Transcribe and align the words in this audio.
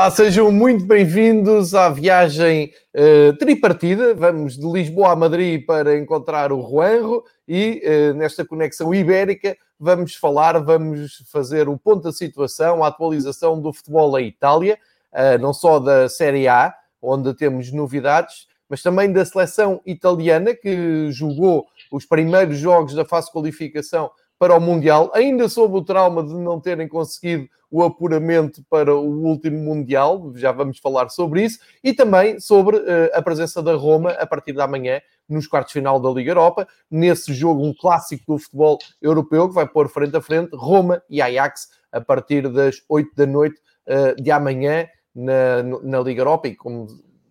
Olá, 0.00 0.10
sejam 0.10 0.50
muito 0.50 0.86
bem-vindos 0.86 1.74
à 1.74 1.90
viagem 1.90 2.72
eh, 2.94 3.32
tripartida. 3.32 4.14
Vamos 4.14 4.56
de 4.56 4.66
Lisboa 4.66 5.12
a 5.12 5.14
Madrid 5.14 5.66
para 5.66 5.98
encontrar 5.98 6.54
o 6.54 6.62
Juanro 6.62 7.22
e 7.46 7.82
eh, 7.84 8.14
nesta 8.14 8.42
conexão 8.42 8.94
ibérica 8.94 9.54
vamos 9.78 10.14
falar, 10.14 10.58
vamos 10.64 11.22
fazer 11.30 11.68
o 11.68 11.76
ponto 11.76 12.04
da 12.04 12.12
situação, 12.12 12.82
a 12.82 12.86
atualização 12.86 13.60
do 13.60 13.74
futebol 13.74 14.18
em 14.18 14.28
Itália, 14.28 14.78
eh, 15.12 15.36
não 15.36 15.52
só 15.52 15.78
da 15.78 16.08
Série 16.08 16.48
A, 16.48 16.74
onde 17.02 17.34
temos 17.34 17.70
novidades, 17.70 18.46
mas 18.70 18.82
também 18.82 19.12
da 19.12 19.22
seleção 19.22 19.82
italiana 19.84 20.54
que 20.54 21.12
jogou 21.12 21.66
os 21.92 22.06
primeiros 22.06 22.56
jogos 22.56 22.94
da 22.94 23.04
fase 23.04 23.26
de 23.26 23.34
qualificação 23.34 24.10
para 24.40 24.56
o 24.56 24.60
Mundial, 24.60 25.10
ainda 25.12 25.50
sob 25.50 25.76
o 25.76 25.84
trauma 25.84 26.24
de 26.24 26.32
não 26.32 26.58
terem 26.58 26.88
conseguido 26.88 27.46
o 27.70 27.82
apuramento 27.82 28.64
para 28.70 28.96
o 28.96 29.22
último 29.22 29.58
Mundial, 29.58 30.32
já 30.34 30.50
vamos 30.50 30.78
falar 30.78 31.10
sobre 31.10 31.44
isso, 31.44 31.58
e 31.84 31.92
também 31.92 32.40
sobre 32.40 32.78
uh, 32.78 33.10
a 33.12 33.20
presença 33.20 33.62
da 33.62 33.74
Roma 33.74 34.12
a 34.12 34.26
partir 34.26 34.54
da 34.54 34.66
manhã 34.66 34.98
nos 35.28 35.46
quartos 35.46 35.74
final 35.74 36.00
da 36.00 36.08
Liga 36.08 36.30
Europa, 36.30 36.66
nesse 36.90 37.34
jogo, 37.34 37.62
um 37.62 37.74
clássico 37.74 38.32
do 38.32 38.38
futebol 38.38 38.78
europeu, 39.02 39.46
que 39.46 39.54
vai 39.54 39.68
pôr 39.68 39.90
frente 39.90 40.16
a 40.16 40.22
frente 40.22 40.56
Roma 40.56 41.02
e 41.10 41.20
Ajax 41.20 41.68
a 41.92 42.00
partir 42.00 42.50
das 42.50 42.76
8 42.88 43.14
da 43.14 43.26
noite 43.26 43.60
uh, 43.86 44.20
de 44.20 44.30
amanhã 44.30 44.88
na, 45.14 45.62
na 45.82 46.00
Liga 46.00 46.22
Europa, 46.22 46.48
e 46.48 46.56
como 46.56 46.86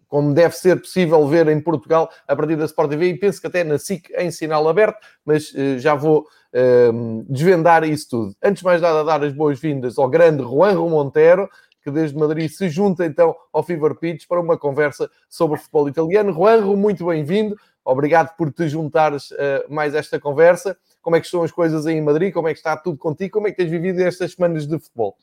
como 0.09 0.33
deve 0.33 0.57
ser 0.57 0.81
possível 0.81 1.25
ver 1.27 1.47
em 1.47 1.61
Portugal 1.61 2.09
a 2.27 2.35
partir 2.35 2.57
da 2.57 2.65
Sport 2.65 2.89
TV 2.89 3.09
e 3.09 3.17
penso 3.17 3.39
que 3.39 3.47
até 3.47 3.63
na 3.63 3.77
SIC 3.77 4.09
em 4.17 4.31
sinal 4.31 4.67
aberto, 4.67 4.97
mas 5.23 5.53
uh, 5.53 5.77
já 5.77 5.95
vou 5.95 6.21
uh, 6.21 7.25
desvendar 7.29 7.83
isso 7.83 8.09
tudo. 8.09 8.35
Antes 8.43 8.61
de 8.61 8.65
mais 8.65 8.81
nada, 8.81 9.03
dar 9.03 9.23
as 9.23 9.31
boas-vindas 9.31 9.97
ao 9.97 10.09
grande 10.09 10.41
Juanro 10.41 10.89
Monteiro, 10.89 11.47
que 11.81 11.91
desde 11.91 12.17
Madrid 12.17 12.49
se 12.49 12.67
junta 12.67 13.05
então 13.05 13.35
ao 13.53 13.63
Fever 13.63 13.95
Pitch 13.95 14.27
para 14.27 14.41
uma 14.41 14.57
conversa 14.57 15.09
sobre 15.29 15.57
futebol 15.59 15.87
italiano. 15.87 16.33
Juanro, 16.33 16.75
muito 16.75 17.05
bem-vindo. 17.05 17.55
Obrigado 17.85 18.35
por 18.35 18.51
te 18.51 18.67
juntares 18.67 19.31
uh, 19.31 19.35
mais 19.69 19.93
esta 19.93 20.19
conversa. 20.19 20.75
Como 21.01 21.15
é 21.15 21.19
que 21.19 21.25
estão 21.25 21.43
as 21.43 21.51
coisas 21.51 21.85
aí 21.85 21.95
em 21.95 22.01
Madrid? 22.01 22.33
Como 22.33 22.47
é 22.47 22.53
que 22.53 22.59
está 22.59 22.75
tudo 22.75 22.97
contigo? 22.97 23.33
Como 23.33 23.47
é 23.47 23.51
que 23.51 23.57
tens 23.57 23.69
vivido 23.69 24.01
estas 24.01 24.33
semanas 24.33 24.67
de 24.67 24.77
futebol? 24.77 25.15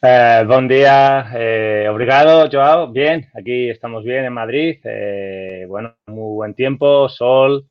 Eh, 0.00 0.44
buen 0.46 0.68
día, 0.68 1.28
eh, 1.34 1.88
obrigado, 1.90 2.48
Joao. 2.48 2.92
Bien, 2.92 3.26
aquí 3.34 3.68
estamos 3.68 4.04
bien 4.04 4.24
en 4.26 4.32
Madrid. 4.32 4.78
Eh, 4.84 5.64
bueno, 5.66 5.96
muy 6.06 6.36
buen 6.36 6.54
tiempo, 6.54 7.08
sol, 7.08 7.68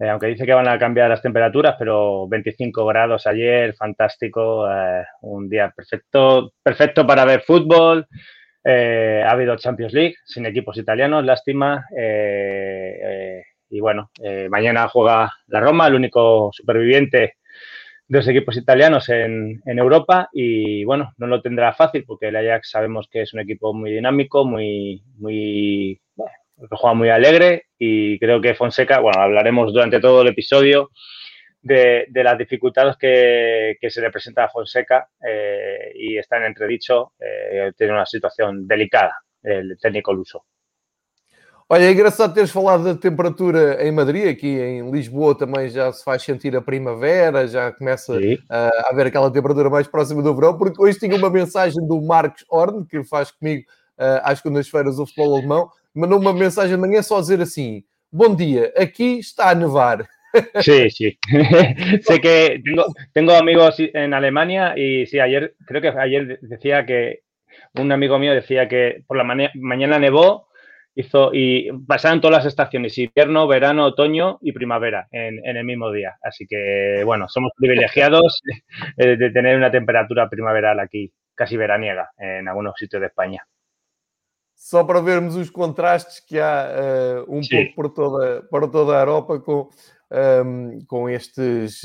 aunque 0.00 0.26
dice 0.26 0.44
que 0.44 0.54
van 0.54 0.66
a 0.66 0.76
cambiar 0.76 1.08
las 1.08 1.22
temperaturas, 1.22 1.76
pero 1.78 2.26
25 2.26 2.84
grados 2.84 3.28
ayer, 3.28 3.76
fantástico, 3.76 4.66
un 5.20 5.48
día 5.48 5.72
perfecto, 5.74 6.52
perfecto 6.60 7.06
para 7.06 7.24
ver 7.24 7.42
fútbol. 7.42 8.08
Ha 8.64 9.30
habido 9.30 9.56
Champions 9.56 9.92
League 9.92 10.16
sin 10.24 10.46
equipos 10.46 10.76
italianos, 10.78 11.24
lástima. 11.24 11.86
Y 13.70 13.80
bueno, 13.80 14.10
mañana 14.50 14.88
juega 14.88 15.32
la 15.46 15.60
Roma, 15.60 15.86
el 15.86 15.94
único 15.94 16.50
superviviente 16.52 17.37
de 18.08 18.18
los 18.18 18.28
equipos 18.28 18.56
italianos 18.56 19.08
en, 19.10 19.60
en, 19.66 19.78
Europa 19.78 20.30
y 20.32 20.82
bueno, 20.84 21.12
no 21.18 21.26
lo 21.26 21.42
tendrá 21.42 21.74
fácil 21.74 22.04
porque 22.06 22.28
el 22.28 22.36
Ajax 22.36 22.70
sabemos 22.70 23.06
que 23.10 23.22
es 23.22 23.34
un 23.34 23.40
equipo 23.40 23.74
muy 23.74 23.92
dinámico, 23.92 24.46
muy, 24.46 25.02
muy, 25.18 26.00
bueno, 26.16 26.32
juega 26.70 26.94
muy 26.94 27.10
alegre 27.10 27.66
y 27.78 28.18
creo 28.18 28.40
que 28.40 28.54
Fonseca, 28.54 29.00
bueno, 29.00 29.20
hablaremos 29.20 29.72
durante 29.74 30.00
todo 30.00 30.22
el 30.22 30.28
episodio 30.28 30.90
de, 31.60 32.06
de 32.08 32.24
las 32.24 32.38
dificultades 32.38 32.96
que, 32.96 33.76
que, 33.78 33.90
se 33.90 34.00
le 34.00 34.10
presenta 34.10 34.44
a 34.44 34.48
Fonseca 34.48 35.08
eh, 35.26 35.92
y 35.94 36.16
está 36.16 36.38
en 36.38 36.44
entredicho, 36.44 37.12
eh, 37.20 37.72
tiene 37.76 37.92
una 37.92 38.06
situación 38.06 38.66
delicada 38.66 39.16
el 39.42 39.78
técnico 39.80 40.12
luso. 40.12 40.46
Olha, 41.70 41.84
é 41.84 41.92
engraçado 41.92 42.32
teres 42.32 42.50
falado 42.50 42.82
da 42.82 42.94
temperatura 42.94 43.86
em 43.86 43.92
Madrid, 43.92 44.26
aqui 44.26 44.48
em 44.48 44.90
Lisboa 44.90 45.36
também 45.36 45.68
já 45.68 45.92
se 45.92 46.02
faz 46.02 46.22
sentir 46.22 46.56
a 46.56 46.62
primavera, 46.62 47.46
já 47.46 47.70
começa 47.70 48.14
uh, 48.14 48.38
a 48.48 48.88
haver 48.90 49.08
aquela 49.08 49.30
temperatura 49.30 49.68
mais 49.68 49.86
próxima 49.86 50.22
do 50.22 50.34
verão, 50.34 50.56
porque 50.56 50.80
hoje 50.80 50.98
tinha 50.98 51.14
uma 51.14 51.28
mensagem 51.28 51.86
do 51.86 52.00
Marcos 52.00 52.42
Horn, 52.48 52.86
que 52.86 53.04
faz 53.04 53.30
comigo 53.30 53.64
uh, 53.98 54.20
às 54.22 54.38
segundas-feiras 54.38 54.98
o 54.98 55.04
futebol 55.04 55.36
alemão, 55.36 55.68
mandou 55.94 56.18
uma 56.18 56.32
mensagem 56.32 56.74
de 56.74 56.80
manhã 56.80 57.02
só 57.02 57.18
a 57.18 57.20
dizer 57.20 57.42
assim: 57.42 57.84
Bom 58.10 58.34
dia, 58.34 58.72
aqui 58.74 59.18
está 59.18 59.50
a 59.50 59.54
nevar. 59.54 60.08
Sí, 60.62 60.90
sí. 60.90 61.18
sé 62.02 62.18
que 62.18 62.62
tengo, 62.64 62.86
tengo, 63.12 63.32
amigos 63.32 63.76
en 63.78 64.14
Alemania 64.14 64.72
y 64.74 65.04
sí, 65.06 65.20
ayer, 65.20 65.54
creo 65.66 65.82
que 65.82 65.88
ayer 65.88 66.38
decía 66.40 66.86
que 66.86 67.20
un 67.74 67.92
amigo 67.92 68.18
mío 68.18 68.32
decía 68.32 68.68
que 68.68 69.02
por 69.06 69.18
la 69.18 69.24
mañana 69.24 69.98
nevó 69.98 70.47
hizo 70.98 71.30
y 71.32 71.70
pasaron 71.86 72.20
todas 72.20 72.38
las 72.38 72.46
estaciones, 72.46 72.98
invierno, 72.98 73.46
verano, 73.46 73.86
otoño 73.86 74.38
y 74.42 74.50
primavera 74.52 75.06
en, 75.12 75.38
en 75.46 75.56
el 75.56 75.64
mismo 75.64 75.92
día. 75.92 76.18
Así 76.22 76.44
que, 76.46 77.02
bueno, 77.04 77.28
somos 77.28 77.52
privilegiados 77.56 78.42
de, 78.96 79.16
de 79.16 79.30
tener 79.30 79.56
una 79.56 79.70
temperatura 79.70 80.28
primaveral 80.28 80.80
aquí, 80.80 81.12
casi 81.34 81.56
veraniega, 81.56 82.10
en 82.18 82.48
algunos 82.48 82.74
sitios 82.76 83.00
de 83.00 83.06
España. 83.06 83.46
Só 84.54 84.84
para 84.84 85.00
vermos 85.00 85.36
os 85.36 85.52
contrastes 85.52 86.20
que 86.20 86.40
há 86.40 87.24
uh, 87.24 87.32
um 87.32 87.40
pouco 87.40 87.74
por 87.76 87.94
toda, 87.94 88.42
por 88.50 88.68
toda 88.68 88.98
a 88.98 89.00
Europa 89.02 89.38
com, 89.38 89.70
um, 90.10 90.78
com 90.86 91.08
estes, 91.08 91.82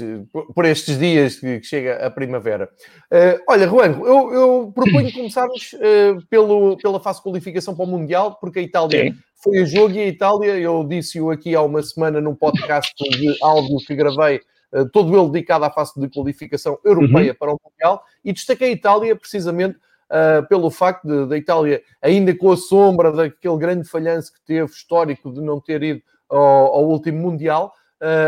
por 0.54 0.66
estes 0.66 0.98
dias 0.98 1.40
que, 1.40 1.62
chega 1.64 2.06
a 2.06 2.10
primavera. 2.10 2.70
Uh, 3.12 3.42
olha, 3.48 3.68
Juan, 3.68 4.00
eu, 4.00 4.34
eu 4.34 4.72
proponho 4.74 5.12
começarmos 5.14 5.74
uh, 5.74 6.26
pelo, 6.30 6.78
pela 6.78 7.00
fase 7.00 7.20
de 7.20 7.24
qualificação 7.24 7.76
para 7.76 7.86
o 7.86 7.88
Mundial, 7.88 8.38
porque 8.40 8.60
a 8.60 8.62
Itália 8.62 9.12
Sim. 9.12 9.18
foi 9.36 9.60
a 9.60 9.66
jogo 9.66 9.94
e 9.96 10.00
a 10.00 10.08
Itália, 10.08 10.58
eu 10.58 10.84
disse-o 10.84 11.32
aqui 11.32 11.56
há 11.56 11.62
uma 11.62 11.82
semana 11.84 12.22
num 12.22 12.36
podcast 12.36 12.94
de 12.96 13.38
áudio 13.42 13.78
que 13.86 13.96
gravei, 13.96 14.40
uh, 14.74 14.90
todo 14.90 15.18
ele 15.18 15.30
dedicado 15.30 15.66
à 15.66 15.72
fase 15.72 16.00
de 16.00 16.10
qualificação 16.10 16.80
europeia 16.84 17.32
uhum. 17.32 17.38
para 17.38 17.54
o 17.54 17.60
Mundial, 17.64 18.04
e 18.24 18.32
destaquei 18.32 18.70
a 18.70 18.74
Itália 18.74 19.16
precisamente 19.16 19.78
Uh, 20.12 20.48
pelo 20.48 20.70
facto 20.70 21.26
da 21.26 21.36
Itália, 21.36 21.82
ainda 22.00 22.38
com 22.38 22.52
a 22.52 22.58
sombra 22.58 23.12
daquele 23.12 23.58
grande 23.58 23.90
falhanço 23.90 24.32
que 24.32 24.40
teve 24.46 24.72
histórico 24.72 25.34
de 25.34 25.42
não 25.42 25.60
ter 25.60 25.82
ido 25.82 26.04
ao, 26.30 26.40
ao 26.40 26.86
último 26.88 27.18
Mundial, 27.18 27.74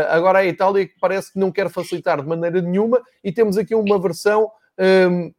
agora 0.08 0.38
a 0.38 0.46
Itália 0.46 0.86
que 0.86 0.94
parece 0.98 1.32
que 1.32 1.38
não 1.38 1.52
quer 1.52 1.68
facilitar 1.68 2.20
de 2.20 2.26
maneira 2.26 2.62
nenhuma 2.62 3.02
e 3.22 3.30
temos 3.30 3.58
aqui 3.58 3.74
uma 3.74 3.98
versão, 3.98 4.50
um, 5.10 5.32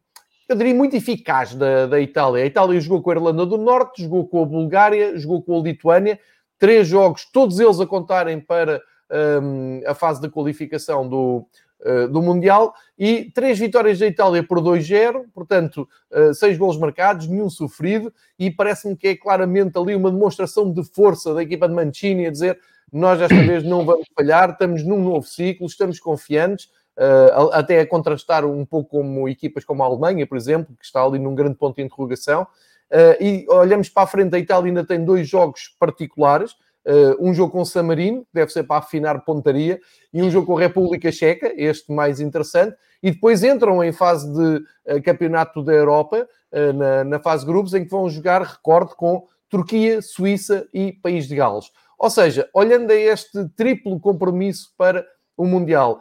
eu 0.48 0.56
diria, 0.56 0.74
muito 0.74 0.96
eficaz 0.96 1.54
da, 1.54 1.86
da 1.86 2.00
Itália. 2.00 2.42
A 2.42 2.46
Itália 2.46 2.80
jogou 2.80 3.02
com 3.02 3.10
a 3.10 3.14
Irlanda 3.14 3.44
do 3.44 3.58
Norte, 3.58 4.02
jogou 4.02 4.26
com 4.26 4.42
a 4.42 4.46
Bulgária, 4.46 5.18
jogou 5.18 5.42
com 5.42 5.58
a 5.58 5.62
Lituânia, 5.62 6.18
três 6.58 6.88
jogos, 6.88 7.26
todos 7.30 7.60
eles 7.60 7.80
a 7.80 7.86
contarem 7.86 8.40
para 8.40 8.80
um, 9.42 9.80
a 9.86 9.94
fase 9.94 10.20
da 10.20 10.28
qualificação 10.28 11.08
do, 11.08 11.46
uh, 11.80 12.08
do 12.08 12.20
Mundial 12.22 12.74
e 12.98 13.30
três 13.34 13.58
vitórias 13.58 13.98
da 13.98 14.06
Itália 14.06 14.42
por 14.42 14.58
2-0, 14.60 15.24
portanto, 15.34 15.88
uh, 16.10 16.34
seis 16.34 16.58
gols 16.58 16.78
marcados, 16.78 17.26
nenhum 17.26 17.48
sofrido, 17.48 18.12
e 18.38 18.50
parece-me 18.50 18.96
que 18.96 19.08
é 19.08 19.16
claramente 19.16 19.78
ali 19.78 19.94
uma 19.94 20.10
demonstração 20.10 20.72
de 20.72 20.84
força 20.84 21.34
da 21.34 21.42
equipa 21.42 21.68
de 21.68 21.74
Mancini 21.74 22.26
a 22.26 22.30
dizer 22.30 22.58
nós 22.92 23.18
desta 23.18 23.34
vez 23.34 23.64
não 23.64 23.84
vamos 23.84 24.06
falhar, 24.16 24.50
estamos 24.50 24.84
num 24.84 25.02
novo 25.02 25.26
ciclo, 25.26 25.66
estamos 25.66 26.00
confiantes, 26.00 26.66
uh, 26.96 27.50
até 27.52 27.80
a 27.80 27.86
contrastar 27.86 28.44
um 28.44 28.64
pouco 28.64 28.90
como 28.90 29.28
equipas 29.28 29.64
como 29.64 29.82
a 29.82 29.86
Alemanha, 29.86 30.26
por 30.26 30.36
exemplo, 30.36 30.74
que 30.78 30.84
está 30.84 31.02
ali 31.02 31.18
num 31.18 31.34
grande 31.34 31.56
ponto 31.56 31.76
de 31.76 31.82
interrogação. 31.82 32.42
Uh, 32.90 33.22
e 33.22 33.46
olhamos 33.48 33.88
para 33.88 34.04
a 34.04 34.06
frente, 34.06 34.34
a 34.34 34.38
Itália 34.38 34.68
ainda 34.68 34.84
tem 34.84 35.04
dois 35.04 35.28
jogos 35.28 35.74
particulares. 35.78 36.52
Uh, 36.86 37.14
um 37.20 37.34
jogo 37.34 37.52
com 37.52 37.60
o 37.60 37.66
San 37.66 37.82
Marino, 37.82 38.22
que 38.22 38.30
deve 38.32 38.50
ser 38.50 38.62
para 38.62 38.78
afinar 38.78 39.22
pontaria, 39.22 39.78
e 40.10 40.22
um 40.22 40.30
jogo 40.30 40.46
com 40.46 40.56
a 40.56 40.60
República 40.60 41.12
Checa, 41.12 41.52
este 41.54 41.92
mais 41.92 42.18
interessante, 42.18 42.74
e 43.02 43.10
depois 43.10 43.42
entram 43.42 43.84
em 43.84 43.92
fase 43.92 44.32
de 44.32 44.56
uh, 44.94 45.02
campeonato 45.04 45.62
da 45.62 45.72
Europa, 45.72 46.26
uh, 46.50 46.72
na, 46.72 47.04
na, 47.04 47.18
fase 47.18 47.44
grupos, 47.44 47.74
em 47.74 47.84
que 47.84 47.90
vão 47.90 48.08
jogar, 48.08 48.40
recorde, 48.40 48.94
com 48.96 49.26
Turquia, 49.50 50.00
Suíça 50.00 50.66
e 50.72 50.92
País 50.92 51.28
de 51.28 51.36
Gales. 51.36 51.66
Ou 51.98 52.08
seja, 52.10 52.48
olhando 52.54 52.90
a 52.90 52.94
este 52.94 53.48
triplo 53.56 53.98
compromisso 53.98 54.72
para 54.76 55.04
o 55.36 55.44
Mundial, 55.44 56.00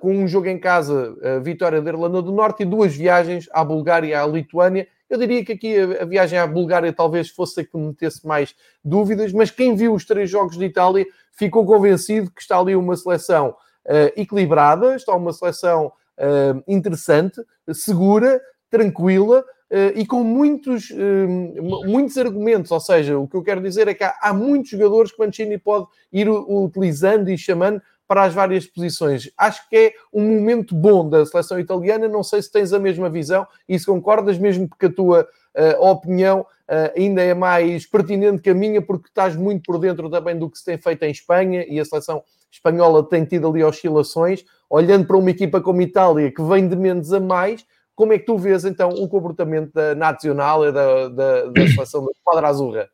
com 0.00 0.14
um 0.14 0.28
jogo 0.28 0.46
em 0.46 0.58
casa, 0.58 1.14
vitória 1.42 1.82
da 1.82 1.90
Irlanda 1.90 2.22
do 2.22 2.32
Norte, 2.32 2.62
e 2.62 2.66
duas 2.66 2.94
viagens 2.94 3.48
à 3.52 3.64
Bulgária 3.64 4.08
e 4.08 4.14
à 4.14 4.26
Lituânia, 4.26 4.86
Eu 5.10 5.18
diria 5.18 5.44
que 5.44 5.52
aqui 5.52 5.76
a, 5.76 6.02
a 6.02 6.04
viagem 6.04 6.38
à 6.38 6.46
Bulgária 6.46 6.92
talvez 6.92 7.30
fosse 7.30 7.60
a 7.60 7.64
que 7.64 7.76
metesse 7.76 8.26
mais 8.26 8.54
dúvidas, 8.84 9.32
mas 9.32 9.50
quem 9.50 9.74
viu 9.74 9.94
os 9.94 10.04
três 10.04 10.28
jogos 10.28 10.56
de 10.56 10.64
Itália 10.64 11.06
ficou 11.32 11.64
convencido 11.64 12.30
que 12.30 12.42
está 12.42 12.58
ali 12.58 12.76
uma 12.76 12.96
seleção 12.96 13.50
uh, 13.86 14.12
equilibrada, 14.16 14.96
está 14.96 15.14
uma 15.14 15.32
seleção 15.32 15.86
uh, 15.86 16.62
interessante, 16.66 17.40
segura, 17.72 18.40
tranquila, 18.70 19.44
Uh, 19.70 19.92
e 19.96 20.06
com 20.06 20.24
muitos, 20.24 20.88
uh, 20.88 21.86
muitos 21.86 22.16
argumentos. 22.16 22.70
Ou 22.70 22.80
seja, 22.80 23.18
o 23.18 23.28
que 23.28 23.36
eu 23.36 23.42
quero 23.42 23.60
dizer 23.60 23.86
é 23.86 23.92
que 23.92 24.02
há, 24.02 24.14
há 24.22 24.32
muitos 24.32 24.70
jogadores 24.70 25.12
que 25.12 25.18
Mancini 25.18 25.58
pode 25.58 25.86
ir 26.10 26.26
utilizando 26.26 27.28
e 27.28 27.36
chamando 27.36 27.82
para 28.08 28.24
as 28.24 28.32
várias 28.32 28.66
posições. 28.66 29.30
Acho 29.36 29.68
que 29.68 29.76
é 29.76 29.92
um 30.12 30.22
momento 30.22 30.74
bom 30.74 31.06
da 31.06 31.24
seleção 31.26 31.60
italiana. 31.60 32.08
Não 32.08 32.22
sei 32.22 32.40
se 32.40 32.50
tens 32.50 32.72
a 32.72 32.78
mesma 32.78 33.10
visão 33.10 33.46
e 33.68 33.78
se 33.78 33.84
concordas, 33.84 34.38
mesmo 34.38 34.66
porque 34.66 34.86
a 34.86 34.92
tua 34.92 35.28
uh, 35.54 35.86
opinião 35.86 36.40
uh, 36.40 36.98
ainda 36.98 37.22
é 37.22 37.34
mais 37.34 37.84
pertinente 37.84 38.40
que 38.40 38.48
a 38.48 38.54
minha, 38.54 38.80
porque 38.80 39.08
estás 39.08 39.36
muito 39.36 39.64
por 39.64 39.78
dentro 39.78 40.08
também 40.08 40.38
do 40.38 40.48
que 40.48 40.58
se 40.58 40.64
tem 40.64 40.78
feito 40.78 41.02
em 41.02 41.10
Espanha 41.10 41.66
e 41.68 41.78
a 41.78 41.84
seleção 41.84 42.24
espanhola 42.50 43.06
tem 43.06 43.26
tido 43.26 43.46
ali 43.46 43.62
oscilações. 43.62 44.42
Olhando 44.70 45.06
para 45.06 45.16
uma 45.18 45.30
equipa 45.30 45.60
como 45.60 45.80
a 45.80 45.84
Itália, 45.84 46.32
que 46.32 46.42
vem 46.42 46.66
de 46.66 46.76
menos 46.76 47.12
a 47.12 47.20
mais, 47.20 47.64
como 47.98 48.12
é 48.12 48.18
que 48.20 48.26
tu 48.26 48.38
vês 48.38 48.64
então 48.64 48.90
o 48.90 49.08
comportamento 49.08 49.72
da 49.72 49.92
nacional 49.92 50.64
e 50.64 50.70
da, 50.70 51.08
da, 51.08 51.46
da 51.46 51.66
seleção 51.66 52.06
da 52.06 52.12
Quadra 52.22 52.46
Azurra? 52.46 52.88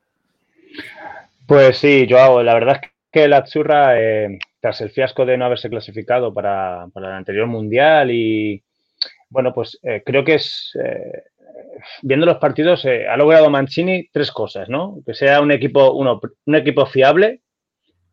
Pues 1.47 1.77
sí, 1.77 2.07
Joao, 2.09 2.43
la 2.43 2.55
verdad 2.55 2.81
es 2.83 2.91
que 3.13 3.29
la 3.29 3.39
Azurra 3.39 4.01
eh, 4.01 4.39
tras 4.63 4.81
el 4.81 4.89
fiasco 4.89 5.27
de 5.27 5.37
no 5.37 5.45
haberse 5.45 5.69
clasificado 5.69 6.33
para, 6.33 6.87
para 6.95 7.09
el 7.09 7.13
anterior 7.17 7.47
mundial 7.47 8.11
y 8.11 8.63
bueno, 9.29 9.53
pues 9.53 9.79
eh, 9.83 10.03
creo 10.07 10.25
que 10.25 10.37
es, 10.37 10.73
eh, 10.83 11.25
viendo 12.01 12.25
los 12.25 12.39
partidos, 12.39 12.87
ha 12.87 13.17
logrado 13.19 13.51
Mancini 13.51 14.09
tres 14.11 14.33
cosas, 14.33 14.71
¿no? 14.71 15.01
Que 15.05 15.13
sea 15.13 15.43
un 15.43 15.53
equipo, 15.53 15.93
uno, 15.93 16.19
un 16.47 16.55
equipo 16.55 16.87
fiable, 16.87 17.43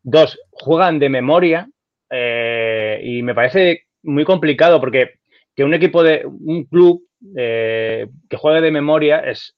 dos, 0.04 0.38
juegan 0.52 1.00
de 1.00 1.08
memoria 1.08 1.70
y 2.12 3.24
me 3.24 3.34
parece 3.34 3.86
muy 4.04 4.26
complicado 4.26 4.82
porque 4.82 5.21
que 5.56 5.64
un 5.64 5.74
equipo 5.74 6.04
de 6.04 6.26
un 6.26 6.66
club 6.66 7.04
eh, 7.36 8.08
que 8.30 8.38
juegue 8.38 8.62
de 8.62 8.72
memoria 8.72 9.20
es, 9.20 9.56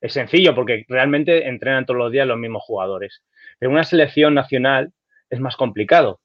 es 0.00 0.12
sencillo 0.12 0.54
porque 0.54 0.84
realmente 0.88 1.48
entrenan 1.48 1.86
todos 1.86 1.98
los 1.98 2.12
días 2.12 2.26
los 2.26 2.38
mismos 2.38 2.62
jugadores. 2.64 3.22
Pero 3.58 3.70
una 3.70 3.84
selección 3.84 4.34
nacional 4.34 4.92
es 5.30 5.40
más 5.40 5.56
complicado. 5.56 6.20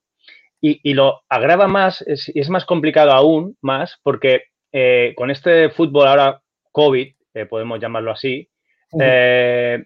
Y, 0.60 0.80
y 0.84 0.96
lo 0.96 1.22
agrava 1.30 1.68
más, 1.68 2.02
es, 2.02 2.32
y 2.34 2.40
es 2.40 2.50
más 2.50 2.66
complicado 2.66 3.12
aún 3.12 3.56
más, 3.62 4.00
porque 4.02 4.46
eh, 4.72 5.14
con 5.16 5.30
este 5.30 5.70
fútbol 5.70 6.08
ahora 6.08 6.42
COVID, 6.72 7.14
eh, 7.36 7.46
podemos 7.46 7.80
llamarlo 7.80 8.12
así, 8.12 8.50
uh 8.92 9.00
-huh. 9.00 9.86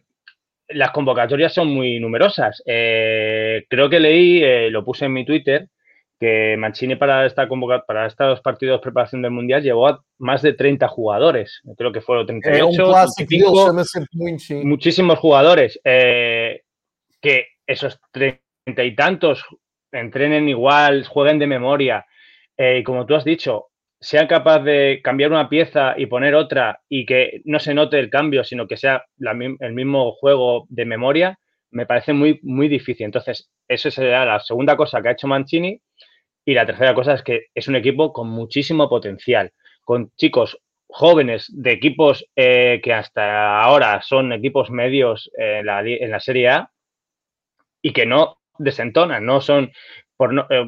las 0.70 0.92
convocatorias 0.92 1.54
son 1.54 1.68
muy 1.68 2.00
numerosas. 2.00 2.64
Creo 2.66 3.90
que 3.90 4.00
leí, 4.00 4.70
lo 4.70 4.86
puse 4.86 5.06
en 5.06 5.14
mi 5.14 5.26
Twitter, 5.26 5.68
que 6.22 6.56
Mancini 6.56 6.98
para 6.98 7.26
esta 7.26 7.50
para 7.88 8.06
estos 8.06 8.42
partidos 8.42 8.78
de 8.78 8.84
preparación 8.84 9.24
del 9.24 9.32
Mundial 9.32 9.64
llevó 9.64 9.88
a 9.88 10.06
más 10.20 10.44
de 10.44 10.54
30 10.54 10.88
jugadores. 10.88 11.62
Creo 11.76 11.92
que 11.92 12.00
fueron 12.00 12.28
38, 12.28 12.94
25, 14.14 14.64
muchísimos 14.64 15.18
jugadores. 15.18 15.80
Eh, 15.84 16.62
que 17.20 17.48
esos 17.66 18.00
30 18.12 18.40
y 18.84 18.96
tantos 18.96 19.44
entrenen 19.92 20.48
igual, 20.48 21.06
jueguen 21.08 21.40
de 21.40 21.48
memoria 21.48 22.06
eh, 22.56 22.78
y 22.78 22.84
como 22.84 23.08
tú 23.08 23.16
has 23.16 23.24
dicho, 23.24 23.70
sean 24.00 24.28
capaces 24.28 24.66
de 24.66 25.02
cambiar 25.04 25.32
una 25.32 25.50
pieza 25.50 25.96
y 25.98 26.06
poner 26.06 26.36
otra 26.36 26.82
y 26.88 27.08
que 27.08 27.42
no 27.46 27.60
se 27.60 27.74
note 27.74 27.98
el 27.98 28.12
cambio, 28.12 28.44
sino 28.44 28.68
que 28.68 28.78
sea 28.78 29.06
la, 29.18 29.32
el 29.32 29.74
mismo 29.74 30.12
juego 30.12 30.68
de 30.70 30.86
memoria, 30.86 31.40
me 31.72 31.88
parece 31.88 32.14
muy, 32.14 32.40
muy 32.44 32.68
difícil. 32.68 33.06
Entonces, 33.06 33.50
eso 33.68 33.90
sería 33.90 34.26
la 34.26 34.40
segunda 34.40 34.78
cosa 34.78 35.02
que 35.02 35.10
ha 35.10 35.14
hecho 35.14 35.28
Mancini. 35.28 35.82
Y 36.46 36.54
la 36.54 36.66
tercera 36.66 36.96
cosa 36.96 37.14
es 37.14 37.24
que 37.24 37.48
es 37.54 37.68
un 37.68 37.76
equipo 37.76 38.14
con 38.14 38.30
muchísimo 38.30 38.90
potencial, 38.90 39.52
con 39.84 40.12
chicos 40.16 40.60
jóvenes 40.88 41.48
de 41.54 41.72
equipos 41.72 42.26
eh, 42.36 42.82
que 42.84 42.94
hasta 42.94 43.62
ahora 43.62 44.02
son 44.02 44.34
equipos 44.34 44.70
medios 44.70 45.32
en 45.38 45.66
la, 45.66 46.20
Serie 46.20 46.50
A 46.50 46.72
y 47.82 47.94
que 47.94 48.06
no 48.06 48.40
desentonan, 48.58 49.26
no 49.26 49.42
son 49.42 49.72
por 50.22 50.34
no, 50.34 50.46
eh, 50.52 50.68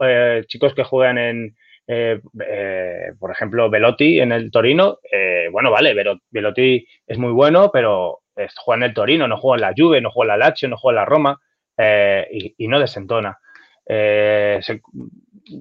eh, 0.00 0.44
chicos 0.46 0.74
que 0.74 0.82
juegan 0.82 1.18
en, 1.18 1.56
eh, 1.86 2.20
por 3.20 3.30
ejemplo, 3.30 3.68
Velotti 3.68 4.18
en 4.18 4.32
el 4.32 4.50
Torino. 4.50 4.98
bueno, 5.52 5.70
vale, 5.70 5.94
Velotti 6.30 6.86
es 7.06 7.18
muy 7.18 7.32
bueno, 7.32 7.70
pero 7.70 8.20
juega 8.56 8.78
en 8.78 8.88
el 8.88 8.94
Torino, 8.94 9.28
no 9.28 9.36
juega 9.36 9.56
en 9.56 9.60
la 9.60 9.74
Juve, 9.76 10.00
no 10.00 10.10
juega 10.10 10.32
en 10.34 10.40
la 10.40 10.46
Lazio, 10.48 10.68
no 10.70 10.78
juega 10.78 10.94
en 10.94 11.02
la 11.02 11.04
Roma 11.04 11.40
y, 12.30 12.54
y, 12.56 12.68
no 12.68 12.80
desentona. 12.80 13.38
Se, 13.86 14.80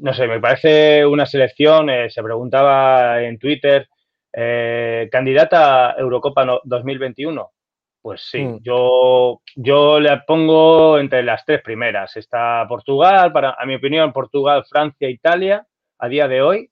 no 0.02 0.14
sé, 0.14 0.28
me 0.28 0.40
parece 0.40 1.06
una 1.06 1.26
selección, 1.26 1.90
se 2.10 2.24
preguntaba 2.24 3.22
en 3.22 3.38
Twitter, 3.38 3.88
candidata 4.32 5.92
a 5.92 6.00
Eurocopa 6.00 6.60
2021. 6.64 7.52
Pues 8.04 8.22
sí, 8.30 8.44
mm. 8.44 8.60
yo, 8.64 9.42
yo 9.56 9.98
le 10.02 10.18
pongo 10.28 11.00
entre 11.00 11.24
las 11.24 11.46
tres 11.46 11.62
primeras. 11.62 12.18
Está 12.18 12.66
Portugal, 12.68 13.32
para, 13.32 13.56
a 13.58 13.66
mi 13.66 13.76
opinión, 13.76 14.12
Portugal, 14.12 14.66
Francia, 14.70 15.10
Italia, 15.10 15.66
a 16.00 16.10
día 16.10 16.28
de 16.28 16.42
hoy, 16.42 16.70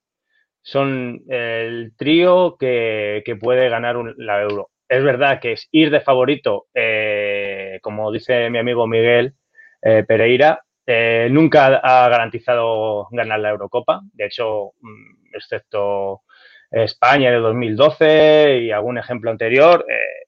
son 0.61 1.21
el 1.29 1.93
trío 1.95 2.57
que, 2.59 3.23
que 3.25 3.37
puede 3.37 3.69
ganar 3.69 3.95
un, 3.95 4.13
la 4.17 4.41
Euro. 4.41 4.71
Es 4.89 5.01
verdad 5.05 5.39
que 5.39 5.53
es 5.53 5.69
ir 5.71 5.89
de 5.89 6.01
favorito, 6.01 6.67
eh, 6.73 7.79
como 7.81 8.11
dice 8.11 8.49
mi 8.49 8.57
amigo 8.57 8.85
Miguel 8.85 9.35
eh, 9.81 10.03
Pereira, 10.05 10.65
eh, 10.93 11.29
nunca 11.31 11.77
ha 11.77 12.09
garantizado 12.09 13.07
ganar 13.11 13.39
la 13.39 13.51
Eurocopa. 13.51 14.01
De 14.13 14.25
hecho, 14.25 14.73
mm, 14.81 15.33
excepto 15.33 16.23
España 16.69 17.31
de 17.31 17.37
2012 17.37 18.59
y 18.63 18.71
algún 18.71 18.97
ejemplo 18.97 19.31
anterior, 19.31 19.85
eh, 19.89 20.27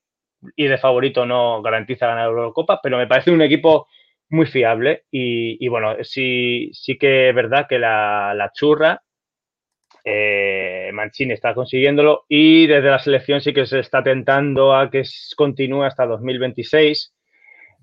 y 0.55 0.67
de 0.67 0.77
favorito 0.77 1.25
no 1.25 1.61
garantiza 1.61 2.07
ganar 2.07 2.27
la 2.27 2.31
Eurocopa, 2.31 2.79
pero 2.81 2.97
me 2.97 3.07
parece 3.07 3.31
un 3.31 3.41
equipo 3.41 3.87
muy 4.29 4.45
fiable 4.45 5.03
y, 5.11 5.63
y 5.65 5.67
bueno, 5.67 5.97
sí, 6.03 6.71
sí 6.73 6.97
que 6.97 7.29
es 7.29 7.35
verdad 7.35 7.67
que 7.67 7.79
la, 7.79 8.33
la 8.33 8.51
churra, 8.53 9.01
eh, 10.05 10.91
Mancini 10.93 11.33
está 11.33 11.53
consiguiéndolo 11.53 12.23
y 12.29 12.67
desde 12.67 12.89
la 12.89 12.99
selección 12.99 13.41
sí 13.41 13.53
que 13.53 13.65
se 13.65 13.79
está 13.79 14.01
tentando 14.03 14.75
a 14.75 14.89
que 14.89 15.03
continúe 15.35 15.83
hasta 15.83 16.05
2026, 16.05 17.13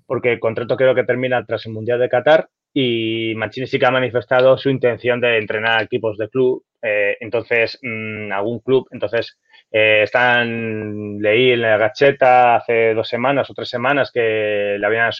porque 0.07 0.31
el 0.33 0.39
contrato 0.39 0.77
creo 0.77 0.95
que 0.95 1.03
termina 1.03 1.45
tras 1.45 1.65
el 1.67 1.73
Mundial 1.73 1.99
de 1.99 2.09
Qatar 2.09 2.49
y 2.73 3.33
Mancini 3.35 3.67
sí 3.67 3.77
que 3.77 3.85
ha 3.85 3.91
manifestado 3.91 4.57
su 4.57 4.69
intención 4.69 5.19
de 5.19 5.37
entrenar 5.37 5.83
equipos 5.83 6.17
de 6.17 6.29
club, 6.29 6.63
eh, 6.81 7.17
entonces 7.19 7.77
mmm, 7.81 8.31
algún 8.31 8.59
club, 8.59 8.87
entonces 8.91 9.37
eh, 9.71 10.01
están, 10.03 11.19
leí 11.19 11.51
en 11.51 11.61
la 11.61 11.77
gacheta 11.77 12.55
hace 12.55 12.93
dos 12.93 13.07
semanas 13.07 13.49
o 13.49 13.53
tres 13.53 13.69
semanas 13.69 14.11
que 14.11 14.77
le 14.79 14.85
habían 14.85 15.11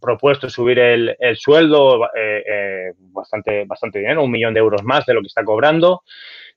propuesto 0.00 0.48
subir 0.48 0.78
el, 0.78 1.16
el 1.18 1.36
sueldo 1.36 2.06
eh, 2.16 2.44
eh, 2.46 2.92
bastante, 2.98 3.64
bastante 3.64 3.98
dinero, 3.98 4.24
un 4.24 4.30
millón 4.30 4.54
de 4.54 4.60
euros 4.60 4.82
más 4.84 5.06
de 5.06 5.14
lo 5.14 5.20
que 5.20 5.26
está 5.26 5.44
cobrando. 5.44 6.02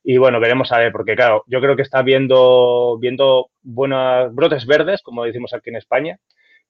Y 0.04 0.18
bueno, 0.18 0.40
veremos 0.40 0.70
saber, 0.70 0.92
porque 0.92 1.16
claro, 1.16 1.44
yo 1.48 1.62
creo 1.62 1.76
que 1.76 1.84
está 1.84 2.02
viendo, 2.02 2.98
viendo 3.00 3.52
buenos 3.62 4.34
brotes 4.34 4.66
verdes, 4.66 5.02
como 5.04 5.24
decimos 5.24 5.54
aquí 5.54 5.70
en 5.70 5.76
España, 5.76 6.18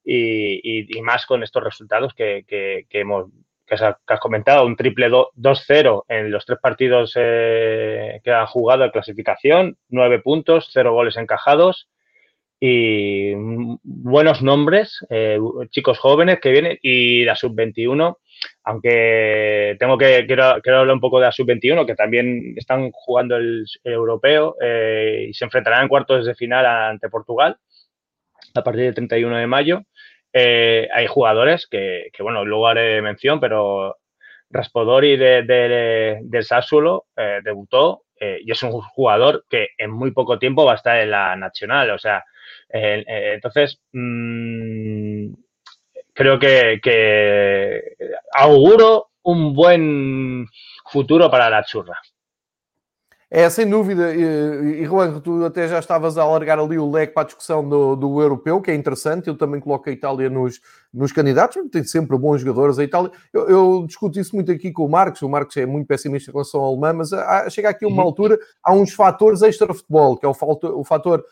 y, 0.04 1.02
más 1.02 1.26
con 1.26 1.44
estos 1.44 1.64
resultados 1.64 2.14
que, 2.14 2.44
que, 2.48 2.86
que 2.90 3.00
hemos 3.00 3.30
que 3.78 4.14
has 4.14 4.20
comentado, 4.20 4.66
un 4.66 4.76
triple 4.76 5.10
2-0 5.10 6.04
en 6.10 6.30
los 6.30 6.46
tres 6.46 6.60
partidos 6.62 7.14
eh, 7.16 8.20
que 8.24 8.32
han 8.32 8.46
jugado 8.46 8.84
de 8.84 8.92
clasificación, 8.92 9.78
nueve 9.88 10.20
puntos, 10.20 10.70
cero 10.74 10.94
goles 10.94 11.16
encajados 11.16 11.88
y 12.60 13.34
buenos 13.34 14.44
nombres, 14.44 15.00
eh, 15.10 15.40
chicos 15.70 15.98
jóvenes 16.00 16.40
que 16.42 16.52
vienen 16.52 16.78
y 16.82 17.24
la 17.24 17.36
sub-21, 17.36 18.18
aunque 18.66 19.78
tengo 19.80 19.98
que, 19.98 20.26
quiero, 20.28 20.62
quiero, 20.62 20.80
hablar 20.80 20.94
un 20.94 21.02
poco 21.02 21.20
de 21.20 21.28
la 21.28 21.32
sub-21, 21.32 21.86
que 21.86 21.96
también 21.96 22.54
están 22.58 22.92
jugando 22.92 23.38
el, 23.38 23.66
el 23.84 23.94
europeo 23.94 24.58
eh, 24.62 25.28
y 25.30 25.34
se 25.34 25.46
enfrentarán 25.46 25.84
en 25.84 25.88
cuartos 25.88 26.26
de 26.26 26.36
final 26.36 26.66
ante 26.66 27.10
Portugal 27.10 27.58
a 28.54 28.64
partir 28.64 28.84
del 28.84 28.96
31 28.96 29.38
de 29.38 29.48
mayo. 29.48 29.84
Eh, 30.34 30.88
hay 30.94 31.08
jugadores 31.08 31.68
que, 31.68 32.10
bueno, 32.20 32.46
luego 32.46 32.68
haré 32.68 33.02
mención, 33.02 33.40
pero 33.40 33.98
Raspadori 34.50 35.18
de, 35.18 35.44
de, 35.44 36.20
del 36.24 36.44
Sassuolo 36.44 37.06
eh, 37.16 37.40
debutó 37.44 38.04
eh, 38.20 38.40
y 38.44 38.52
es 38.52 38.64
un 38.64 38.72
jugador 38.72 39.46
que 39.50 39.70
en 39.78 39.92
muy 39.92 40.12
poco 40.12 40.40
tiempo 40.40 40.66
va 40.66 40.74
a 40.74 40.76
estar 40.76 41.00
en 41.00 41.12
la 41.12 41.36
nacional. 41.36 41.92
O 41.92 41.98
sea, 41.98 42.24
entonces 42.70 43.82
mmm, 43.92 45.34
creo 46.14 46.40
que, 46.40 47.96
auguro 48.34 49.08
un 49.24 49.54
buen 49.54 50.48
futuro 50.86 51.30
para 51.30 51.50
la 51.50 51.64
churra. 51.64 52.00
É, 53.34 53.50
sem 53.50 53.66
dúvida, 53.66 54.14
e, 54.14 54.82
e 54.82 54.86
Juan, 54.86 55.22
tu 55.22 55.46
até 55.46 55.66
já 55.66 55.80
estavas 55.80 56.18
a 56.18 56.22
alargar 56.22 56.60
ali 56.60 56.78
o 56.78 56.92
leque 56.92 57.14
para 57.14 57.24
a 57.24 57.26
discussão 57.26 57.68
do, 57.68 57.96
do 57.96 58.22
europeu, 58.22 58.60
que 58.60 58.70
é 58.70 58.76
interessante, 58.76 59.30
eu 59.30 59.38
também 59.38 59.62
coloco 59.62 59.90
a 59.90 59.94
Itália 59.94 60.30
nos, 60.30 60.60
nos 60.94 61.14
candidatos, 61.14 61.56
tem 61.72 61.82
sempre 61.86 62.18
bons 62.18 62.42
jogadores. 62.42 62.78
A 62.78 62.84
Itália, 62.84 63.10
eu, 63.32 63.48
eu, 63.48 63.86
discuto 63.88 64.20
isso 64.20 64.36
muito 64.36 64.52
aqui 64.52 64.70
com 64.70 64.86
o 64.86 64.90
Marcos, 64.90 65.22
o 65.22 65.30
Marcos 65.30 65.56
é 65.56 65.66
muito 65.66 65.88
pessimista 65.88 66.30
em 66.30 66.34
relação 66.34 66.60
ao 66.60 66.74
alemão, 66.74 66.96
mas 66.96 67.14
há, 67.14 67.50
chega 67.50 67.70
aqui 67.70 67.86
uma 67.86 68.02
uhum. 68.02 68.10
altura, 68.10 68.38
há 68.62 68.74
uns 68.74 68.92
fatores 68.92 69.42
extra-futebol, 69.42 70.18
que 70.18 70.26
é 70.26 70.30
o, 70.30 70.34
fator, 70.34 70.78
o 70.78 70.84
fator 70.84 71.24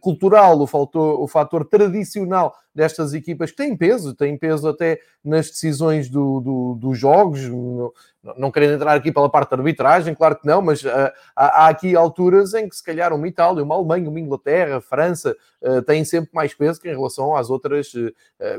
cultural, 0.00 0.60
o 0.60 0.66
fator, 0.66 1.20
o 1.20 1.26
fator 1.26 1.64
tradicional 1.64 2.54
destas 2.74 3.12
equipas, 3.12 3.50
que 3.50 3.56
têm 3.56 3.76
peso, 3.76 4.14
têm 4.14 4.36
peso 4.36 4.68
até 4.68 4.98
nas 5.22 5.48
decisões 5.48 6.08
do, 6.08 6.40
do, 6.40 6.74
dos 6.74 6.98
jogos, 6.98 7.40
não, 7.42 7.92
não 8.36 8.50
querendo 8.50 8.74
entrar 8.74 8.94
aqui 8.94 9.12
pela 9.12 9.28
parte 9.28 9.50
da 9.50 9.56
arbitragem, 9.56 10.14
claro 10.14 10.36
que 10.36 10.46
não, 10.46 10.62
mas 10.62 10.82
uh, 10.82 10.88
há, 11.36 11.64
há, 11.64 11.68
aqui 11.68 11.94
alturas 11.94 12.54
em 12.54 12.68
que 12.68 12.76
se 12.76 12.82
calhar 12.82 13.12
uma 13.12 13.28
Itália, 13.28 13.62
uma 13.62 13.74
Alemanha, 13.74 14.08
uma 14.08 14.20
Inglaterra, 14.20 14.80
França, 14.80 15.36
uh, 15.60 15.82
têm 15.82 16.04
sempre 16.04 16.30
mais 16.32 16.54
peso 16.54 16.80
que 16.80 16.88
em 16.88 16.94
relação 16.94 17.36
às 17.36 17.50
outras 17.50 17.92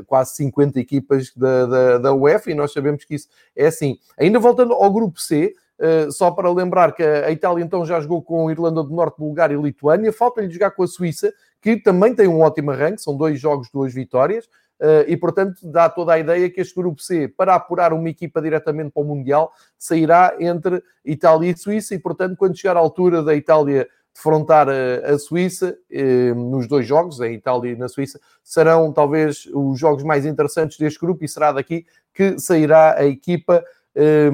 quase 0.06 0.34
50 0.36 0.78
equipas 0.78 1.32
da, 1.34 1.66
da, 1.66 1.98
da 1.98 2.14
UEFA 2.14 2.50
e 2.50 2.54
nós 2.54 2.72
sabemos 2.72 3.04
que 3.04 3.14
isso 3.14 3.28
é 3.56 3.66
assim. 3.66 3.98
Ainda 4.18 4.38
voltando 4.38 4.74
ao 4.74 4.92
grupo 4.92 5.20
C, 5.20 5.54
Uh, 5.54 5.63
só 6.10 6.30
para 6.30 6.52
lembrar 6.52 6.92
que 6.92 7.02
a 7.02 7.30
Itália 7.30 7.64
então 7.64 7.84
já 7.84 8.00
jogou 8.00 8.22
com 8.22 8.48
a 8.48 8.52
Irlanda 8.52 8.82
do 8.82 8.94
Norte, 8.94 9.18
Bulgária 9.18 9.54
e 9.54 9.60
Lituânia. 9.60 10.12
Falta-lhe 10.12 10.50
jogar 10.50 10.70
com 10.70 10.82
a 10.82 10.86
Suíça, 10.86 11.32
que 11.60 11.76
também 11.76 12.14
tem 12.14 12.28
um 12.28 12.40
ótimo 12.40 12.70
arranque, 12.70 13.02
são 13.02 13.16
dois 13.16 13.40
jogos, 13.40 13.68
duas 13.72 13.92
vitórias. 13.92 14.46
Uh, 14.80 15.06
e 15.06 15.16
portanto 15.16 15.60
dá 15.62 15.88
toda 15.88 16.12
a 16.12 16.18
ideia 16.18 16.50
que 16.50 16.60
este 16.60 16.74
grupo 16.74 17.00
C, 17.00 17.28
para 17.28 17.54
apurar 17.54 17.92
uma 17.92 18.08
equipa 18.08 18.42
diretamente 18.42 18.90
para 18.90 19.02
o 19.02 19.06
Mundial, 19.06 19.52
sairá 19.78 20.34
entre 20.40 20.82
Itália 21.04 21.50
e 21.50 21.56
Suíça. 21.56 21.94
E 21.94 21.98
portanto, 21.98 22.36
quando 22.36 22.56
chegar 22.56 22.76
à 22.76 22.80
altura 22.80 23.22
da 23.22 23.34
Itália 23.34 23.88
defrontar 24.14 24.68
a, 24.68 25.14
a 25.14 25.18
Suíça 25.18 25.76
eh, 25.90 26.32
nos 26.34 26.68
dois 26.68 26.86
jogos, 26.86 27.20
a 27.20 27.28
Itália 27.28 27.72
e 27.72 27.76
na 27.76 27.88
Suíça, 27.88 28.20
serão 28.42 28.92
talvez 28.92 29.48
os 29.52 29.78
jogos 29.78 30.04
mais 30.04 30.24
interessantes 30.24 30.78
deste 30.78 31.00
grupo 31.00 31.24
e 31.24 31.28
será 31.28 31.50
daqui 31.50 31.84
que 32.12 32.38
sairá 32.38 32.96
a 32.96 33.04
equipa 33.04 33.64
eh, 33.94 34.30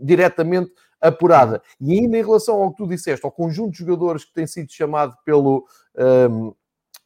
diretamente 0.00 0.72
apurada. 1.00 1.62
E 1.80 1.98
ainda 1.98 2.18
em 2.18 2.22
relação 2.22 2.62
ao 2.62 2.70
que 2.70 2.76
tu 2.76 2.86
disseste, 2.86 3.24
ao 3.24 3.32
conjunto 3.32 3.72
de 3.72 3.78
jogadores 3.78 4.24
que 4.24 4.34
tem 4.34 4.46
sido 4.46 4.70
chamado 4.70 5.16
pelo, 5.24 5.64
um, 6.30 6.52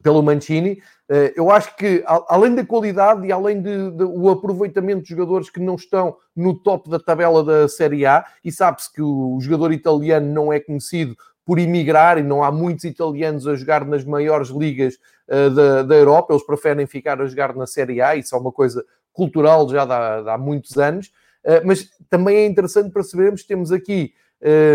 pelo 0.03 0.21
Mancini, 0.21 0.73
uh, 1.09 1.31
eu 1.35 1.49
acho 1.49 1.75
que, 1.77 2.03
além 2.27 2.53
da 2.53 2.65
qualidade 2.65 3.25
e 3.25 3.31
além 3.31 3.61
do 3.61 4.29
aproveitamento 4.29 5.03
de 5.03 5.09
jogadores 5.09 5.49
que 5.49 5.59
não 5.59 5.75
estão 5.75 6.17
no 6.35 6.53
top 6.53 6.89
da 6.89 6.99
tabela 6.99 7.43
da 7.43 7.67
Série 7.69 8.05
A, 8.05 8.25
e 8.43 8.51
sabe-se 8.51 8.91
que 8.91 9.01
o 9.01 9.37
jogador 9.39 9.71
italiano 9.71 10.27
não 10.27 10.51
é 10.51 10.59
conhecido 10.59 11.15
por 11.45 11.59
emigrar, 11.59 12.17
e 12.17 12.23
não 12.23 12.43
há 12.43 12.51
muitos 12.51 12.83
italianos 12.85 13.47
a 13.47 13.55
jogar 13.55 13.85
nas 13.85 14.03
maiores 14.03 14.49
ligas 14.49 14.95
uh, 15.29 15.49
da, 15.51 15.83
da 15.83 15.95
Europa, 15.95 16.33
eles 16.33 16.45
preferem 16.45 16.85
ficar 16.85 17.21
a 17.21 17.25
jogar 17.25 17.55
na 17.55 17.65
Série 17.65 18.01
A, 18.01 18.15
isso 18.15 18.35
é 18.35 18.37
uma 18.37 18.51
coisa 18.51 18.83
cultural 19.13 19.69
já 19.69 19.83
há, 19.83 20.33
há 20.33 20.37
muitos 20.37 20.77
anos. 20.77 21.11
Eh, 21.45 21.61
mas 21.63 21.87
também 22.09 22.37
é 22.37 22.45
interessante 22.45 22.91
percebermos 22.91 23.43
que 23.43 23.47
temos 23.47 23.71
aqui 23.71 24.13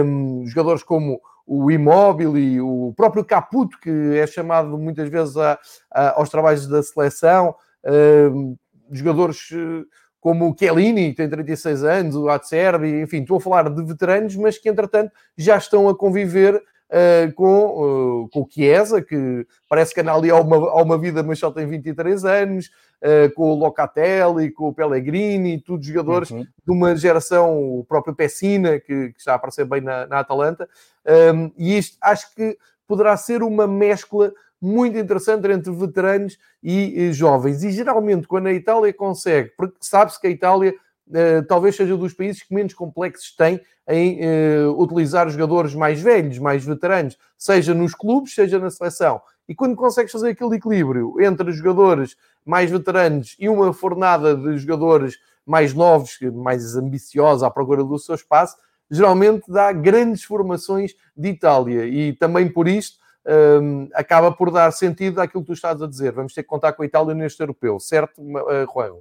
um, 0.05 0.47
jogadores 0.47 0.83
como 0.83 1.21
o 1.47 1.71
Imóvel 1.71 2.39
e 2.39 2.61
o 2.61 2.95
próprio 2.97 3.25
Caputo, 3.25 3.79
que 3.81 3.91
é 4.17 4.27
chamado 4.27 4.79
muitas 4.79 5.09
vezes 5.09 5.37
a, 5.37 5.59
a, 5.91 6.19
aos 6.21 6.31
trabalhos 6.31 6.67
da 6.69 6.81
seleção, 6.83 7.55
um, 8.33 8.57
jogadores 8.93 9.49
eh, 9.53 9.85
como 10.21 10.51
o 10.51 10.57
Chiellini, 10.57 11.11
que 11.11 11.17
tem 11.17 11.29
36 11.29 11.83
anos, 11.83 12.15
o 12.15 12.29
Atserbi, 12.29 13.01
enfim, 13.01 13.23
estou 13.23 13.39
a 13.39 13.41
falar 13.41 13.69
de 13.69 13.83
veteranos, 13.83 14.37
mas 14.37 14.59
que 14.59 14.69
entretanto 14.69 15.13
já 15.37 15.57
estão 15.57 15.89
a 15.89 15.97
conviver 15.97 16.55
uh, 16.57 17.33
com, 17.35 18.25
uh, 18.25 18.29
com 18.29 18.41
o 18.43 18.49
Chiesa, 18.49 19.01
que 19.01 19.47
parece 19.69 19.95
que 19.95 20.01
anda 20.01 20.13
ali 20.13 20.31
há 20.31 20.37
uma, 20.37 20.57
há 20.57 20.83
uma 20.83 20.99
vida, 20.99 21.23
mas 21.23 21.39
só 21.39 21.51
tem 21.51 21.67
23 21.67 22.25
anos, 22.25 22.71
uh, 23.03 23.33
com 23.35 23.51
o 23.51 23.55
Locatelli, 23.55 24.51
com 24.51 24.69
o 24.69 24.75
Pellegrini, 24.75 25.61
todos 25.61 25.87
jogadores 25.87 26.31
uhum. 26.31 26.43
de 26.43 26.73
uma 26.73 26.97
geração, 26.97 27.79
o 27.79 27.85
próprio 27.85 28.15
Pessina, 28.15 28.79
que, 28.79 29.11
que 29.11 29.19
está 29.19 29.33
a 29.33 29.37
aparecer 29.37 29.65
bem 29.65 29.81
na, 29.81 30.07
na 30.07 30.21
Atalanta, 30.21 30.69
um, 31.35 31.51
e 31.57 31.77
isto 31.79 31.97
acho 32.01 32.35
que 32.35 32.57
poderá 32.87 33.17
ser 33.17 33.43
uma 33.43 33.67
mescla 33.67 34.33
muito 34.61 34.99
interessante 34.99 35.47
entre 35.49 35.73
veteranos 35.73 36.37
e, 36.63 37.05
e 37.05 37.13
jovens. 37.13 37.63
E 37.63 37.71
geralmente, 37.71 38.27
quando 38.27 38.49
a 38.49 38.53
Itália 38.53 38.93
consegue, 38.93 39.53
porque 39.57 39.77
sabe-se 39.81 40.21
que 40.21 40.27
a 40.27 40.31
Itália 40.31 40.75
uh, 41.09 41.47
talvez 41.47 41.77
seja 41.77 41.97
dos 41.97 42.13
países 42.13 42.43
que 42.43 42.55
menos 42.55 42.75
complexos 42.75 43.35
tem 43.35 43.61
em 43.89 44.21
uh, 44.21 44.81
utilizar 44.81 45.29
jogadores 45.31 45.75
mais 45.75 46.01
velhos, 46.01 46.39
mais 46.39 46.65
veteranos, 46.65 47.17
seja 47.37 47.75
nos 47.75 47.95
clubes, 47.95 48.35
seja 48.35 48.59
na 48.59 48.71
seleção. 48.71 49.21
E 49.51 49.55
quando 49.57 49.75
consegues 49.75 50.13
fazer 50.13 50.29
aquele 50.29 50.55
equilíbrio 50.55 51.21
entre 51.21 51.51
jogadores 51.51 52.17
mais 52.47 52.71
veteranos 52.71 53.35
e 53.37 53.49
uma 53.49 53.73
fornada 53.73 54.37
de 54.37 54.57
jogadores 54.59 55.19
mais 55.45 55.75
novos, 55.75 56.17
mais 56.33 56.77
ambiciosos 56.77 57.43
à 57.43 57.51
procura 57.51 57.83
do 57.83 57.99
seu 57.99 58.15
espaço, 58.15 58.57
geralmente 58.89 59.51
dá 59.51 59.73
grandes 59.73 60.23
formações 60.23 60.95
de 61.17 61.31
Itália. 61.31 61.85
E 61.85 62.13
também 62.13 62.49
por 62.49 62.69
isto 62.69 63.01
um, 63.27 63.89
acaba 63.93 64.31
por 64.31 64.53
dar 64.53 64.71
sentido 64.71 65.21
àquilo 65.21 65.43
que 65.43 65.49
tu 65.49 65.53
estás 65.53 65.83
a 65.83 65.89
dizer. 65.89 66.13
Vamos 66.13 66.33
ter 66.33 66.45
que 66.45 66.49
contar 66.49 66.73
com 66.75 66.85
a 66.85 66.87
Itália 66.87 67.13
neste 67.13 67.43
europeu, 67.43 67.81
certo, 67.81 68.23
Juan? 68.69 69.01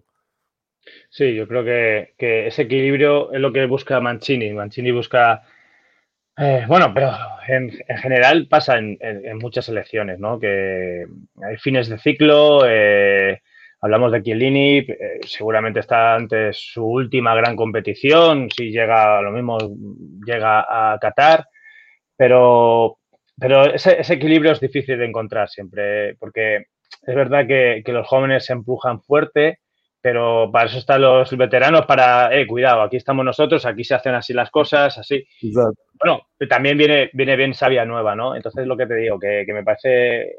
Sí, 1.12 1.36
yo 1.36 1.48
creo 1.48 1.63
que, 1.63 2.13
que, 2.18 2.48
ese 2.48 2.63
equilibrio 2.63 3.32
es 3.32 3.39
lo 3.39 3.53
que 3.53 3.68
busca 3.68 4.00
Mancini. 4.00 4.51
Mancini 4.51 4.91
busca, 4.91 5.44
eh, 6.39 6.65
bueno, 6.67 6.93
pero 6.93 7.12
en, 7.48 7.72
en 7.88 7.98
general 7.98 8.48
pasa 8.48 8.77
en, 8.77 8.98
muchas 9.39 9.67
elecciones, 9.69 10.19
¿no? 10.19 10.39
Que 10.39 11.05
hay 11.43 11.58
fines 11.58 11.89
de 11.89 12.00
ciclo, 12.00 12.63
eh, 12.67 13.41
hablamos 13.81 14.12
de 14.12 14.24
Chiellini, 14.24 14.77
eh, 14.77 15.19
seguramente 15.25 15.81
está 15.81 16.15
ante 16.15 16.53
su 16.53 16.86
última 16.86 17.36
gran 17.36 17.55
competición, 17.55 18.50
si 18.50 18.72
llega, 18.72 19.22
lo 19.22 19.31
mismo 19.31 19.58
llega 20.25 20.93
a 20.93 20.98
Qatar, 21.00 21.46
pero, 22.15 23.00
pero 23.38 23.65
ese, 23.74 24.01
equilibrio 24.13 24.51
es 24.53 24.60
difícil 24.60 24.98
de 24.98 25.05
encontrar 25.05 25.50
siempre, 25.50 26.15
porque 26.15 26.65
es 27.01 27.15
verdad 27.15 27.48
que 27.48 27.84
los 27.88 28.08
jóvenes 28.08 28.46
se 28.46 28.53
empujan 28.53 29.01
fuerte, 29.01 29.60
pero 30.01 30.50
para 30.51 30.68
eso 30.68 30.77
están 30.77 31.01
los 31.01 31.36
veteranos, 31.36 31.86
para, 31.86 32.34
eh, 32.36 32.48
cuidado, 32.48 32.82
aquí 32.82 32.98
estamos 32.98 33.25
nosotros, 33.25 33.65
aquí 33.65 33.84
se 33.84 33.96
hacen 33.96 34.15
así 34.15 34.34
las 34.34 34.50
cosas, 34.50 34.98
así. 34.98 35.25
Bueno, 36.00 36.27
también 36.50 36.77
viene, 36.77 37.10
viene 37.13 37.36
bien 37.36 37.53
sabia 37.53 37.86
nueva, 37.86 38.15
¿no? 38.15 38.36
Entonces 38.36 38.65
lo 38.65 38.77
que 38.77 38.86
te 38.86 38.96
digo, 38.96 39.20
que, 39.20 39.44
que, 39.46 39.53
me 39.53 39.63
parece 39.63 40.38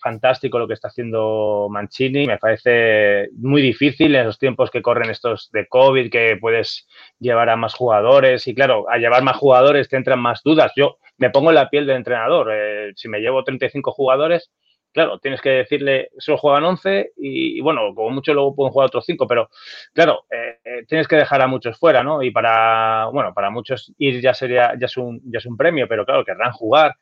fantástico 0.00 0.58
lo 0.58 0.66
que 0.66 0.74
está 0.74 0.88
haciendo 0.88 1.68
Mancini, 1.70 2.26
me 2.26 2.38
parece 2.38 3.28
muy 3.36 3.62
difícil 3.62 4.14
en 4.14 4.26
los 4.26 4.38
tiempos 4.38 4.70
que 4.70 4.82
corren 4.82 5.10
estos 5.10 5.50
de 5.52 5.66
COVID, 5.66 6.10
que 6.10 6.38
puedes 6.40 6.86
llevar 7.18 7.50
a 7.50 7.56
más 7.56 7.74
jugadores 7.74 8.46
y 8.46 8.54
claro, 8.54 8.88
a 8.88 8.98
llevar 8.98 9.22
más 9.22 9.36
jugadores 9.36 9.88
te 9.88 9.96
entran 9.96 10.20
más 10.20 10.42
dudas. 10.42 10.72
Yo 10.76 10.98
me 11.18 11.30
pongo 11.30 11.50
en 11.50 11.56
la 11.56 11.68
piel 11.68 11.86
del 11.86 11.96
entrenador, 11.96 12.50
eh, 12.52 12.92
si 12.96 13.08
me 13.08 13.20
llevo 13.20 13.44
35 13.44 13.92
jugadores, 13.92 14.50
claro, 14.92 15.18
tienes 15.18 15.40
que 15.40 15.50
decirle, 15.50 16.10
solo 16.18 16.38
juegan 16.38 16.64
11 16.64 17.12
y, 17.16 17.60
bueno, 17.60 17.94
como 17.94 18.10
mucho 18.10 18.34
luego 18.34 18.54
pueden 18.54 18.72
jugar 18.72 18.86
otros 18.88 19.04
5, 19.06 19.26
pero 19.26 19.50
claro, 19.92 20.24
eh, 20.30 20.58
eh, 20.64 20.84
tienes 20.86 21.06
que 21.08 21.16
dejar 21.16 21.42
a 21.42 21.46
muchos 21.46 21.78
fuera, 21.78 22.02
¿no? 22.02 22.22
Y 22.22 22.30
para, 22.30 23.06
bueno, 23.12 23.32
para 23.34 23.50
muchos 23.50 23.92
ir 23.98 24.20
ya 24.20 24.34
sería, 24.34 24.74
ya 24.78 24.86
es 24.86 24.96
un, 24.96 25.20
ya 25.24 25.38
es 25.38 25.46
un 25.46 25.56
premio, 25.56 25.86
pero 25.88 26.04
claro, 26.04 26.24
querrán 26.24 26.52
jugar. 26.52 26.96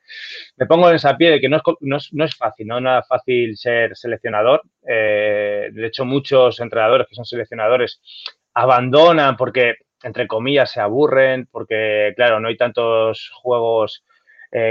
Me 0.57 0.67
pongo 0.67 0.89
en 0.91 0.97
esa 0.97 1.17
pie 1.17 1.31
de 1.31 1.41
que 1.41 1.49
no 1.49 1.57
es, 1.57 1.63
no 1.81 1.97
es, 1.97 2.13
no 2.13 2.25
es 2.25 2.37
fácil, 2.37 2.67
no 2.67 2.77
es 2.79 2.83
nada 2.83 3.03
fácil 3.03 3.57
ser 3.57 3.97
seleccionador. 3.97 4.63
Eh, 4.87 5.71
de 5.73 5.87
hecho, 5.87 6.05
muchos 6.05 6.61
entrenadores 6.61 7.07
que 7.09 7.15
son 7.15 7.25
seleccionadores 7.25 8.01
abandonan 8.55 9.37
porque, 9.37 9.77
entre 10.03 10.27
comillas, 10.27 10.71
se 10.71 10.81
aburren, 10.81 11.49
porque, 11.51 12.13
claro, 12.17 12.41
no 12.41 12.49
hay 12.49 12.57
tantos 12.57 13.31
juegos 13.35 14.05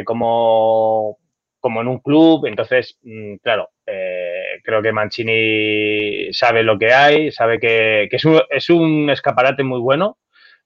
como 0.06 1.20
como 1.68 1.82
en 1.82 1.90
un 1.90 2.00
club. 2.00 2.46
Entonces, 2.46 2.98
mm, 3.04 3.36
claro, 3.44 3.72
eh, 3.86 4.62
creo 4.64 4.82
que 4.82 4.94
Mancini 4.94 6.32
sabe 6.32 6.64
lo 6.64 6.80
que 6.80 6.94
hay, 6.94 7.30
sabe 7.30 7.60
que, 7.60 8.08
es, 8.10 8.24
un, 8.24 8.42
es, 8.50 8.70
un, 8.70 9.10
escaparate 9.10 9.64
muy 9.64 9.82
bueno 9.82 10.18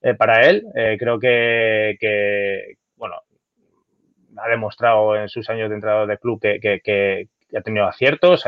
eh, 0.03 0.13
para 0.13 0.47
él. 0.47 0.63
Eh, 0.75 0.97
creo 0.99 1.17
que, 1.17 2.75
bueno, 2.97 3.15
ha 4.37 4.47
demostrado 4.47 5.15
en 5.15 5.27
sus 5.27 5.49
años 5.49 5.69
de 5.69 5.75
entrenador 5.75 6.07
de 6.07 6.19
club 6.19 6.39
que, 6.39 7.27
ha 7.57 7.61
tenido 7.61 7.87
aciertos. 7.87 8.45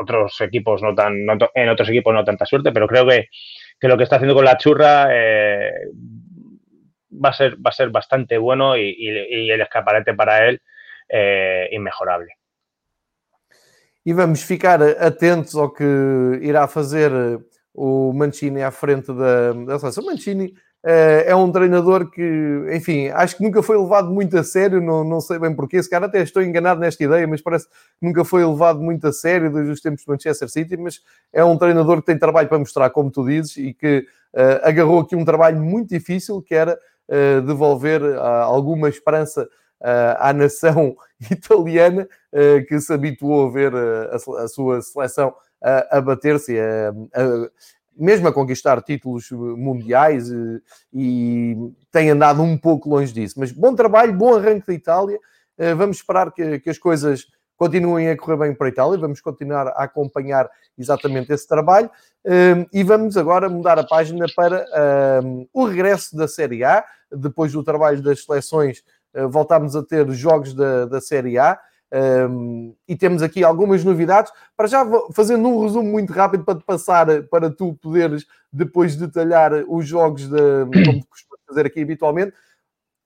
otros 0.00 0.40
equipos 0.40 0.80
no 0.80 0.94
tan, 0.94 1.26
en 1.54 1.68
otros 1.68 1.88
equipos 1.88 2.14
no 2.14 2.24
tanta 2.24 2.46
suerte, 2.46 2.70
pero 2.70 2.86
creo 2.86 3.04
que, 3.04 3.26
lo 3.80 3.96
que 3.96 4.04
está 4.04 4.14
haciendo 4.16 4.36
con 4.36 4.44
la 4.44 4.58
churra 4.58 5.08
va 7.10 7.30
a 7.30 7.32
ser 7.32 7.56
va 7.56 7.70
a 7.70 7.72
ser 7.72 7.90
bastante 7.90 8.38
bueno 8.38 8.76
y 8.76 9.08
el 9.50 9.60
escaparate 9.60 10.14
para 10.14 10.46
él 10.46 10.62
é. 11.10 11.68
E 14.04 14.12
vamos 14.12 14.42
ficar 14.42 14.82
atentos 14.82 15.54
ao 15.54 15.70
que 15.70 15.84
irá 16.40 16.66
fazer 16.66 17.10
o 17.74 18.12
Mancini 18.12 18.62
à 18.62 18.70
frente 18.70 19.12
da, 19.12 19.52
da 19.52 19.78
seleção. 19.78 20.04
Mancini 20.04 20.54
Uh, 20.84 21.26
é 21.26 21.34
um 21.34 21.50
treinador 21.50 22.08
que, 22.08 22.22
enfim, 22.72 23.08
acho 23.08 23.36
que 23.36 23.42
nunca 23.42 23.60
foi 23.64 23.76
levado 23.76 24.10
muito 24.10 24.38
a 24.38 24.44
sério, 24.44 24.80
não, 24.80 25.02
não 25.02 25.20
sei 25.20 25.36
bem 25.36 25.52
porquê, 25.52 25.76
esse 25.76 25.90
cara 25.90 26.06
até 26.06 26.22
estou 26.22 26.40
enganado 26.40 26.78
nesta 26.80 27.02
ideia, 27.02 27.26
mas 27.26 27.42
parece 27.42 27.66
que 27.66 27.74
nunca 28.00 28.24
foi 28.24 28.46
levado 28.46 28.80
muito 28.80 29.04
a 29.08 29.12
sério 29.12 29.52
desde 29.52 29.72
os 29.72 29.80
tempos 29.80 30.04
de 30.04 30.08
Manchester 30.08 30.48
City, 30.48 30.76
mas 30.76 31.02
é 31.32 31.42
um 31.42 31.58
treinador 31.58 32.00
que 32.00 32.06
tem 32.06 32.16
trabalho 32.16 32.48
para 32.48 32.60
mostrar, 32.60 32.90
como 32.90 33.10
tu 33.10 33.26
dizes, 33.26 33.56
e 33.56 33.74
que 33.74 34.06
uh, 34.34 34.60
agarrou 34.62 35.00
aqui 35.00 35.16
um 35.16 35.24
trabalho 35.24 35.60
muito 35.60 35.88
difícil, 35.88 36.40
que 36.40 36.54
era 36.54 36.78
uh, 37.08 37.42
devolver 37.42 38.00
alguma 38.16 38.88
esperança 38.88 39.48
à 39.80 40.32
nação 40.32 40.96
italiana, 41.30 42.08
que 42.68 42.80
se 42.80 42.92
habituou 42.92 43.46
a 43.46 43.50
ver 43.50 43.72
a, 43.74 44.16
a 44.44 44.48
sua 44.48 44.82
seleção 44.82 45.34
a, 45.62 45.98
a 45.98 46.00
bater-se, 46.00 46.58
a, 46.58 46.90
a 47.14 47.50
mesmo 47.98 48.28
a 48.28 48.32
conquistar 48.32 48.80
títulos 48.80 49.28
mundiais 49.32 50.30
e, 50.30 50.62
e, 50.94 51.56
tem 51.90 52.10
andado 52.10 52.40
um 52.42 52.56
pouco 52.56 52.88
longe 52.88 53.12
disso. 53.12 53.34
Mas 53.38 53.50
bom 53.50 53.74
trabalho, 53.74 54.12
bom 54.12 54.36
arranque 54.36 54.68
da 54.68 54.72
Itália. 54.72 55.18
Eh, 55.58 55.74
vamos 55.74 55.96
esperar 55.96 56.30
que, 56.32 56.60
que, 56.60 56.70
as 56.70 56.78
coisas 56.78 57.26
continuem 57.56 58.08
a 58.08 58.16
correr 58.16 58.36
bem 58.36 58.54
para 58.54 58.68
a 58.68 58.70
Itália. 58.70 58.98
Vamos 58.98 59.20
continuar 59.20 59.66
a 59.68 59.82
acompanhar 59.82 60.48
exatamente 60.78 61.32
esse 61.32 61.48
trabalho. 61.48 61.90
Eh, 62.24 62.66
e 62.72 62.84
vamos 62.84 63.16
agora 63.16 63.48
mudar 63.48 63.78
a 63.80 63.84
página 63.84 64.26
para 64.36 64.64
um, 65.24 65.42
eh, 65.42 65.46
o 65.52 65.64
regresso 65.64 66.16
da 66.16 66.28
Série 66.28 66.62
A. 66.62 66.84
Depois 67.10 67.52
do 67.52 67.64
trabalho 67.64 68.00
das 68.00 68.24
seleções, 68.24 68.84
voltámos 69.30 69.74
a 69.74 69.82
ter 69.82 70.08
jogos 70.10 70.54
da, 70.54 70.86
da 70.86 71.00
Série 71.00 71.38
A. 71.38 71.58
Um, 71.90 72.74
e 72.86 72.94
temos 72.94 73.22
aqui 73.22 73.42
algumas 73.42 73.82
novidades. 73.82 74.32
Para 74.56 74.66
já, 74.66 74.84
fazendo 75.14 75.48
um 75.48 75.62
resumo 75.62 75.90
muito 75.90 76.12
rápido 76.12 76.44
para 76.44 76.58
te 76.58 76.64
passar, 76.64 77.06
para 77.24 77.50
tu 77.50 77.74
poderes 77.74 78.26
depois 78.52 78.96
detalhar 78.96 79.52
os 79.66 79.86
jogos, 79.86 80.28
de, 80.28 80.36
como 80.84 81.06
costumas 81.06 81.40
fazer 81.46 81.66
aqui 81.66 81.82
habitualmente. 81.82 82.34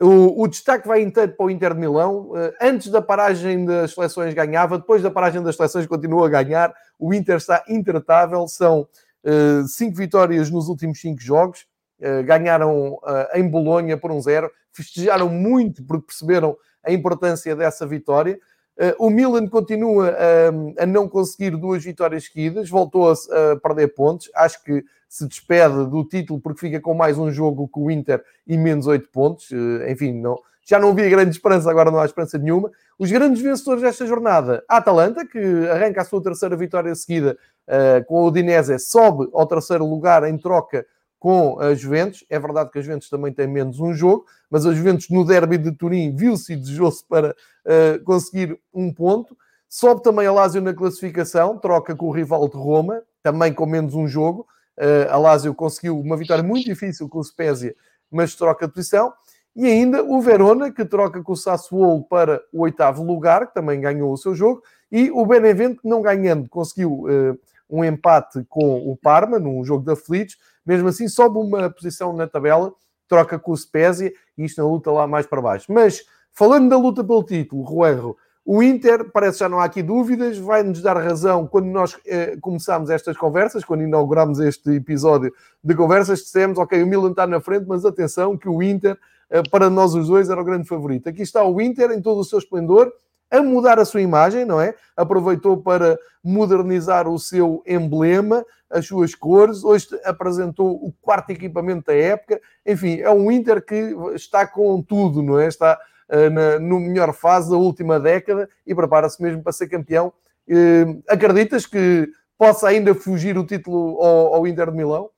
O, 0.00 0.42
o, 0.42 0.48
destaque 0.48 0.88
vai 0.88 1.00
inteiro 1.00 1.32
para 1.36 1.46
o 1.46 1.50
Inter 1.50 1.74
de 1.74 1.80
Milão. 1.80 2.32
Antes 2.60 2.88
da 2.90 3.00
paragem 3.00 3.64
das 3.64 3.92
seleções 3.92 4.34
ganhava, 4.34 4.78
depois 4.78 5.00
da 5.00 5.12
paragem 5.12 5.40
das 5.42 5.54
seleções 5.54 5.86
continua 5.86 6.26
a 6.26 6.30
ganhar. 6.30 6.74
O 6.98 7.14
Inter 7.14 7.36
está 7.36 7.62
intratável, 7.68 8.48
são 8.48 8.88
uh, 9.24 9.68
cinco 9.68 9.96
vitórias 9.96 10.50
nos 10.50 10.66
últimos 10.68 11.00
cinco 11.00 11.20
jogos. 11.20 11.66
Uh, 12.02 12.24
ganharam 12.24 12.98
em 13.34 13.48
Bolonha 13.48 13.96
por 13.96 14.10
um 14.10 14.20
zero, 14.20 14.50
festejaram 14.72 15.28
muito 15.28 15.84
porque 15.84 16.06
perceberam 16.06 16.56
a 16.84 16.90
importância 16.90 17.54
dessa 17.54 17.86
vitória. 17.86 18.38
Uh, 18.76 19.06
o 19.06 19.10
Milan 19.10 19.46
continua 19.46 20.10
uh, 20.10 20.74
a 20.78 20.86
não 20.86 21.08
conseguir 21.08 21.50
duas 21.50 21.84
vitórias 21.84 22.24
seguidas, 22.24 22.68
voltou 22.68 23.10
a, 23.10 23.12
a, 23.12 23.56
perder 23.56 23.88
pontos. 23.88 24.30
Acho 24.34 24.62
que 24.64 24.82
se 25.08 25.28
despede 25.28 25.86
do 25.86 26.04
título 26.04 26.40
porque 26.40 26.60
fica 26.60 26.80
com 26.80 26.94
mais 26.94 27.18
um 27.18 27.30
jogo 27.30 27.68
com 27.68 27.84
o 27.84 27.90
Inter 27.90 28.24
e 28.46 28.56
menos 28.56 28.86
oito 28.86 29.08
pontos. 29.10 29.50
Uh, 29.50 29.88
enfim, 29.88 30.12
não, 30.14 30.38
já 30.64 30.78
não 30.78 30.90
havia 30.90 31.08
grande 31.10 31.30
esperança, 31.30 31.70
agora 31.70 31.90
não 31.90 32.00
há 32.00 32.06
esperança 32.06 32.38
nenhuma. 32.38 32.70
Os 32.98 33.10
grandes 33.10 33.42
vencedores 33.42 33.82
desta 33.82 34.06
jornada, 34.06 34.64
a 34.68 34.78
Atalanta, 34.78 35.26
que 35.26 35.38
arranca 35.68 36.00
a 36.00 36.04
sua 36.04 36.22
terceira 36.22 36.56
vitória 36.56 36.94
seguida 36.94 37.36
eh, 37.66 38.00
com 38.06 38.22
o 38.22 38.28
Udinese, 38.28 38.78
sobe 38.78 39.28
ao 39.32 39.46
terceiro 39.46 39.84
lugar 39.84 40.22
em 40.24 40.38
troca 40.38 40.86
com 41.22 41.60
a 41.60 41.72
Juventus. 41.72 42.24
É 42.28 42.36
verdade 42.36 42.68
que 42.72 42.80
a 42.80 42.82
Juventus 42.82 43.08
também 43.08 43.32
tem 43.32 43.46
menos 43.46 43.78
um 43.78 43.94
jogo, 43.94 44.26
mas 44.50 44.66
a 44.66 44.74
Juventus 44.74 45.08
no 45.08 45.24
derby 45.24 45.56
de 45.56 45.70
Turim 45.70 46.16
viu-se 46.16 46.52
e 46.52 46.56
desejou-se 46.56 47.04
para 47.08 47.30
uh, 47.30 48.02
conseguir 48.02 48.58
um 48.74 48.92
ponto. 48.92 49.36
Sobe 49.68 50.02
também 50.02 50.26
a 50.26 50.32
Lazio 50.32 50.60
na 50.60 50.74
classificação, 50.74 51.56
troca 51.58 51.94
com 51.94 52.06
o 52.06 52.10
rival 52.10 52.48
de 52.48 52.56
Roma, 52.56 53.04
também 53.22 53.54
com 53.54 53.64
menos 53.64 53.94
um 53.94 54.08
jogo. 54.08 54.48
Uh, 54.76 55.08
a 55.12 55.16
Lazio 55.16 55.54
conseguiu 55.54 55.96
uma 55.96 56.16
vitória 56.16 56.42
muito 56.42 56.64
difícil 56.64 57.08
com 57.08 57.20
o 57.20 57.24
Spezia, 57.24 57.76
mas 58.10 58.34
troca 58.34 58.66
de 58.66 58.74
posição. 58.74 59.12
E 59.54 59.64
ainda 59.64 60.02
o 60.02 60.20
Verona, 60.20 60.72
que 60.72 60.84
troca 60.84 61.22
com 61.22 61.34
o 61.34 61.36
Sassuolo 61.36 62.02
para 62.02 62.42
o 62.52 62.62
oitavo 62.62 63.04
lugar, 63.04 63.46
que 63.46 63.54
também 63.54 63.80
ganhou 63.80 64.12
o 64.12 64.16
seu 64.16 64.34
jogo. 64.34 64.60
E 64.90 65.08
o 65.12 65.24
Benevento, 65.24 65.82
não 65.84 66.02
ganhando, 66.02 66.48
conseguiu 66.48 67.04
uh, 67.04 67.38
um 67.70 67.84
empate 67.84 68.44
com 68.48 68.90
o 68.90 68.96
Parma, 68.96 69.38
num 69.38 69.64
jogo 69.64 69.84
de 69.84 69.92
aflitos, 69.92 70.36
mesmo 70.64 70.88
assim 70.88 71.08
sobe 71.08 71.38
uma 71.38 71.70
posição 71.70 72.12
na 72.12 72.26
tabela, 72.26 72.72
troca 73.08 73.38
com 73.38 73.52
o 73.52 73.56
Spezia 73.56 74.12
e 74.36 74.44
isto 74.44 74.62
na 74.62 74.68
luta 74.68 74.90
lá 74.90 75.06
mais 75.06 75.26
para 75.26 75.40
baixo. 75.40 75.72
Mas 75.72 76.04
falando 76.32 76.68
da 76.68 76.78
luta 76.78 77.04
pelo 77.04 77.22
título, 77.22 77.62
Ruerro, 77.62 78.16
o 78.44 78.60
Inter, 78.62 79.10
parece 79.12 79.38
já 79.38 79.48
não 79.48 79.60
há 79.60 79.64
aqui 79.64 79.82
dúvidas, 79.82 80.36
vai-nos 80.36 80.82
dar 80.82 80.96
razão 80.96 81.46
quando 81.46 81.66
nós 81.66 81.96
eh, 82.04 82.36
começámos 82.40 82.90
estas 82.90 83.16
conversas, 83.16 83.64
quando 83.64 83.84
inauguramos 83.84 84.40
este 84.40 84.70
episódio 84.72 85.32
de 85.62 85.74
conversas, 85.76 86.20
dissemos, 86.20 86.58
ok, 86.58 86.82
o 86.82 86.86
Milan 86.86 87.10
está 87.10 87.24
na 87.24 87.40
frente, 87.40 87.66
mas 87.68 87.84
atenção 87.84 88.36
que 88.36 88.48
o 88.48 88.60
Inter, 88.60 88.98
eh, 89.30 89.42
para 89.48 89.70
nós 89.70 89.94
os 89.94 90.08
dois, 90.08 90.28
era 90.28 90.40
o 90.40 90.44
grande 90.44 90.66
favorito. 90.66 91.08
Aqui 91.08 91.22
está 91.22 91.44
o 91.44 91.60
Inter 91.60 91.92
em 91.92 92.02
todo 92.02 92.18
o 92.18 92.24
seu 92.24 92.40
esplendor, 92.40 92.92
a 93.32 93.42
mudar 93.42 93.78
a 93.78 93.84
sua 93.84 94.02
imagem, 94.02 94.44
não 94.44 94.60
é? 94.60 94.74
Aproveitou 94.94 95.56
para 95.56 95.98
modernizar 96.22 97.08
o 97.08 97.18
seu 97.18 97.62
emblema, 97.66 98.44
as 98.70 98.86
suas 98.86 99.14
cores, 99.14 99.64
hoje 99.64 99.88
apresentou 100.04 100.72
o 100.72 100.92
quarto 101.00 101.30
equipamento 101.30 101.86
da 101.86 101.94
época. 101.94 102.40
Enfim, 102.64 103.00
é 103.00 103.10
um 103.10 103.32
Inter 103.32 103.64
que 103.64 103.94
está 104.14 104.46
com 104.46 104.82
tudo, 104.82 105.22
não 105.22 105.40
é? 105.40 105.48
Está 105.48 105.80
uh, 106.10 106.30
na 106.30 106.58
no 106.58 106.78
melhor 106.78 107.14
fase 107.14 107.50
da 107.50 107.56
última 107.56 107.98
década 107.98 108.48
e 108.66 108.74
prepara-se 108.74 109.22
mesmo 109.22 109.42
para 109.42 109.52
ser 109.52 109.68
campeão. 109.68 110.12
Uh, 110.46 111.02
acreditas 111.08 111.64
que 111.64 112.06
possa 112.36 112.68
ainda 112.68 112.94
fugir 112.94 113.38
o 113.38 113.46
título 113.46 113.98
ao, 114.02 114.34
ao 114.34 114.46
Inter 114.46 114.70
de 114.70 114.76
Milão? 114.76 115.08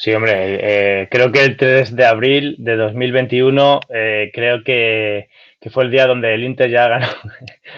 Sí, 0.00 0.14
hombre, 0.14 0.32
eh, 0.32 1.08
creo 1.10 1.30
que 1.30 1.44
el 1.44 1.58
3 1.58 1.94
de 1.94 2.06
abril 2.06 2.56
de 2.58 2.74
2021 2.74 3.80
eh, 3.90 4.30
creo 4.32 4.64
que 4.64 5.28
que 5.60 5.70
fue 5.70 5.84
el 5.84 5.90
día 5.90 6.06
donde 6.06 6.34
el 6.34 6.42
Inter 6.42 6.70
ya 6.70 6.88
ganó, 6.88 7.06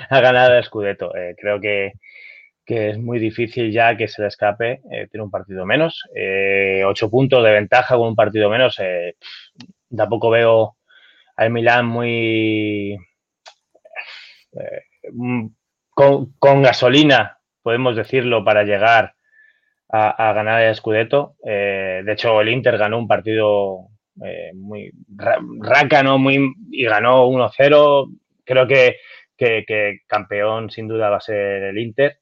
ha 0.08 0.20
ganado 0.20 0.56
el 0.56 0.64
Scudetto. 0.64 1.14
Eh, 1.16 1.34
creo 1.38 1.60
que, 1.60 1.92
es 2.64 2.96
muy 2.96 3.18
difícil 3.18 3.70
ya 3.70 3.96
que 3.98 4.08
se 4.08 4.22
le 4.22 4.28
escape. 4.28 4.80
Eh, 4.90 5.06
tiene 5.10 5.24
un 5.24 5.30
partido 5.30 5.66
menos, 5.66 6.04
eh, 6.14 6.82
ocho 6.86 7.10
puntos 7.10 7.44
de 7.44 7.52
ventaja 7.52 7.96
con 7.96 8.08
un 8.08 8.16
partido 8.16 8.48
menos. 8.48 8.80
tampoco 9.94 10.30
veo 10.30 10.76
al 11.36 11.50
Milán 11.50 11.84
muy 11.86 12.96
con, 15.94 16.62
gasolina, 16.62 17.38
podemos 17.62 17.94
decirlo, 17.94 18.42
para 18.42 18.64
llegar 18.64 19.16
a, 19.90 20.32
ganar 20.32 20.62
el 20.62 20.74
Scudetto. 20.74 21.36
de 21.42 22.10
hecho, 22.10 22.40
el 22.40 22.48
Inter 22.48 22.78
ganó 22.78 22.98
un 22.98 23.08
partido 23.08 23.91
eh, 24.20 24.50
muy 24.54 24.92
rácano 25.60 26.18
muy, 26.18 26.52
y 26.70 26.84
ganó 26.84 27.26
1-0. 27.28 28.08
Creo 28.44 28.66
que, 28.66 28.96
que, 29.36 30.00
campeón 30.06 30.70
sin 30.70 30.88
duda 30.88 31.10
va 31.10 31.16
a 31.16 31.20
ser 31.20 31.62
el 31.64 31.78
Inter. 31.78 32.18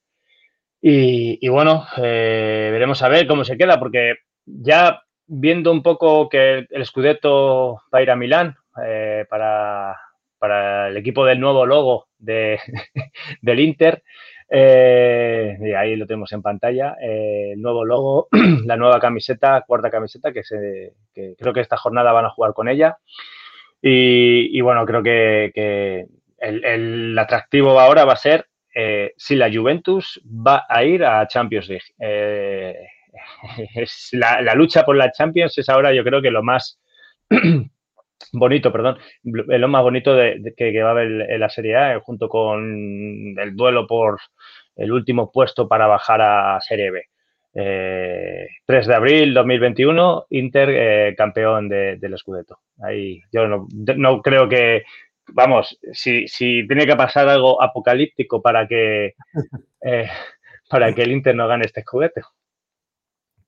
Y, 0.83 1.47
bueno, 1.49 1.85
eh, 1.97 2.69
veremos 2.71 3.03
a 3.03 3.09
ver 3.09 3.27
cómo 3.27 3.43
se 3.43 3.57
queda, 3.57 3.79
porque 3.79 4.15
ya 4.45 5.03
viendo 5.27 5.71
un 5.71 5.83
poco 5.83 6.27
que 6.27 6.65
el 6.69 6.85
Scudetto 6.85 7.81
va 7.93 7.99
a 7.99 8.01
ir 8.01 8.09
a 8.09 8.15
Milán 8.15 8.55
eh, 8.83 9.25
para, 9.29 9.95
para, 10.39 10.87
el 10.87 10.97
equipo 10.97 11.23
del 11.23 11.39
nuevo 11.39 11.67
logo 11.67 12.07
de, 12.17 12.59
del 13.41 13.59
Inter, 13.59 14.03
eh, 14.53 15.57
y 15.61 15.71
ahí 15.71 15.95
lo 15.95 16.05
tenemos 16.05 16.33
en 16.33 16.41
pantalla. 16.41 16.97
Eh, 17.01 17.53
el 17.53 17.61
nuevo 17.61 17.85
logo, 17.85 18.27
la 18.65 18.75
nueva 18.75 18.99
camiseta, 18.99 19.63
cuarta 19.65 19.89
camiseta, 19.89 20.33
que, 20.33 20.43
se, 20.43 20.93
creo 21.13 21.53
que 21.53 21.61
esta 21.61 21.77
jornada 21.77 22.11
van 22.11 22.25
a 22.25 22.31
jugar 22.31 22.53
con 22.53 22.67
ella. 22.67 22.97
Y, 23.81 24.59
bueno, 24.61 24.85
creo 24.85 25.01
que, 25.01 26.05
el, 26.37 27.17
atractivo 27.17 27.79
ahora 27.79 28.03
va 28.03 28.13
a 28.13 28.17
ser 28.17 28.45
eh, 28.75 29.13
si 29.15 29.35
la 29.35 29.51
Juventus 29.51 30.21
va 30.25 30.65
a 30.67 30.83
ir 30.83 31.05
a 31.05 31.25
Champions 31.27 31.69
League. 31.69 31.85
es 33.75 34.09
la, 34.11 34.41
la, 34.41 34.53
lucha 34.53 34.83
por 34.83 34.97
la 34.97 35.11
Champions 35.11 35.57
es 35.57 35.69
ahora, 35.69 35.93
yo 35.93 36.03
creo 36.03 36.21
que 36.21 36.31
lo 36.31 36.43
más 36.43 36.79
bonito, 38.33 38.71
perdón, 38.71 38.97
lo 39.23 39.67
más 39.67 39.83
bonito 39.83 40.15
de, 40.15 40.53
que, 40.55 40.81
va 40.81 40.89
a 40.89 40.91
haber 40.91 41.29
en 41.29 41.39
la 41.39 41.49
Serie 41.49 41.75
A, 41.75 41.99
junto 41.99 42.29
con 42.29 43.35
el 43.37 43.55
duelo 43.55 43.87
por 43.87 44.19
el 44.75 44.91
último 44.91 45.31
puesto 45.31 45.67
para 45.67 45.87
bajar 45.87 46.21
a 46.21 46.59
Serie 46.61 46.91
B. 46.91 47.03
3 47.53 47.63
eh, 47.65 48.47
de 48.65 48.95
abril 48.95 49.33
2021, 49.33 50.27
Inter 50.29 50.69
eh, 50.69 51.15
campeón 51.17 51.67
de, 51.67 51.97
del 51.97 52.17
Scudetto. 52.17 52.59
Ahí 52.81 53.21
yo 53.31 53.47
no, 53.47 54.21
creo 54.21 54.47
que, 54.47 54.83
vamos, 55.27 55.77
si, 55.91 56.27
si, 56.27 56.65
tiene 56.65 56.85
que 56.85 56.95
pasar 56.95 57.27
algo 57.27 57.61
apocalíptico 57.61 58.41
para 58.41 58.67
que, 58.67 59.15
eh, 59.81 60.09
para 60.69 60.93
que 60.93 61.03
el 61.03 61.11
Inter 61.11 61.35
no 61.35 61.47
gane 61.47 61.65
este 61.65 61.81
Scudetto. 61.81 62.21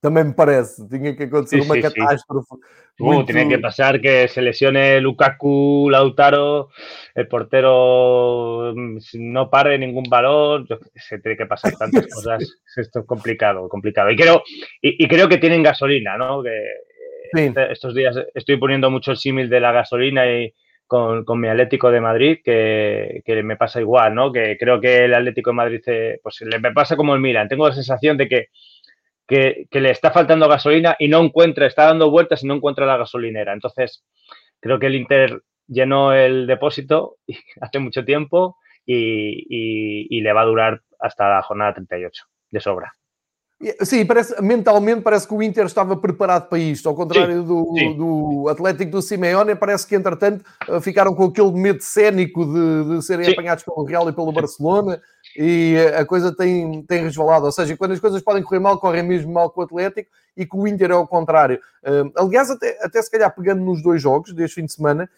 Também 0.03 0.25
me 0.25 0.33
parece. 0.33 0.85
Tinha 0.89 1.15
que 1.15 1.23
acontecer 1.23 1.61
sí, 1.61 1.65
uma 1.65 1.75
sí, 1.75 1.81
catástrofe. 1.81 2.55
Sí. 2.97 3.03
Uh. 3.03 3.23
Tiene 3.23 3.47
que 3.47 3.57
pasar 3.57 4.01
que 4.01 4.27
se 4.27 4.41
lesione 4.41 4.99
Lukaku, 4.99 5.87
Lautaro, 5.89 6.71
el 7.15 7.25
portero 7.29 8.73
mm, 8.75 8.97
no 9.13 9.49
pare 9.49 9.77
ningún 9.77 10.03
balón. 10.09 10.67
Se 10.93 11.19
tiene 11.19 11.37
que 11.37 11.45
pasar 11.45 11.71
tantas 11.77 12.05
cosas. 12.13 12.43
Esto 12.75 12.99
es 12.99 13.05
complicado, 13.05 13.69
complicado. 13.69 14.11
Y 14.11 14.17
creo, 14.17 14.43
y, 14.81 15.01
y 15.05 15.07
creo 15.07 15.29
que 15.29 15.37
tienen 15.37 15.63
gasolina, 15.63 16.17
¿no? 16.17 16.43
Que 16.43 16.51
este, 17.31 17.71
estos 17.71 17.95
días 17.95 18.13
estoy 18.33 18.57
poniendo 18.57 18.91
mucho 18.91 19.11
el 19.11 19.17
símil 19.17 19.49
de 19.49 19.61
la 19.61 19.71
gasolina 19.71 20.29
y 20.29 20.53
con, 20.85 21.39
mi 21.39 21.47
Atlético 21.47 21.91
de 21.91 22.01
Madrid, 22.01 22.39
que, 22.43 23.23
me 23.43 23.55
pasa 23.55 23.79
igual, 23.79 24.13
¿no? 24.13 24.31
Que 24.33 24.57
creo 24.59 24.79
que 24.79 25.05
el 25.05 25.13
Atlético 25.13 25.51
de 25.51 25.55
Madrid, 25.55 25.81
eh, 25.87 26.19
pues 26.21 26.41
le 26.41 26.59
me 26.59 26.71
pasa 26.73 26.95
como 26.95 27.15
el 27.15 27.21
Milan. 27.21 27.47
Tengo 27.47 27.67
la 27.67 27.73
sensación 27.73 28.17
de 28.17 28.27
que, 28.27 28.47
que, 29.27 29.67
le 29.71 29.89
está 29.89 30.11
faltando 30.11 30.47
gasolina 30.47 30.95
y 30.99 31.07
no 31.07 31.21
encuentra, 31.21 31.65
está 31.65 31.85
dando 31.85 32.09
vueltas 32.09 32.43
y 32.43 32.47
no 32.47 32.55
encuentra 32.55 32.85
la 32.85 32.97
gasolinera. 32.97 33.53
Entonces, 33.53 34.03
creo 34.59 34.79
que 34.79 34.87
el 34.87 34.95
Inter 34.95 35.41
llenó 35.67 36.13
el 36.13 36.47
depósito 36.47 37.17
hace 37.61 37.79
mucho 37.79 38.03
tiempo 38.05 38.57
y, 38.85 40.21
le 40.21 40.33
va 40.33 40.41
a 40.41 40.45
durar 40.45 40.81
hasta 40.99 41.29
la 41.29 41.41
jornada 41.41 41.73
38, 41.73 42.23
de 42.51 42.59
sobra. 42.59 42.93
Sim, 43.79 44.05
parece, 44.05 44.41
mentalmente 44.41 45.01
parece 45.01 45.25
que 45.25 45.33
o 45.33 45.41
Inter 45.41 45.65
estava 45.65 45.99
preparado 46.01 46.49
para 46.49 46.59
isto, 46.59 46.89
ao 46.89 46.95
contrário 46.95 47.41
sim, 47.41 47.47
do, 47.47 47.73
sim. 47.77 47.97
do 47.97 48.49
Atlético 48.49 48.91
do 48.91 49.01
Simeone, 49.01 49.55
parece 49.55 49.87
que 49.87 49.95
entretanto 49.95 50.43
eh, 50.67 50.81
ficaram 50.81 51.15
com 51.15 51.25
aquele 51.25 51.51
medo 51.53 51.79
cénico 51.81 52.45
de, 52.45 52.95
de 52.95 53.01
serem 53.01 53.25
sim. 53.25 53.31
apanhados 53.31 53.63
pelo 53.63 53.85
Real 53.85 54.09
e 54.09 54.11
pelo 54.11 54.33
Barcelona 54.33 54.99
e 55.35 55.75
a 55.95 56.05
coisa 56.05 56.35
tem, 56.35 56.83
tem 56.83 57.03
resvalado, 57.03 57.45
ou 57.45 57.51
seja, 57.51 57.75
quando 57.75 57.91
as 57.91 57.99
coisas 57.99 58.21
podem 58.21 58.43
correr 58.43 58.59
mal, 58.59 58.79
correm 58.79 59.03
mesmo 59.03 59.31
mal 59.31 59.49
com 59.49 59.61
o 59.61 59.63
Atlético 59.63 60.09
e 60.37 60.45
com 60.45 60.59
o 60.59 60.67
Inter 60.67 60.91
é 60.91 60.95
o 60.95 61.07
contrário. 61.07 61.59
Uh, 61.83 62.11
aliás, 62.15 62.49
até, 62.49 62.77
até 62.83 63.01
se 63.01 63.09
calhar 63.09 63.33
pegando 63.33 63.63
nos 63.63 63.81
dois 63.81 64.01
jogos 64.01 64.33
deste 64.33 64.55
fim 64.55 64.65
de 64.65 64.73
semana, 64.73 65.09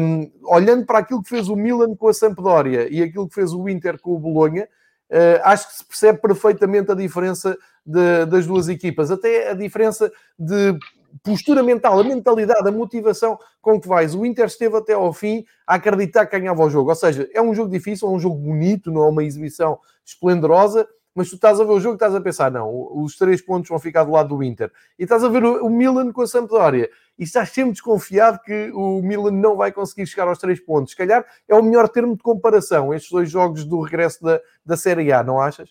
um, 0.00 0.30
olhando 0.44 0.86
para 0.86 0.98
aquilo 0.98 1.22
que 1.22 1.28
fez 1.28 1.48
o 1.48 1.56
Milan 1.56 1.94
com 1.96 2.08
a 2.08 2.14
Sampdoria 2.14 2.88
e 2.88 3.02
aquilo 3.02 3.28
que 3.28 3.34
fez 3.34 3.52
o 3.52 3.68
Inter 3.68 3.98
com 3.98 4.14
o 4.14 4.18
Bolonha, 4.18 4.68
uh, 5.10 5.40
acho 5.44 5.68
que 5.68 5.74
se 5.74 5.84
percebe 5.84 6.18
perfeitamente 6.18 6.92
a 6.92 6.94
diferença 6.94 7.56
de, 7.84 8.26
das 8.26 8.46
duas 8.46 8.68
equipas, 8.68 9.10
até 9.10 9.50
a 9.50 9.54
diferença 9.54 10.10
de 10.38 10.78
postura 11.22 11.62
mental, 11.62 12.00
a 12.00 12.04
mentalidade, 12.04 12.68
a 12.68 12.72
motivação 12.72 13.38
com 13.60 13.80
que 13.80 13.88
vais. 13.88 14.14
O 14.14 14.26
Inter 14.26 14.46
esteve 14.46 14.76
até 14.76 14.94
ao 14.94 15.12
fim 15.12 15.44
a 15.66 15.74
acreditar 15.74 16.26
que 16.26 16.38
ganhava 16.38 16.62
o 16.62 16.70
jogo. 16.70 16.90
Ou 16.90 16.96
seja, 16.96 17.28
é 17.32 17.40
um 17.40 17.54
jogo 17.54 17.70
difícil, 17.70 18.08
é 18.08 18.10
um 18.10 18.18
jogo 18.18 18.36
bonito, 18.36 18.90
não 18.90 19.04
é 19.04 19.08
uma 19.08 19.24
exibição 19.24 19.78
esplendorosa, 20.04 20.88
mas 21.14 21.28
tu 21.28 21.36
estás 21.36 21.60
a 21.60 21.64
ver 21.64 21.70
o 21.70 21.80
jogo 21.80 21.94
e 21.94 21.96
estás 21.96 22.14
a 22.14 22.20
pensar, 22.20 22.50
não, 22.50 22.90
os 22.92 23.16
três 23.16 23.40
pontos 23.40 23.68
vão 23.68 23.78
ficar 23.78 24.02
do 24.02 24.10
lado 24.10 24.36
do 24.36 24.42
Inter. 24.42 24.70
E 24.98 25.04
estás 25.04 25.22
a 25.22 25.28
ver 25.28 25.44
o 25.44 25.70
Milan 25.70 26.12
com 26.12 26.22
a 26.22 26.26
Sampdoria. 26.26 26.90
E 27.16 27.22
estás 27.22 27.50
sempre 27.50 27.72
desconfiado 27.72 28.40
que 28.40 28.72
o 28.72 29.00
Milan 29.00 29.30
não 29.30 29.56
vai 29.56 29.70
conseguir 29.70 30.06
chegar 30.06 30.26
aos 30.26 30.38
três 30.38 30.58
pontos. 30.58 30.90
Se 30.90 30.96
calhar 30.96 31.24
é 31.48 31.54
o 31.54 31.62
melhor 31.62 31.88
termo 31.88 32.16
de 32.16 32.22
comparação, 32.22 32.92
estes 32.92 33.12
dois 33.12 33.30
jogos 33.30 33.64
do 33.64 33.80
regresso 33.80 34.22
da, 34.24 34.40
da 34.66 34.76
Série 34.76 35.12
A, 35.12 35.22
não 35.22 35.40
achas? 35.40 35.70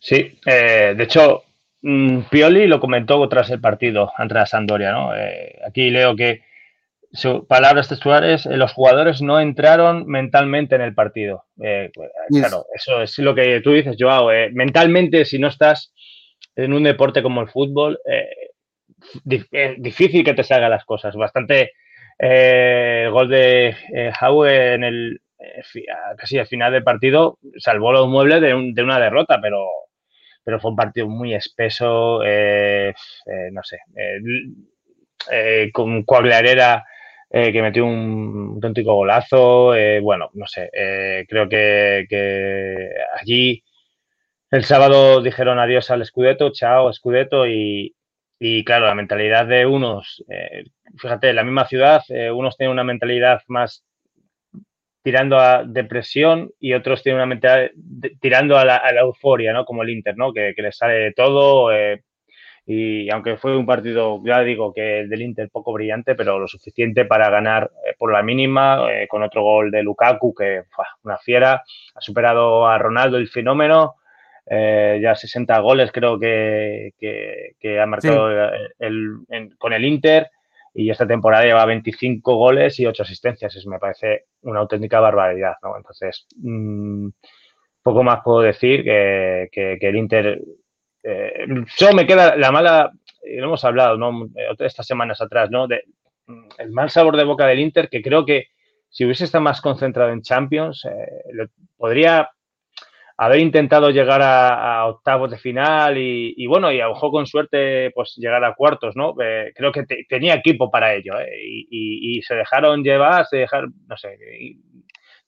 Sí, 0.00 0.38
eh, 0.46 0.94
de 0.94 1.02
hecho, 1.02 1.42
Pioli 1.80 2.66
lo 2.66 2.80
comentó 2.80 3.28
tras 3.28 3.50
el 3.50 3.60
partido 3.60 4.10
ante 4.16 4.34
la 4.34 4.46
Sandoria, 4.46 4.92
¿no? 4.92 5.14
Eh, 5.14 5.58
aquí 5.64 5.90
leo 5.90 6.16
que 6.16 6.42
su, 7.12 7.46
palabras 7.46 7.88
textuales, 7.88 8.46
eh, 8.46 8.56
los 8.56 8.72
jugadores 8.72 9.22
no 9.22 9.40
entraron 9.40 10.06
mentalmente 10.06 10.74
en 10.74 10.82
el 10.82 10.94
partido. 10.94 11.44
Pues, 11.56 11.90
claro, 12.30 12.66
eso 12.74 13.02
es 13.02 13.18
lo 13.18 13.34
que 13.34 13.60
tú 13.60 13.72
dices, 13.72 13.96
Joao. 13.98 14.30
mentalmente, 14.52 15.24
si 15.24 15.38
no 15.38 15.48
estás 15.48 15.94
en 16.56 16.72
un 16.72 16.82
deporte 16.82 17.22
como 17.22 17.40
el 17.40 17.48
fútbol, 17.48 17.98
es 18.04 19.74
difícil 19.78 20.24
que 20.24 20.34
te 20.34 20.42
salgan 20.42 20.70
las 20.70 20.84
cosas. 20.84 21.14
Bastante 21.14 21.72
el 22.18 23.10
gol 23.12 23.28
de 23.28 23.76
Howe 24.20 24.74
en 24.74 24.82
el 24.82 25.20
casi 26.16 26.38
al 26.38 26.48
final 26.48 26.72
del 26.72 26.82
partido 26.82 27.38
salvó 27.58 27.92
los 27.92 28.08
muebles 28.08 28.40
de, 28.40 28.48
de 28.74 28.82
una 28.82 28.98
derrota, 28.98 29.38
pero 29.40 29.68
pero 30.44 30.60
fue 30.60 30.70
un 30.70 30.76
partido 30.76 31.08
muy 31.08 31.34
espeso, 31.34 32.22
eh, 32.24 32.88
eh, 33.26 33.50
no 33.52 33.62
sé, 33.62 33.78
eh, 35.30 35.70
con 35.72 36.04
Coaglarera 36.04 36.84
que 37.30 37.60
metió 37.60 37.84
un 37.84 38.52
auténtico 38.54 38.94
golazo, 38.94 39.74
bueno, 40.00 40.30
no 40.32 40.46
sé, 40.46 40.70
creo 41.28 41.46
que, 41.46 42.90
allí 43.20 43.62
el 44.50 44.64
sábado 44.64 45.20
dijeron 45.20 45.58
adiós 45.58 45.90
al 45.90 46.06
Scudetto, 46.06 46.50
chao 46.52 46.90
Scudetto 46.90 47.46
y, 47.46 47.94
y 48.38 48.64
claro, 48.64 48.86
la 48.86 48.94
mentalidad 48.94 49.44
de 49.44 49.66
unos, 49.66 50.24
fíjate, 50.96 51.34
la 51.34 51.44
misma 51.44 51.66
ciudad, 51.66 52.02
unos 52.32 52.56
tienen 52.56 52.72
una 52.72 52.84
mentalidad 52.84 53.42
más 53.46 53.84
tirando 55.08 55.38
a 55.38 55.64
depresión 55.64 56.50
y 56.60 56.74
otros 56.74 57.02
tienen 57.02 57.16
una 57.16 57.24
mentalidad 57.24 57.70
tirando 58.20 58.58
a 58.58 58.64
la, 58.66 59.00
euforia, 59.00 59.54
¿no? 59.54 59.64
Como 59.64 59.82
el 59.82 59.88
Inter, 59.88 60.18
¿no? 60.18 60.34
Que, 60.34 60.52
les 60.54 60.76
sale 60.76 60.96
de 60.96 61.12
todo. 61.12 61.72
Eh, 61.72 62.02
y 62.66 63.08
aunque 63.08 63.38
fue 63.38 63.56
un 63.56 63.64
partido, 63.64 64.20
ya 64.22 64.40
digo 64.40 64.74
que 64.74 65.00
el 65.00 65.08
del 65.08 65.22
Inter 65.22 65.48
poco 65.50 65.72
brillante, 65.72 66.14
pero 66.14 66.38
lo 66.38 66.46
suficiente 66.46 67.06
para 67.06 67.30
ganar 67.30 67.70
eh, 67.86 67.94
por 67.98 68.12
la 68.12 68.22
mínima, 68.22 68.86
eh, 68.92 69.08
con 69.08 69.22
otro 69.22 69.42
gol 69.42 69.70
de 69.70 69.82
Lukaku, 69.82 70.34
que 70.34 70.64
fue 70.68 70.84
una 71.04 71.16
fiera, 71.16 71.62
ha 71.94 72.00
superado 72.02 72.66
a 72.66 72.76
Ronaldo 72.76 73.16
el 73.16 73.30
fenómeno, 73.30 73.94
ya 74.46 75.14
60 75.14 75.58
goles 75.60 75.90
creo 75.90 76.18
que, 76.18 76.92
que, 76.98 77.80
ha 77.80 77.86
marcado 77.86 78.50
con 79.58 79.72
el 79.72 79.84
Inter 79.86 80.30
y 80.78 80.90
esta 80.90 81.08
temporada 81.08 81.44
lleva 81.44 81.64
25 81.64 82.36
goles 82.36 82.78
y 82.78 82.86
8 82.86 83.02
asistencias. 83.02 83.56
Eso 83.56 83.68
me 83.68 83.80
parece 83.80 84.26
una 84.42 84.60
auténtica 84.60 85.00
barbaridad, 85.00 85.54
¿no? 85.60 85.76
Entonces, 85.76 86.24
mmm, 86.36 87.08
poco 87.82 88.04
más 88.04 88.20
puedo 88.22 88.42
decir 88.42 88.84
que, 88.84 89.48
el 89.80 89.96
Inter... 89.96 90.40
Eh, 91.02 91.46
solo 91.76 91.94
me 91.94 92.06
queda 92.06 92.36
la 92.36 92.52
mala, 92.52 92.92
lo 93.24 93.46
hemos 93.46 93.64
hablado, 93.64 93.96
¿no? 93.96 94.28
Estas 94.60 94.86
semanas 94.86 95.20
atrás, 95.20 95.50
¿no? 95.50 95.66
De, 95.66 95.82
mm, 96.26 96.48
el 96.58 96.70
mal 96.70 96.90
sabor 96.90 97.16
de 97.16 97.24
boca 97.24 97.44
del 97.48 97.58
Inter, 97.58 97.88
que 97.88 98.00
creo 98.00 98.24
que 98.24 98.46
si 98.88 99.04
hubiese 99.04 99.24
estado 99.24 99.42
más 99.42 99.60
concentrado 99.60 100.12
en 100.12 100.22
Champions, 100.22 100.84
eh, 100.84 101.48
podría 101.76 102.30
haber 103.18 103.40
intentado 103.40 103.90
llegar 103.90 104.22
a, 104.22 104.86
octavos 104.86 105.30
de 105.30 105.38
final 105.38 105.98
y, 105.98 106.46
bueno, 106.46 106.70
y 106.70 106.80
a 106.80 106.88
ojo 106.88 107.10
con 107.10 107.26
suerte, 107.26 107.90
pues 107.90 108.14
llegar 108.16 108.44
a 108.44 108.54
cuartos, 108.54 108.94
¿no? 108.94 109.14
Eh, 109.20 109.52
creo 109.54 109.72
que 109.72 109.84
tenía 110.08 110.34
equipo 110.34 110.70
para 110.70 110.94
ello 110.94 111.18
¿eh? 111.20 111.28
y, 111.42 112.22
se 112.22 112.36
dejaron 112.36 112.84
llevar, 112.84 113.26
se 113.26 113.38
dejaron, 113.38 113.74
no 113.88 113.96
sé, 113.96 114.16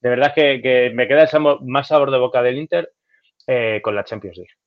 de 0.01 0.09
verdad 0.09 0.33
que, 0.33 0.93
me 0.95 1.09
queda 1.09 1.25
el 1.25 1.69
más 1.69 1.89
sabor 1.89 2.13
de 2.13 2.19
boca 2.19 2.43
del 2.43 2.59
Inter 2.59 2.93
eh, 3.49 3.81
con 3.83 3.97
la 3.97 4.05
Champions 4.05 4.37
League. 4.39 4.60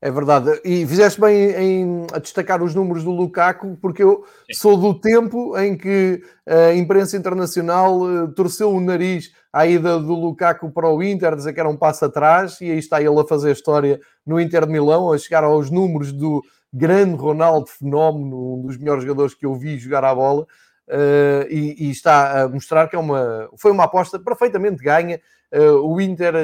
É 0.00 0.12
verdade. 0.12 0.60
E 0.64 0.86
fizeste 0.86 1.20
bem 1.20 1.50
em 1.56 2.06
destacar 2.22 2.62
os 2.62 2.72
números 2.72 3.02
do 3.02 3.10
Lukaku, 3.10 3.76
porque 3.82 4.02
eu 4.04 4.24
Sim. 4.46 4.54
sou 4.54 4.76
do 4.76 4.94
tempo 4.94 5.58
em 5.58 5.76
que 5.76 6.22
a 6.46 6.72
imprensa 6.72 7.16
internacional 7.16 8.00
uh, 8.00 8.28
torceu 8.32 8.70
o 8.70 8.80
nariz 8.80 9.32
à 9.52 9.66
ida 9.66 9.98
do 9.98 10.14
Lukaku 10.14 10.70
para 10.70 10.88
o 10.88 11.02
Inter, 11.02 11.34
dizer 11.34 11.52
que 11.52 11.58
era 11.58 11.68
um 11.68 11.76
passo 11.76 12.04
atrás, 12.04 12.60
e 12.60 12.70
aí 12.70 12.78
está 12.78 13.02
ele 13.02 13.18
a 13.18 13.26
fazer 13.26 13.48
a 13.48 13.52
história 13.52 14.00
no 14.24 14.40
Inter 14.40 14.66
de 14.66 14.72
Milão, 14.72 15.12
a 15.12 15.18
chegar 15.18 15.42
aos 15.42 15.68
números 15.68 16.12
do 16.12 16.42
grande 16.72 17.16
Ronaldo 17.16 17.66
Fenómeno, 17.66 18.58
um 18.58 18.66
dos 18.66 18.76
melhores 18.76 19.02
jogadores 19.02 19.34
que 19.34 19.46
eu 19.46 19.54
vi 19.56 19.78
jogar 19.78 20.04
à 20.04 20.14
bola, 20.14 20.42
uh, 20.42 21.46
e, 21.50 21.88
e, 21.88 21.90
está 21.90 22.42
a 22.42 22.48
mostrar 22.48 22.86
que 22.86 22.94
é 22.94 22.98
uma, 23.00 23.50
foi 23.56 23.72
uma 23.72 23.84
aposta 23.84 24.16
perfeitamente 24.16 24.80
ganha. 24.80 25.20
Uh, 25.52 25.92
o 25.92 26.00
Inter 26.00 26.34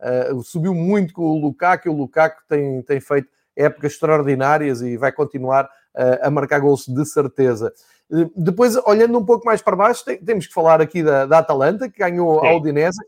Uh, 0.00 0.42
subiu 0.42 0.74
muito 0.74 1.14
com 1.14 1.22
o 1.22 1.40
Lukaku, 1.40 1.88
e 1.88 1.90
o 1.90 1.94
Lukaku 1.94 2.42
tem, 2.48 2.82
tem 2.82 3.00
feito 3.00 3.28
épocas 3.56 3.92
extraordinárias 3.92 4.82
e 4.82 4.96
vai 4.96 5.10
continuar 5.10 5.64
uh, 5.64 6.18
a 6.22 6.30
marcar 6.30 6.60
gols 6.60 6.86
de 6.86 7.04
certeza. 7.06 7.72
Uh, 8.10 8.30
depois, 8.36 8.76
olhando 8.86 9.18
um 9.18 9.24
pouco 9.24 9.46
mais 9.46 9.62
para 9.62 9.74
baixo, 9.74 10.04
tem, 10.04 10.18
temos 10.18 10.46
que 10.46 10.54
falar 10.54 10.80
aqui 10.80 11.02
da, 11.02 11.24
da 11.24 11.38
Atalanta, 11.38 11.88
que 11.88 11.98
ganhou 11.98 12.40
Sim. 12.40 12.46
a 12.46 12.56
Udinese. 12.56 13.00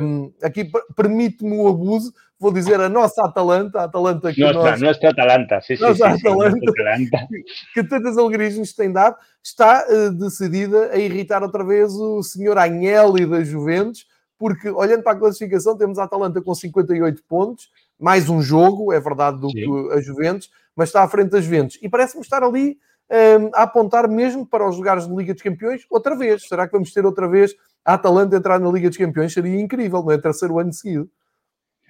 Um, 0.00 0.32
aqui 0.42 0.70
permite-me 0.96 1.54
o 1.58 1.68
abuso, 1.68 2.12
vou 2.40 2.50
dizer 2.50 2.80
a 2.80 2.88
nossa 2.88 3.22
Atalanta, 3.22 3.80
a 3.80 3.84
Atalanta 3.84 4.32
que 4.32 4.40
nossa, 4.40 4.54
nós... 4.54 4.80
Nossa 4.80 5.08
Atalanta, 5.08 5.60
sim, 5.60 5.76
nossa 5.78 5.94
sim, 5.94 6.02
Atalanta, 6.26 6.58
sim, 6.58 6.68
Atalanta. 6.70 7.28
que 7.74 7.84
tantas 7.84 8.16
alegrias 8.16 8.56
nos 8.56 8.72
tem 8.72 8.90
dado, 8.90 9.16
está 9.44 9.84
uh, 9.86 10.10
decidida 10.12 10.90
a 10.90 10.96
irritar 10.96 11.42
outra 11.42 11.62
vez 11.62 11.92
o 11.92 12.22
senhor 12.22 12.56
Agnelli 12.56 13.26
da 13.26 13.44
Juventus, 13.44 14.06
porque 14.38 14.70
olhando 14.70 15.02
para 15.02 15.12
a 15.12 15.18
classificação, 15.18 15.76
temos 15.76 15.98
a 15.98 16.04
Atalanta 16.04 16.40
com 16.40 16.54
58 16.54 17.22
pontos, 17.28 17.70
mais 17.98 18.28
um 18.28 18.40
jogo, 18.40 18.92
é 18.92 19.00
verdade, 19.00 19.40
do 19.40 19.50
Sim. 19.50 19.56
que 19.56 19.92
a 19.92 20.00
Juventus, 20.00 20.50
mas 20.76 20.90
está 20.90 21.02
à 21.02 21.08
frente 21.08 21.30
das 21.30 21.44
Juventus. 21.44 21.78
E 21.82 21.88
parece-me 21.88 22.22
estar 22.22 22.42
ali 22.42 22.78
um, 23.10 23.50
a 23.54 23.62
apontar 23.62 24.08
mesmo 24.08 24.46
para 24.46 24.68
os 24.68 24.76
lugares 24.76 25.08
de 25.08 25.14
Liga 25.14 25.34
dos 25.34 25.42
Campeões 25.42 25.84
outra 25.90 26.14
vez. 26.14 26.46
Será 26.46 26.66
que 26.66 26.72
vamos 26.72 26.92
ter 26.92 27.04
outra 27.04 27.26
vez 27.26 27.54
a 27.84 27.94
Atalanta 27.94 28.36
entrar 28.36 28.60
na 28.60 28.70
Liga 28.70 28.88
dos 28.88 28.98
Campeões? 28.98 29.32
Seria 29.32 29.60
incrível, 29.60 30.02
não 30.02 30.12
é? 30.12 30.18
Terceiro 30.18 30.58
ano 30.58 30.72
seguido. 30.72 31.08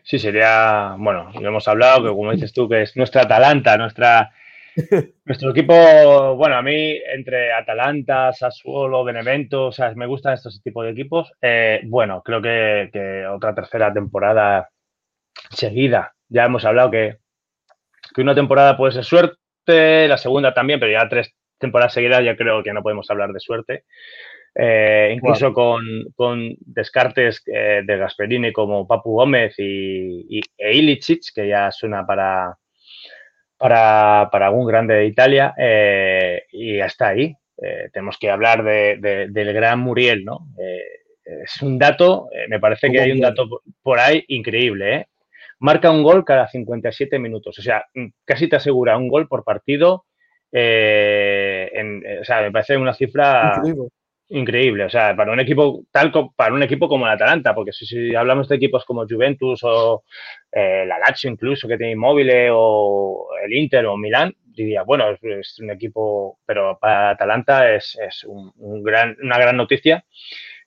Sí, 0.05 0.19
sería, 0.19 0.97
bueno, 0.99 1.31
lo 1.35 1.47
hemos 1.47 1.69
hablado, 1.69 2.05
que 2.05 2.09
como 2.09 2.33
dices 2.33 2.53
tú, 2.55 2.67
que 2.67 2.81
es 2.83 2.97
nuestra 2.97 3.23
Atalanta, 3.23 3.77
nuestra 3.77 4.31
Nuestro 5.25 5.51
equipo, 5.51 5.75
bueno, 6.37 6.57
a 6.57 6.63
mí 6.63 7.01
entre 7.13 7.53
Atalanta, 7.53 8.33
Sassuolo, 8.33 9.05
Benevento, 9.05 9.67
o 9.67 9.73
sea, 9.73 9.93
me 9.95 10.07
gustan 10.07 10.35
estos 10.35 10.63
tipos 10.63 10.85
de 10.85 10.91
equipos. 10.91 11.33
Eh, 11.43 11.81
bueno, 11.85 12.23
creo 12.23 12.41
que, 12.41 13.27
otra 13.27 13.55
tercera 13.55 13.93
temporada 13.93 14.69
seguida. 15.51 16.15
Ya 16.29 16.45
hemos 16.45 16.65
hablado 16.65 16.91
que, 16.91 17.19
que 18.15 18.23
una 18.23 18.35
temporada 18.35 18.77
puede 18.77 18.93
ser 18.93 19.05
suerte, 19.05 20.09
la 20.09 20.19
segunda 20.19 20.55
también, 20.55 20.79
pero 20.79 20.93
ya 20.93 21.09
tres 21.09 21.35
temporadas 21.59 21.93
seguidas 21.93 22.25
ya 22.25 22.37
creo 22.37 22.63
que 22.63 22.73
no 22.73 22.83
podemos 22.83 23.11
hablar 23.11 23.33
de 23.33 23.41
suerte. 23.41 23.85
Eh, 24.55 25.13
incluso 25.15 25.53
con, 25.53 25.83
con, 26.17 26.57
descartes 26.61 27.43
eh, 27.47 27.83
de 27.85 27.97
Gasperini 27.97 28.53
como 28.53 28.89
Papu 28.89 29.13
Gómez 29.13 29.55
y, 29.59 30.39
y 30.39 30.41
e 30.57 30.77
Ilicic, 30.77 31.33
que 31.35 31.49
ya 31.49 31.71
suena 31.71 32.05
para, 32.05 32.57
para, 33.59 34.29
para 34.31 34.47
algún 34.47 34.67
grande 34.67 34.95
de 34.95 35.07
Italia, 35.07 35.55
eh, 35.59 36.45
y 36.53 36.81
hasta 36.81 37.09
ahí. 37.09 37.35
tenemos 37.93 38.17
que 38.19 38.31
hablar 38.31 38.63
de, 38.63 39.29
del 39.31 39.53
gran 39.53 39.81
Muriel, 39.81 40.25
¿no? 40.25 40.47
es 41.25 41.61
un 41.61 41.79
dato, 41.79 42.29
me 42.49 42.59
parece 42.59 42.91
que 42.91 43.01
hay 43.01 43.13
un 43.13 43.21
dato 43.21 43.61
por 43.83 43.99
ahí 43.99 44.25
increíble, 44.29 45.09
Marca 45.61 45.91
un 45.91 46.03
gol 46.05 46.25
cada 46.25 46.49
57 46.49 47.19
minutos, 47.19 47.59
o 47.59 47.63
sea, 47.63 47.85
casi 48.25 48.49
te 48.49 48.57
asegura 48.57 48.97
un 48.97 49.09
gol 49.09 49.27
por 49.27 49.43
partido. 49.43 50.05
En, 50.53 52.03
o 52.21 52.25
sea, 52.25 52.43
me 52.43 52.53
parece 52.53 52.77
una 52.77 52.95
cifra 52.95 53.55
increíble. 53.57 53.89
O 54.31 54.91
sea, 54.91 55.17
para 55.17 55.33
un 55.33 55.41
equipo 55.41 55.85
tal 55.91 56.13
para 56.37 56.53
un 56.53 56.63
equipo 56.63 56.87
como 56.89 57.07
el 57.07 57.13
Atalanta, 57.13 57.55
porque 57.55 57.73
si, 57.73 58.15
hablamos 58.15 58.49
de 58.49 58.57
equipos 58.57 58.85
como 58.85 59.07
Juventus 59.09 59.61
o 59.65 60.05
eh, 60.53 60.85
la 60.87 60.99
Lazio 60.99 61.31
incluso 61.31 61.67
que 61.67 61.79
tiene 61.79 61.93
Immobile 61.93 62.51
o 62.53 63.29
el 63.43 63.55
Inter 63.55 63.87
o 63.87 63.97
Milán, 63.97 64.35
diría, 64.45 64.83
bueno, 64.83 65.11
es, 65.11 65.59
un 65.61 65.71
equipo, 65.71 66.39
pero 66.45 66.79
para 66.79 67.11
Atalanta 67.11 67.75
es, 67.75 67.97
es 68.07 68.25
un, 68.25 68.53
gran, 68.83 69.17
una 69.23 69.39
gran 69.39 69.57
noticia. 69.57 70.05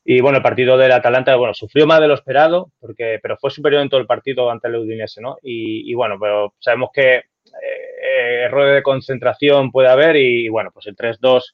Y 0.03 0.19
bueno, 0.21 0.37
el 0.37 0.43
partido 0.43 0.77
del 0.77 0.91
Atalanta, 0.93 1.35
bueno, 1.35 1.53
sufrió 1.53 1.85
más 1.85 1.99
de 2.01 2.07
lo 2.07 2.15
esperado, 2.15 2.71
porque, 2.79 3.19
pero 3.21 3.37
fue 3.37 3.51
superior 3.51 3.83
en 3.83 3.89
todo 3.89 3.99
el 3.99 4.07
partido 4.07 4.49
ante 4.49 4.67
el 4.67 4.77
Udinese, 4.77 5.21
¿no? 5.21 5.37
Y, 5.43 5.93
bueno, 5.93 6.17
pero 6.19 6.55
sabemos 6.57 6.89
que 6.91 7.17
eh, 7.17 8.43
error 8.45 8.73
de 8.73 8.81
concentración 8.81 9.71
puede 9.71 9.89
haber 9.89 10.15
y, 10.15 10.49
bueno, 10.49 10.71
pues 10.73 10.87
el 10.87 10.95
3-2 10.95 11.53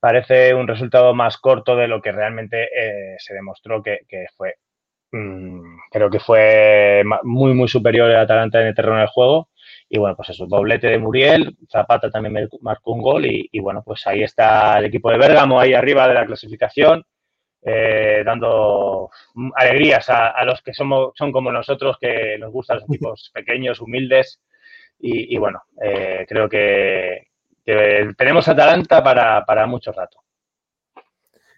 parece 0.00 0.54
un 0.54 0.68
resultado 0.68 1.14
más 1.14 1.38
corto 1.38 1.76
de 1.76 1.88
lo 1.88 2.00
que 2.00 2.12
realmente 2.12 2.64
eh, 2.64 3.16
se 3.18 3.34
demostró 3.34 3.82
que, 3.82 4.00
fue. 4.36 4.54
Mm, 5.12 5.78
creo 5.90 6.10
que 6.10 6.20
fue 6.20 7.02
muy, 7.22 7.54
muy 7.54 7.68
superior 7.68 8.10
el 8.10 8.16
Atalanta 8.16 8.60
en 8.60 8.68
el 8.68 8.74
terreno 8.74 8.98
del 8.98 9.08
juego. 9.08 9.48
Y 9.88 9.98
bueno, 9.98 10.16
pues 10.16 10.30
eso, 10.30 10.46
doblete 10.46 10.88
de 10.88 10.98
Muriel, 10.98 11.56
Zapata 11.70 12.10
también 12.10 12.48
marcó 12.60 12.92
un 12.92 13.02
gol 13.02 13.24
y, 13.26 13.58
bueno, 13.60 13.82
pues 13.84 14.06
ahí 14.06 14.22
está 14.22 14.78
el 14.78 14.86
equipo 14.86 15.10
de 15.10 15.18
Bérgamo 15.18 15.58
ahí 15.58 15.72
arriba 15.72 16.06
de 16.06 16.14
la 16.14 16.26
clasificación, 16.26 17.04
eh, 17.62 18.22
dando 18.24 19.10
alegrías 19.54 20.08
a, 20.10 20.44
los 20.44 20.60
que 20.62 20.74
somos, 20.74 21.12
son 21.16 21.32
como 21.32 21.50
nosotros, 21.50 21.96
que 21.98 22.36
nos 22.38 22.52
gustan 22.52 22.78
los 22.78 22.84
equipos 22.88 23.30
pequeños, 23.34 23.80
humildes. 23.80 24.40
Y, 25.00 25.36
bueno, 25.38 25.62
eh, 25.80 26.26
creo 26.28 26.48
que, 26.48 27.27
tenemos 28.16 28.48
Atalanta 28.48 29.02
para, 29.02 29.42
para 29.42 29.66
muito 29.66 29.90
rato. 29.90 30.16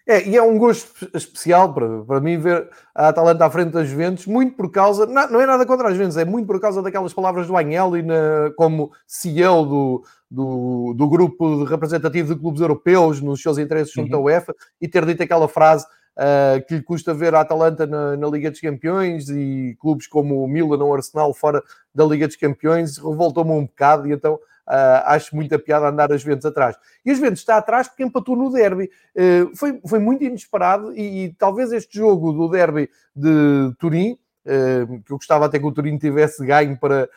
É, 0.07 0.27
e 0.27 0.35
é 0.35 0.41
um 0.41 0.57
gosto 0.57 1.09
especial 1.13 1.73
para, 1.73 2.03
para 2.03 2.19
mim 2.19 2.37
ver 2.37 2.67
a 2.93 3.09
Atalanta 3.09 3.45
à 3.45 3.49
frente 3.49 3.71
das 3.71 3.87
Juventus, 3.87 4.25
muito 4.25 4.55
por 4.55 4.71
causa, 4.71 5.05
não, 5.05 5.29
não 5.29 5.41
é 5.41 5.45
nada 5.45 5.65
contra 5.65 5.87
as 5.87 5.93
Juventus, 5.93 6.17
é 6.17 6.25
muito 6.25 6.47
por 6.47 6.59
causa 6.59 6.81
daquelas 6.81 7.13
palavras 7.13 7.47
do 7.47 7.55
Agnelli 7.55 8.01
na, 8.01 8.51
como 8.57 8.91
CEO 9.05 9.65
do, 9.65 10.03
do, 10.29 10.93
do 10.97 11.07
grupo 11.07 11.63
representativo 11.63 12.33
de 12.33 12.41
clubes 12.41 12.61
europeus 12.61 13.21
nos 13.21 13.41
seus 13.41 13.57
interesses 13.57 13.93
junto 13.93 14.11
uhum. 14.13 14.21
à 14.21 14.23
UEFA 14.23 14.55
e 14.81 14.87
ter 14.87 15.05
dito 15.05 15.21
aquela 15.21 15.47
frase 15.47 15.85
uh, 16.17 16.65
que 16.67 16.75
lhe 16.75 16.83
custa 16.83 17.13
ver 17.13 17.35
a 17.35 17.41
Atalanta 17.41 17.85
na, 17.85 18.17
na, 18.17 18.27
Liga 18.27 18.49
dos 18.49 18.59
Campeões 18.59 19.29
e 19.29 19.77
clubes 19.79 20.07
como 20.07 20.43
o 20.43 20.47
Milan 20.47 20.83
ou 20.83 20.89
o 20.89 20.95
Arsenal 20.95 21.33
fora 21.33 21.61
da 21.93 22.03
Liga 22.05 22.27
dos 22.27 22.35
Campeões 22.35 22.97
revoltou-me 22.97 23.51
um 23.51 23.65
bocado 23.65 24.07
e 24.07 24.13
então 24.13 24.39
Uh, 24.71 25.03
acho 25.03 25.35
muita 25.35 25.59
piada 25.59 25.89
andar 25.89 26.13
as 26.13 26.21
Juventus 26.21 26.45
atrás. 26.45 26.77
E 27.05 27.11
as 27.11 27.17
Juventus 27.17 27.39
está 27.39 27.57
atrás 27.57 27.89
porque 27.89 28.03
empatou 28.03 28.37
no 28.37 28.49
derby. 28.49 28.89
Uh, 29.13 29.53
foi, 29.53 29.81
foi 29.85 29.99
muito 29.99 30.23
inesperado 30.23 30.95
e, 30.95 31.25
e, 31.25 31.33
talvez 31.33 31.73
este 31.73 31.97
jogo 31.97 32.31
do 32.31 32.47
derby 32.47 32.89
de 33.13 33.75
Turim, 33.77 34.13
uh, 34.13 35.01
que 35.03 35.11
eu 35.11 35.17
gostava 35.17 35.45
até 35.45 35.59
que 35.59 35.65
o 35.65 35.73
Turim 35.73 35.97
tivesse 35.97 36.45
ganho 36.45 36.79
para 36.79 37.09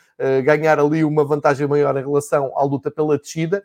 ganhar 0.44 0.78
ali 0.78 1.04
uma 1.04 1.24
vantagem 1.24 1.66
maior 1.66 1.96
em 1.96 2.04
relação 2.04 2.52
à 2.56 2.62
luta 2.62 2.88
pela 2.88 3.18
descida, 3.18 3.64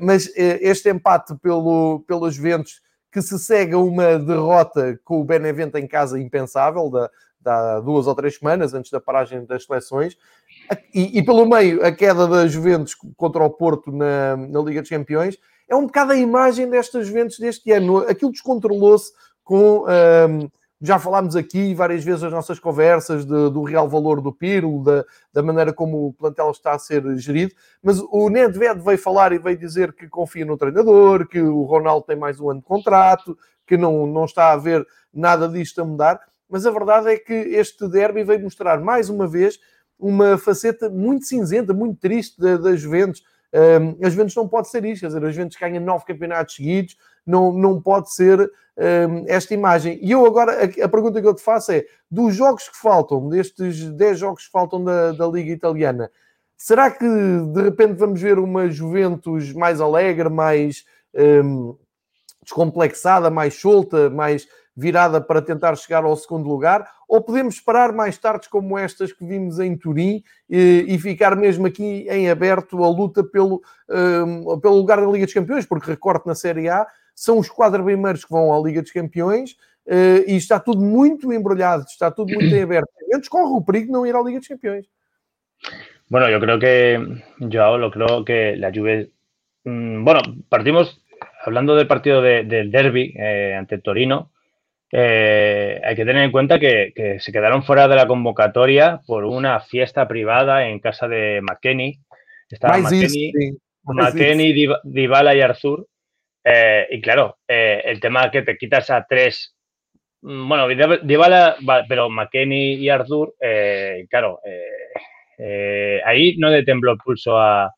mas 0.00 0.30
este 0.36 0.88
empate 0.88 1.34
pelo, 1.38 2.04
pelas 2.06 2.32
Juventus 2.32 2.80
que 3.10 3.20
se 3.20 3.36
segue 3.40 3.74
a 3.74 3.78
uma 3.78 4.16
derrota 4.20 4.98
com 5.04 5.20
o 5.20 5.24
Benevento 5.24 5.76
em 5.76 5.86
casa 5.86 6.16
impensável, 6.16 6.88
da, 6.88 7.10
há 7.44 7.80
duas 7.80 8.06
ou 8.06 8.14
três 8.14 8.36
semanas, 8.36 8.74
antes 8.74 8.90
da 8.90 9.00
paragem 9.00 9.44
das 9.44 9.64
seleções, 9.64 10.16
e, 10.94 11.18
e, 11.18 11.22
pelo 11.24 11.46
meio 11.46 11.84
a 11.84 11.92
queda 11.92 12.26
da 12.26 12.46
Juventus 12.46 12.94
contra 13.16 13.42
o 13.42 13.50
Porto 13.50 13.90
na, 13.90 14.36
na 14.36 14.60
Liga 14.60 14.80
dos 14.80 14.90
Campeões, 14.90 15.38
é 15.68 15.74
um 15.74 15.86
bocado 15.86 16.12
a 16.12 16.16
imagem 16.16 16.68
destas 16.68 17.06
Juventus 17.06 17.38
deste 17.38 17.70
ano. 17.72 17.98
Aquilo 17.98 18.30
descontrolou-se 18.30 19.12
com. 19.42 19.84
Um, 19.84 20.48
já 20.80 20.98
falámos 20.98 21.34
aqui 21.34 21.72
várias 21.72 22.04
vezes 22.04 22.24
as 22.24 22.32
nossas 22.32 22.58
conversas 22.58 23.24
de, 23.24 23.50
do 23.50 23.62
real 23.62 23.88
valor 23.88 24.20
do 24.20 24.30
Pirlo, 24.30 24.82
da, 24.84 25.02
da, 25.32 25.42
maneira 25.42 25.72
como 25.72 26.08
o 26.08 26.12
plantel 26.12 26.50
está 26.50 26.72
a 26.72 26.78
ser 26.78 27.02
gerido, 27.16 27.54
mas 27.82 28.00
o 28.10 28.28
Nedved 28.28 28.82
veio 28.82 28.98
falar 28.98 29.32
e 29.32 29.38
veio 29.38 29.56
dizer 29.56 29.94
que 29.94 30.08
confia 30.08 30.44
no 30.44 30.58
treinador, 30.58 31.26
que 31.26 31.40
o 31.40 31.62
Ronaldo 31.62 32.04
tem 32.04 32.16
mais 32.16 32.38
um 32.38 32.50
ano 32.50 32.60
de 32.60 32.66
contrato, 32.66 33.38
que 33.66 33.78
não, 33.78 34.06
não 34.06 34.26
está 34.26 34.48
a 34.48 34.52
haver 34.52 34.86
nada 35.12 35.48
disto 35.48 35.80
a 35.80 35.84
mudar 35.86 36.20
mas 36.48 36.66
a 36.66 36.70
verdade 36.70 37.08
é 37.08 37.18
que 37.18 37.32
este 37.32 37.88
derby 37.88 38.22
veio 38.22 38.42
mostrar 38.42 38.80
mais 38.80 39.08
uma 39.08 39.26
vez 39.26 39.58
uma 39.98 40.36
faceta 40.36 40.88
muito 40.90 41.26
cinzenta, 41.26 41.72
muito 41.72 41.98
triste 41.98 42.40
das 42.40 42.80
Juventus. 42.80 43.22
Um, 43.52 44.04
as 44.04 44.12
Juventus 44.12 44.34
não 44.34 44.48
pode 44.48 44.68
ser 44.68 44.84
isto, 44.84 45.02
quer 45.02 45.06
dizer, 45.06 45.24
as 45.24 45.34
Juventus 45.34 45.56
ganham 45.56 45.82
nove 45.82 46.04
campeonatos 46.04 46.56
seguidos, 46.56 46.96
não, 47.24 47.52
não 47.52 47.80
pode 47.80 48.12
ser 48.12 48.50
um, 48.76 49.24
esta 49.28 49.54
imagem. 49.54 49.98
E 50.02 50.10
eu 50.10 50.26
agora, 50.26 50.52
a, 50.52 50.84
a, 50.84 50.88
pergunta 50.88 51.20
que 51.20 51.26
eu 51.26 51.34
te 51.34 51.42
faço 51.42 51.72
é, 51.72 51.84
dos 52.10 52.34
jogos 52.34 52.68
que 52.68 52.76
faltam, 52.76 53.28
destes 53.28 53.90
10 53.90 54.18
jogos 54.18 54.46
que 54.46 54.50
faltam 54.50 54.82
da, 54.82 55.12
da 55.12 55.26
Liga 55.26 55.52
Italiana, 55.52 56.10
será 56.56 56.90
que 56.90 57.06
de 57.06 57.62
repente 57.62 57.94
vamos 57.94 58.20
ver 58.20 58.38
uma 58.38 58.68
Juventus 58.68 59.52
mais 59.52 59.80
alegre, 59.80 60.28
mais 60.28 60.84
um, 61.14 61.76
descomplexada, 62.44 63.30
mais 63.30 63.54
solta, 63.54 64.08
mais 64.10 64.46
virada 64.76 65.20
para 65.20 65.40
tentar 65.40 65.76
chegar 65.76 66.04
ao 66.04 66.16
segundo 66.16 66.48
lugar, 66.48 66.88
ou 67.08 67.22
podemos 67.22 67.54
esperar 67.54 67.92
mais 67.92 68.18
tardes 68.18 68.48
como 68.48 68.76
estas 68.76 69.12
que 69.12 69.24
vimos 69.24 69.60
em 69.60 69.76
Turim 69.76 70.22
e, 70.50 70.84
e 70.88 70.98
ficar 70.98 71.36
mesmo 71.36 71.66
aqui 71.66 72.06
em 72.08 72.28
aberto 72.28 72.82
a 72.82 72.88
luta 72.88 73.22
pelo, 73.22 73.62
um, 73.88 74.58
pelo 74.58 74.76
lugar 74.76 75.00
da 75.00 75.06
Liga 75.06 75.26
dos 75.26 75.34
Campeões, 75.34 75.64
porque 75.64 75.90
recorte 75.90 76.26
na 76.26 76.34
Série 76.34 76.68
A, 76.68 76.86
são 77.14 77.38
os 77.38 77.48
quatro 77.48 77.84
primeiros 77.84 78.24
que 78.24 78.30
vão 78.30 78.52
à 78.52 78.58
Liga 78.60 78.82
dos 78.82 78.90
Campeões 78.90 79.52
uh, 79.86 80.24
e 80.26 80.36
está 80.36 80.58
tudo 80.58 80.80
muito 80.80 81.32
embrulhado, 81.32 81.84
está 81.84 82.10
tudo 82.10 82.34
muito 82.34 82.52
em 82.52 82.62
aberto. 82.62 82.88
Antes 83.14 83.28
corre 83.28 83.52
o 83.52 83.62
perigo 83.62 83.86
de 83.86 83.92
não 83.92 84.04
ir 84.04 84.16
à 84.16 84.20
Liga 84.20 84.40
dos 84.40 84.48
Campeões. 84.48 84.86
Bueno, 86.10 86.28
yo 86.28 86.38
creo 86.38 86.58
que, 86.58 86.98
yo 87.38 87.78
lo 87.78 87.90
creo 87.90 88.24
que 88.24 88.56
la 88.56 88.70
Juve, 88.70 89.10
mmm, 89.64 90.04
bueno, 90.04 90.20
partimos 90.48 91.00
hablando 91.44 91.76
del 91.76 91.86
partido 91.86 92.22
de, 92.22 92.44
del 92.44 92.70
derby 92.70 93.14
eh, 93.16 93.54
ante 93.56 93.78
Torino, 93.78 94.30
Eh, 94.96 95.80
hay 95.82 95.96
que 95.96 96.04
tener 96.04 96.22
en 96.22 96.30
cuenta 96.30 96.60
que, 96.60 97.16
se 97.18 97.32
quedaron 97.32 97.64
fuera 97.64 97.88
de 97.88 97.96
la 97.96 98.06
convocatoria 98.06 99.00
por 99.04 99.24
una 99.24 99.58
fiesta 99.58 100.06
privada 100.06 100.68
en 100.68 100.78
casa 100.78 101.08
de 101.08 101.40
McKenny. 101.42 101.98
Estaba 102.48 102.78
McKenny, 102.78 104.68
Dybala 104.84 105.34
y 105.34 105.40
Arthur. 105.40 105.88
Eh, 106.44 106.86
y 106.92 107.00
claro, 107.00 107.38
eh, 107.48 107.82
el 107.86 107.98
tema 107.98 108.30
que 108.30 108.42
te 108.42 108.56
quitas 108.56 108.88
a 108.90 109.04
tres. 109.08 109.56
Mm, 110.22 110.48
bueno, 110.48 110.68
Dybala, 111.02 111.56
pero 111.88 112.08
McKenny 112.08 112.74
y 112.74 112.88
Arthur, 112.88 113.34
claro, 114.08 114.40
ahí 116.04 116.36
no 116.38 116.50
le 116.50 116.62
tembló 116.62 116.92
el 116.92 116.98
pulso 116.98 117.36
a, 117.36 117.74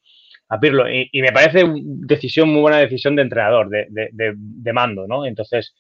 Pirlo. 0.61 0.89
Y, 0.91 1.11
me 1.21 1.33
parece 1.33 1.65
una 1.65 2.07
decisión, 2.07 2.49
muy 2.51 2.61
buena 2.61 2.79
decisión 2.79 3.17
de 3.17 3.23
entrenador, 3.23 3.69
de, 3.69 3.87
de 3.91 4.73
mando, 4.73 5.07
¿no? 5.07 5.27
Entonces, 5.27 5.75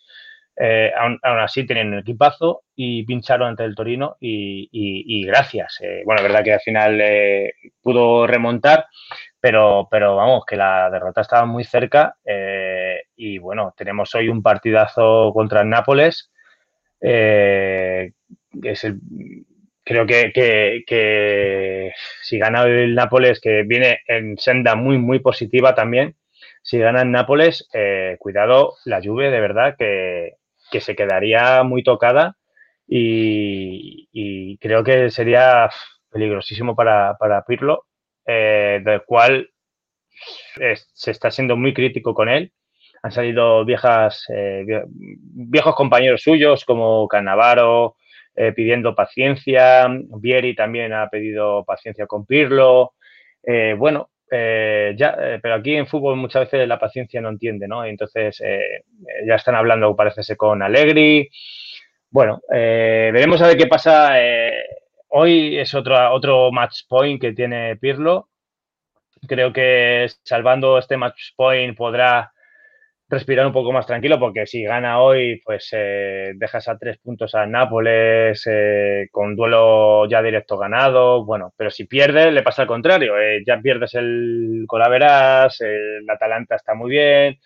eh, 0.59 0.91
aún, 0.97 1.19
así 1.23 1.67
tenían 1.67 1.89
un 1.89 1.99
equipazo 1.99 2.63
y 2.75 3.05
pincharon 3.05 3.49
ante 3.49 3.65
el 3.65 3.75
Torino 3.75 4.17
y, 4.21 5.27
gracias. 5.27 5.79
Eh, 5.83 6.03
bueno, 6.05 6.23
verdad 6.23 6.43
que 6.43 6.55
al 6.55 6.61
final 6.61 6.99
eh, 7.01 7.53
pudo 7.83 8.27
remontar, 8.27 8.87
pero, 9.39 9.87
pero 9.91 10.17
vamos, 10.17 10.45
que 10.47 10.57
la 10.57 10.89
derrota 10.91 11.21
estaba 11.21 11.45
muy 11.45 11.65
cerca 11.65 12.17
y 13.17 13.39
bueno, 13.39 13.75
tenemos 13.77 14.15
hoy 14.15 14.29
un 14.29 14.43
partidazo 14.43 15.33
contra 15.35 15.61
el 15.61 15.69
Nápoles, 15.69 16.31
que 17.01 18.13
es 18.63 18.85
el, 18.85 18.99
creo 19.87 20.07
que, 20.07 20.33
que, 20.35 21.93
si 22.23 22.39
gana 22.39 22.65
el 22.65 22.95
Nápoles, 22.95 23.41
que 23.41 23.63
viene 23.63 24.01
en 24.07 24.37
senda 24.37 24.75
muy, 24.75 24.99
muy 24.99 25.21
positiva 25.21 25.75
también, 25.75 26.17
si 26.63 26.79
gana 26.79 27.03
el 27.03 27.11
Nápoles, 27.11 27.69
cuidado, 28.19 28.75
la 28.85 29.01
lluvia 29.01 29.31
de 29.31 29.41
verdad 29.41 29.77
que, 29.79 30.35
que 30.71 30.81
se 30.81 30.97
quedaría 30.97 31.63
muy 31.63 31.83
tocada 31.83 32.37
y, 32.87 34.59
creo 34.59 34.85
que 34.85 35.11
sería 35.11 35.71
peligrosísimo 36.11 36.75
para, 36.75 37.17
para 37.19 37.45
Pirlo, 37.45 37.87
eh, 38.27 38.81
del 38.85 39.03
cual 39.05 39.51
se 40.95 41.11
está 41.11 41.31
siendo 41.31 41.57
muy 41.57 41.75
crítico 41.75 42.15
con 42.15 42.29
él. 42.29 42.53
Han 43.03 43.13
salido 43.13 43.65
viejas, 43.65 44.25
eh, 44.35 44.65
viejos 44.89 45.75
compañeros 45.75 46.23
suyos 46.23 46.65
como 46.65 47.07
Cannavaro 47.09 47.97
eh, 48.37 48.53
pidiendo 48.53 48.95
paciencia, 48.95 49.89
Vieri 49.89 50.55
también 50.55 50.93
ha 50.93 51.09
pedido 51.09 51.65
paciencia 51.65 52.07
con 52.07 52.27
Pirlo. 52.27 52.95
Eh, 53.43 53.75
bueno, 53.79 54.11
ya, 54.31 55.39
pero 55.41 55.55
aquí 55.55 55.77
en 55.77 55.87
fútbol 55.87 56.17
muchas 56.17 56.51
veces 56.51 56.67
la 56.67 56.81
paciencia 56.81 57.21
no 57.21 57.29
entiende, 57.29 57.69
¿no? 57.69 57.85
Entonces 57.85 58.43
ya 59.25 59.35
están 59.37 59.55
hablando, 59.55 59.95
parece 59.95 60.37
con 60.37 60.63
Allegri. 60.63 61.31
Bueno, 62.11 62.41
veremos 62.51 63.41
a 63.41 63.47
ver 63.47 63.57
qué 63.57 63.69
pasa. 63.69 64.17
hoy 65.11 65.57
es 65.59 65.73
otro, 65.75 66.13
otro 66.13 66.51
match 66.51 66.81
point 66.89 67.21
que 67.21 67.33
tiene 67.33 67.77
Pirlo 67.77 68.29
creo 69.27 69.53
que 69.53 70.09
salvando 70.23 70.79
este 70.79 70.97
match 70.97 71.35
point 71.37 71.77
podrá 71.77 72.33
respirar 73.09 73.47
un 73.47 73.53
poco 73.53 73.73
más 73.73 73.87
tranquilo 73.87 74.19
porque 74.19 74.47
si 74.47 74.65
gana 74.65 75.01
hoy, 75.01 75.41
pues 75.45 75.69
eh, 75.73 76.33
dejas 76.35 76.69
a 76.69 76.77
tres 76.77 76.99
puntos 76.99 77.35
a 77.35 77.47
Nápoles 77.47 78.43
eh, 78.51 79.09
con 79.13 79.37
duelo 79.37 80.09
ya 80.09 80.23
directo 80.23 80.59
ganado. 80.59 81.25
Bueno, 81.25 81.53
pero 81.57 81.71
si 81.71 81.85
pierde, 81.85 82.33
le 82.33 82.43
pasa 82.43 82.63
al 82.63 82.69
contrario. 82.69 83.19
Eh, 83.19 83.43
ya 83.47 83.61
pierdes 83.61 83.95
el 83.95 84.65
Colaveras, 84.67 85.61
el 85.61 86.09
Atalanta 86.09 86.57
está 86.57 86.75
muy 86.75 86.91
bien. 86.91 87.39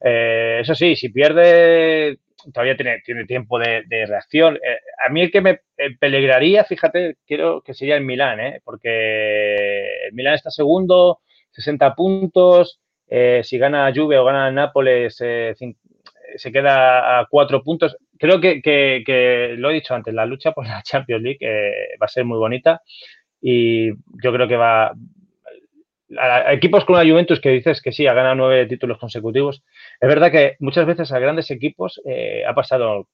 eso 0.00 0.74
sí, 0.74 0.96
si 0.96 1.10
pierde, 1.10 2.18
todavía 2.52 2.76
tiene, 2.76 3.00
tiene 3.04 3.24
tiempo 3.26 3.58
de, 3.58 3.84
reacción. 4.06 4.58
a 5.04 5.08
mí 5.10 5.22
el 5.22 5.30
que 5.30 5.40
me 5.40 5.60
peligraría, 6.00 6.64
fíjate, 6.64 7.16
quiero 7.26 7.62
que 7.62 7.74
sería 7.74 7.96
el 7.96 8.04
Milán, 8.04 8.60
porque 8.64 10.06
el 10.06 10.12
Milán 10.14 10.34
está 10.34 10.50
segundo, 10.50 11.20
60 11.52 11.94
puntos. 11.94 12.81
Eh, 13.14 13.42
si 13.44 13.58
gana 13.58 13.92
Juve 13.94 14.16
o 14.16 14.24
gana 14.24 14.50
Nápoles, 14.50 15.20
eh, 15.20 15.54
se 16.36 16.50
queda 16.50 17.20
a 17.20 17.26
cuatro 17.26 17.62
puntos. 17.62 17.94
Creo 18.18 18.40
que, 18.40 19.54
lo 19.58 19.70
he 19.70 19.74
dicho 19.74 19.94
antes, 19.94 20.14
la 20.14 20.24
lucha 20.24 20.52
por 20.52 20.66
la 20.66 20.82
Champions 20.82 21.22
League 21.22 21.38
eh, 21.40 21.94
va 22.00 22.06
a 22.06 22.08
ser 22.08 22.24
muy 22.24 22.38
bonita 22.38 22.80
y 23.38 23.90
yo 23.90 24.32
creo 24.32 24.48
que 24.48 24.56
va... 24.56 24.94
A, 26.18 26.52
equipos 26.54 26.86
con 26.86 26.96
la 26.96 27.10
Juventus 27.10 27.38
que 27.38 27.50
dices 27.50 27.82
que 27.82 27.92
sí, 27.92 28.06
ha 28.06 28.14
ganado 28.14 28.34
nueve 28.34 28.64
títulos 28.64 28.96
consecutivos. 28.96 29.62
Es 30.00 30.08
verdad 30.08 30.32
que 30.32 30.56
muchas 30.60 30.86
veces 30.86 31.12
a 31.12 31.18
grandes 31.18 31.50
equipos 31.50 32.00
ha 32.46 32.54
pasado, 32.54 33.08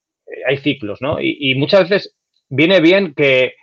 hay 0.47 0.57
ciclos, 0.59 1.01
¿no? 1.01 1.17
y 1.19 1.55
muchas 1.55 1.89
veces 1.89 2.15
viene 2.47 2.79
bien 2.79 3.13
que 3.13 3.55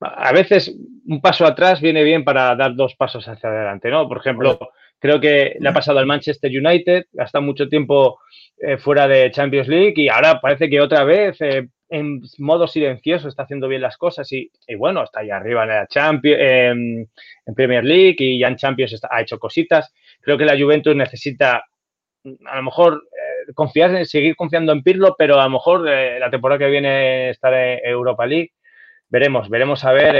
a 0.00 0.32
veces 0.32 0.74
un 1.06 1.20
paso 1.20 1.44
atrás 1.44 1.80
viene 1.80 2.04
bien 2.04 2.24
para 2.24 2.54
dar 2.54 2.76
dos 2.76 2.94
pasos 2.94 3.26
hacia 3.26 3.50
adelante, 3.50 3.90
¿no? 3.90 4.08
Por 4.08 4.18
ejemplo, 4.18 4.58
Creo 5.00 5.18
que 5.18 5.56
le 5.58 5.68
ha 5.68 5.72
pasado 5.72 5.98
al 5.98 6.06
Manchester 6.06 6.50
United, 6.50 7.06
ha 7.18 7.24
estado 7.24 7.42
mucho 7.42 7.68
tiempo 7.68 8.20
eh, 8.58 8.76
fuera 8.76 9.08
de 9.08 9.30
Champions 9.30 9.66
League 9.66 9.94
y 9.96 10.08
ahora 10.08 10.38
parece 10.40 10.68
que 10.68 10.78
otra 10.80 11.04
vez 11.04 11.40
eh, 11.40 11.68
en 11.88 12.20
modo 12.38 12.68
silencioso 12.68 13.26
está 13.26 13.44
haciendo 13.44 13.66
bien 13.66 13.80
las 13.80 13.96
cosas 13.96 14.30
y, 14.30 14.50
bueno, 14.76 15.02
está 15.02 15.20
ahí 15.20 15.30
arriba 15.30 15.62
en 15.62 15.68
la 15.70 15.86
Champions, 15.86 16.38
en 16.40 17.54
Premier 17.56 17.82
League 17.82 18.16
y 18.18 18.38
ya 18.38 18.48
en 18.48 18.56
Champions 18.56 19.00
ha 19.10 19.22
hecho 19.22 19.38
cositas. 19.38 19.90
Creo 20.20 20.36
que 20.36 20.44
la 20.44 20.58
Juventus 20.58 20.94
necesita 20.94 21.64
a 22.44 22.56
lo 22.56 22.62
mejor 22.62 23.02
eh, 23.10 23.52
confiar 23.54 23.94
en 23.94 24.04
seguir 24.04 24.36
confiando 24.36 24.72
en 24.72 24.82
Pirlo, 24.82 25.16
pero 25.18 25.40
a 25.40 25.44
lo 25.44 25.50
mejor 25.50 25.80
la 25.88 26.30
temporada 26.30 26.58
que 26.58 26.70
viene 26.70 27.30
estar 27.30 27.54
en 27.54 27.80
Europa 27.82 28.26
League 28.26 28.52
veremos, 29.10 29.48
veremos 29.48 29.84
a 29.84 29.92
ver 29.92 30.16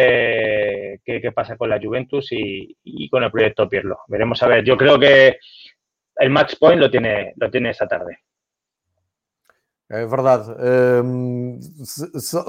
eh, 0.94 1.20
qué, 1.20 1.32
pasa 1.32 1.56
con 1.56 1.68
la 1.68 1.80
Juventus 1.80 2.28
y, 2.30 3.08
con 3.10 3.22
el 3.22 3.30
proyecto 3.30 3.68
Pirlo. 3.68 3.98
Veremos 4.08 4.42
a 4.42 4.48
ver. 4.48 4.64
Yo 4.64 4.76
creo 4.76 4.98
que 4.98 5.38
el 6.16 6.30
match 6.30 6.54
point 6.58 6.80
lo 6.80 6.90
tiene, 6.90 7.32
lo 7.36 7.50
tiene 7.50 7.70
esta 7.70 7.86
tarde. 7.86 8.18
É 9.88 10.06
verdade. 10.06 10.48
Um, 11.02 11.58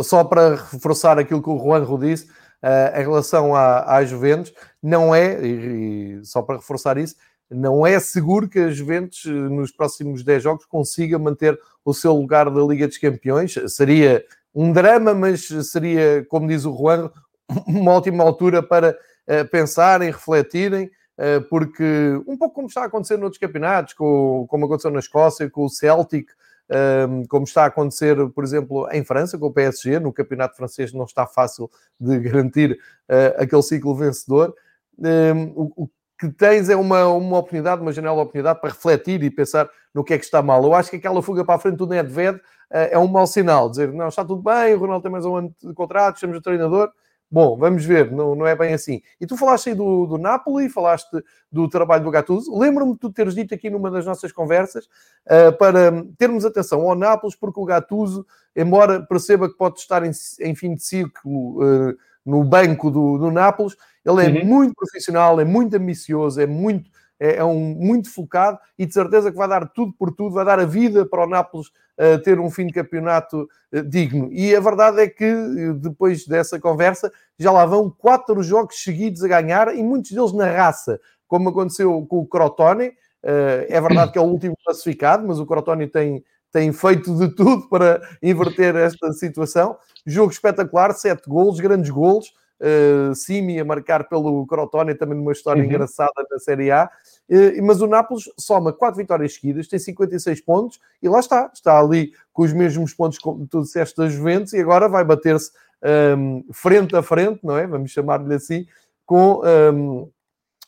só 0.04 0.24
para 0.24 0.56
reforçar 0.72 1.18
aquilo 1.18 1.42
que 1.42 1.50
o 1.50 1.58
Juanjo 1.58 1.98
disse, 1.98 2.28
uh, 2.62 2.96
em 2.96 3.02
relação 3.02 3.56
à, 3.56 3.96
à 3.96 4.06
Juventus, 4.06 4.54
não 4.82 5.14
é, 5.14 5.44
e, 5.44 6.20
e, 6.20 6.26
só 6.26 6.44
para 6.44 6.58
reforçar 6.58 7.00
isso, 7.00 7.16
não 7.50 7.86
é 7.86 8.00
seguro 8.00 8.48
que 8.48 8.60
a 8.60 8.70
Juventus 8.70 9.26
nos 9.26 9.72
próximos 9.72 10.24
10 10.24 10.44
jogos 10.44 10.66
consiga 10.66 11.18
manter 11.18 11.60
o 11.84 11.94
seu 11.94 12.14
lugar 12.14 12.50
da 12.50 12.62
Liga 12.62 12.88
dos 12.88 13.00
Campeões. 13.00 13.56
Seria 13.68 14.24
um 14.54 14.72
drama, 14.72 15.14
mas 15.14 15.48
seria, 15.70 16.26
como 16.30 16.48
diz 16.48 16.64
o 16.64 16.78
Juan, 16.78 17.12
uma 17.68 17.92
ótima 17.92 18.24
altura 18.24 18.64
para 18.64 18.98
uh, 19.28 19.48
pensarem, 19.50 20.12
refletirem, 20.12 20.86
uh, 21.18 21.42
porque 21.50 22.22
um 22.28 22.38
pouco 22.38 22.56
como 22.56 22.68
está 22.68 22.84
a 22.84 22.86
acontecer 22.86 23.18
noutros 23.18 23.40
campeonatos, 23.40 23.94
com, 23.94 24.46
como 24.50 24.66
aconteceu 24.66 24.92
na 24.92 25.00
Escócia, 25.00 25.50
com 25.50 25.66
o 25.66 25.70
Celtic, 25.70 26.30
um, 26.72 27.26
como 27.26 27.44
está 27.44 27.64
a 27.64 27.68
acontecer, 27.68 28.16
por 28.30 28.44
exemplo, 28.44 28.88
em 28.92 29.04
França, 29.04 29.38
com 29.38 29.48
o 29.48 29.54
PSG, 29.54 30.00
no 30.00 30.14
campeonato 30.14 30.56
francês 30.56 30.94
não 30.94 31.04
está 31.04 31.28
fácil 31.28 31.70
de 32.00 32.18
garantir 32.22 32.80
uh, 33.10 33.42
aquele 33.42 33.62
ciclo 33.62 33.94
vencedor. 33.94 34.56
Um, 34.98 35.52
o, 35.56 35.90
que 36.18 36.30
tens 36.30 36.70
é 36.70 36.76
uma, 36.76 37.08
uma 37.08 37.40
oportunidade, 37.40 37.82
uma 37.82 37.92
janela 37.92 38.16
de 38.16 38.22
oportunidade 38.22 38.62
para 38.62 38.70
refletir 38.70 39.24
e 39.24 39.32
pensar 39.32 39.68
no 39.92 40.04
que 40.04 40.14
é 40.14 40.20
que 40.20 40.24
está 40.24 40.40
mal. 40.40 40.64
Eu 40.64 40.74
acho 40.76 40.92
que 40.92 40.98
aquela 40.98 41.20
fuga 41.20 41.44
para 41.44 41.56
a 41.56 41.60
frente 41.60 41.78
do 41.78 41.88
Nedved 41.88 42.40
é 42.70 42.96
um 43.00 43.08
mau 43.08 43.26
sinal. 43.26 43.72
Dizer, 43.72 43.92
não, 43.92 44.08
está 44.08 44.24
tudo 44.24 44.40
bem, 44.40 44.76
o 44.76 44.78
Ronaldo 44.78 45.02
tem 45.02 45.12
mais 45.12 45.26
um 45.26 45.36
ano 45.36 45.56
de 45.60 45.74
contrato, 45.74 46.20
temos 46.20 46.38
o 46.38 46.42
treinador. 46.42 46.92
Bom, 47.32 47.56
vamos 47.56 47.86
ver, 47.86 48.12
não, 48.12 48.36
não 48.36 48.46
é 48.46 48.54
bem 48.54 48.74
assim. 48.74 49.02
E 49.20 49.26
tu 49.26 49.38
falaste 49.38 49.70
aí 49.70 49.76
do, 49.76 50.06
do 50.06 50.18
Napoli, 50.18 50.68
falaste 50.68 51.08
do 51.50 51.70
trabalho 51.70 52.04
do 52.04 52.12
Gattuso. 52.12 52.58
Lembro-me 52.58 52.92
de 52.92 53.00
tu 53.00 53.10
teres 53.10 53.34
dito 53.34 53.54
aqui 53.54 53.70
numa 53.70 53.90
das 53.90 54.06
nossas 54.06 54.34
conversas 54.34 54.86
uh, 55.26 55.56
para 55.58 55.92
termos 56.18 56.44
atenção 56.44 56.82
ao 56.82 56.94
Nápoles, 56.94 57.34
porque 57.34 57.58
o 57.58 57.64
Gattuso, 57.64 58.26
embora 58.54 59.02
perceba 59.02 59.48
que 59.48 59.56
pode 59.56 59.80
estar 59.80 60.04
em, 60.06 60.12
em 60.42 60.54
fim 60.54 60.76
de 60.76 60.84
ciclo 60.84 61.64
uh, 61.64 61.98
no 62.26 62.44
banco 62.44 62.92
do, 62.92 63.18
do 63.18 63.32
Nápoles, 63.32 63.78
ele 64.06 64.26
é 64.26 64.42
uhum. 64.42 64.46
muito 64.46 64.76
profissional, 64.76 65.40
é 65.40 65.46
muito 65.46 65.78
ambicioso, 65.78 66.42
é 66.42 66.46
muito 66.46 66.90
é, 67.22 67.36
é, 67.36 67.46
um 67.46 67.60
muito 67.60 68.12
focado 68.12 68.58
e 68.80 68.84
de 68.84 68.94
certeza 68.96 69.32
que 69.32 69.38
vai 69.38 69.48
dar 69.48 69.68
tudo 69.68 69.94
por 69.94 70.12
tudo, 70.12 70.34
vai 70.34 70.44
dar 70.44 70.60
a 70.60 70.66
vida 70.66 71.06
para 71.06 71.24
o 71.24 71.30
Nápoles 71.30 71.68
uh, 71.68 72.18
ter 72.24 72.40
um 72.40 72.50
fim 72.50 72.66
de 72.66 72.74
campeonato 72.74 73.48
uh, 73.72 73.84
digno. 73.84 74.28
E 74.32 74.56
a 74.56 74.60
verdade 74.60 75.02
é 75.02 75.08
que 75.08 75.32
depois 75.76 76.26
dessa 76.26 76.60
conversa 76.60 77.12
já 77.38 77.52
lá 77.52 77.64
vão 77.64 77.92
quatro 77.92 78.42
jogos 78.42 78.82
seguidos 78.82 79.24
a 79.24 79.28
ganhar 79.28 79.76
e 79.76 79.84
muitos 79.84 80.12
deles 80.12 80.34
na 80.34 80.48
raça, 80.48 81.00
como 81.28 81.50
aconteceu 81.50 82.04
com 82.10 82.22
o 82.22 82.26
Crotone. 82.26 82.88
Uh, 83.24 83.70
é 83.70 83.80
verdade 83.80 84.12
que 84.12 84.18
é 84.18 84.22
o 84.22 84.26
último 84.26 84.58
classificado, 84.66 85.28
mas 85.28 85.40
o 85.40 85.46
Crotone 85.46 85.86
tem, 85.86 86.26
tem 86.52 86.74
feito 86.74 87.16
de 87.16 87.30
tudo 87.36 87.70
para 87.70 88.02
inverter 88.24 88.76
esta 88.76 89.14
situação. 89.14 89.78
Jogo 90.08 90.32
espetacular, 90.32 90.92
sete 90.96 91.30
golos, 91.30 91.60
grandes 91.60 91.92
golos 91.92 92.34
uh, 92.62 93.16
Simi 93.16 93.60
a 93.60 93.66
marcar 93.66 94.08
pelo 94.08 94.46
Crotone, 94.46 94.96
também 94.96 95.18
numa 95.18 95.32
história 95.32 95.62
uhum. 95.62 95.68
engraçada 95.68 96.12
na 96.30 96.40
Série 96.40 96.72
A. 96.72 96.90
Uh, 97.30 97.64
mas 97.64 97.82
o 97.82 97.88
Nápoles 97.88 98.30
soma 98.38 98.74
quatro 98.74 98.98
vitórias 98.98 99.36
seguidas, 99.36 99.68
tem 99.68 99.80
56 99.80 100.42
pontos 100.42 100.80
e 101.02 101.08
lá 101.08 101.20
está, 101.20 101.50
está 101.54 101.80
ali 101.80 102.14
com 102.34 102.44
os 102.44 102.52
mesmos 102.52 102.94
pontos 102.94 103.18
como 103.18 103.48
tu 103.48 103.62
disseste 103.62 103.96
da 103.96 104.10
Juventus 104.10 104.54
e 104.54 104.60
agora 104.60 104.90
vai 104.90 105.04
bater-se 105.04 105.52
um, 105.82 106.38
ehm, 106.40 106.44
frente 106.52 106.96
a 106.96 107.02
frente, 107.02 107.40
não 107.44 107.58
é? 107.58 107.66
Vamos 107.66 107.92
chamar-lhe 107.92 108.34
assim, 108.34 108.68
com, 109.06 109.40
um, 109.40 109.46
ehm, 109.46 110.10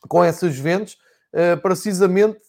com 0.08 0.24
essas 0.24 0.54
Juventus. 0.54 0.98
Uh, 1.34 1.60
precisamente 1.62 2.42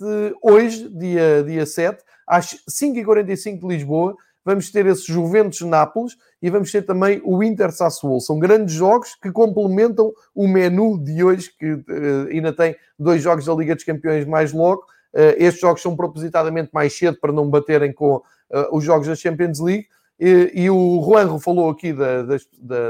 hoje, 0.43 0.89
dia, 0.91 1.43
dia 1.43 1.65
7, 1.65 2.05
às 2.27 2.63
5h45 2.69 3.61
de 3.61 3.67
Lisboa, 3.67 4.15
vamos 4.45 4.71
ter 4.71 4.87
esses 4.87 5.07
Juventus-Nápoles 5.07 6.17
e 6.43 6.51
vamos 6.51 6.71
ter 6.71 6.83
também 6.83 7.21
o 7.25 7.43
Inter-Sassuolo. 7.43 8.21
São 8.21 8.39
grandes 8.39 8.75
jogos 8.75 9.15
que 9.15 9.33
complementam 9.33 10.13
o 10.35 10.47
menu 10.47 11.03
de 11.03 11.25
hoje, 11.25 11.51
que 11.59 11.73
uh, 11.73 12.29
ainda 12.31 12.53
tem 12.53 12.77
dois 12.99 13.23
jogos 13.23 13.47
da 13.47 13.55
Liga 13.55 13.75
dos 13.75 13.85
Campeões 13.85 14.27
mais 14.27 14.53
logo. 14.53 14.83
Uh, 15.15 15.35
estes 15.39 15.61
jogos 15.61 15.81
são 15.81 15.97
propositadamente 15.97 16.71
mais 16.73 16.97
cedo 16.97 17.19
para 17.19 17.33
não 17.33 17.49
baterem 17.49 17.93
com 17.93 18.17
uh, 18.17 18.23
os 18.73 18.85
jogos 18.85 19.07
da 19.07 19.15
Champions 19.15 19.59
League. 19.61 19.87
E, 20.21 20.51
e 20.55 20.71
o 20.71 21.03
Juanro 21.03 21.39
falou 21.39 21.71
aqui 21.71 21.93
da, 21.93 22.23
da, 22.23 22.37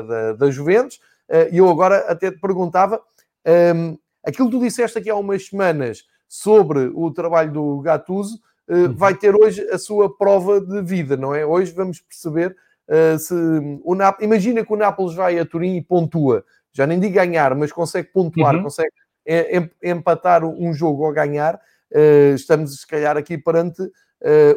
da, 0.02 0.32
da 0.34 0.50
Juventus, 0.50 1.00
e 1.50 1.56
eu 1.56 1.70
agora 1.70 2.00
até 2.00 2.30
te 2.30 2.38
perguntava 2.38 3.00
um, 3.46 3.50
ehm, 3.50 3.98
aquilo 4.22 4.50
que 4.50 4.56
tu 4.58 4.62
disseste 4.62 4.98
aqui 4.98 5.08
há 5.08 5.16
umas 5.16 5.46
semanas 5.46 6.04
sobre 6.28 6.90
o 6.94 7.10
trabalho 7.10 7.50
do 7.50 7.80
Gattuso, 7.80 8.38
vai 8.96 9.14
ter 9.14 9.34
hoje 9.34 9.62
a 9.70 9.78
sua 9.78 10.14
prova 10.16 10.60
de 10.60 10.82
vida, 10.82 11.16
não 11.16 11.34
é? 11.34 11.44
Hoje 11.44 11.72
vamos 11.72 12.00
perceber 12.00 12.56
uh, 12.88 13.18
se 13.18 13.34
o 13.82 13.94
Nap... 13.94 14.20
Imagina 14.22 14.64
que 14.64 14.72
o 14.72 14.76
Nápoles 14.76 15.14
vai 15.14 15.38
a 15.38 15.44
Turim 15.44 15.76
e 15.76 15.82
pontua. 15.82 16.44
Já 16.72 16.86
nem 16.86 16.98
digo 16.98 17.14
ganhar, 17.14 17.54
mas 17.54 17.70
consegue 17.70 18.08
pontuar, 18.08 18.56
uhum. 18.56 18.62
consegue 18.64 18.92
empatar 19.82 20.44
um 20.44 20.72
jogo 20.72 21.04
ou 21.04 21.12
ganhar. 21.12 21.60
Uh, 21.92 22.34
estamos, 22.34 22.80
se 22.80 22.86
calhar, 22.86 23.16
aqui 23.16 23.38
perante 23.38 23.82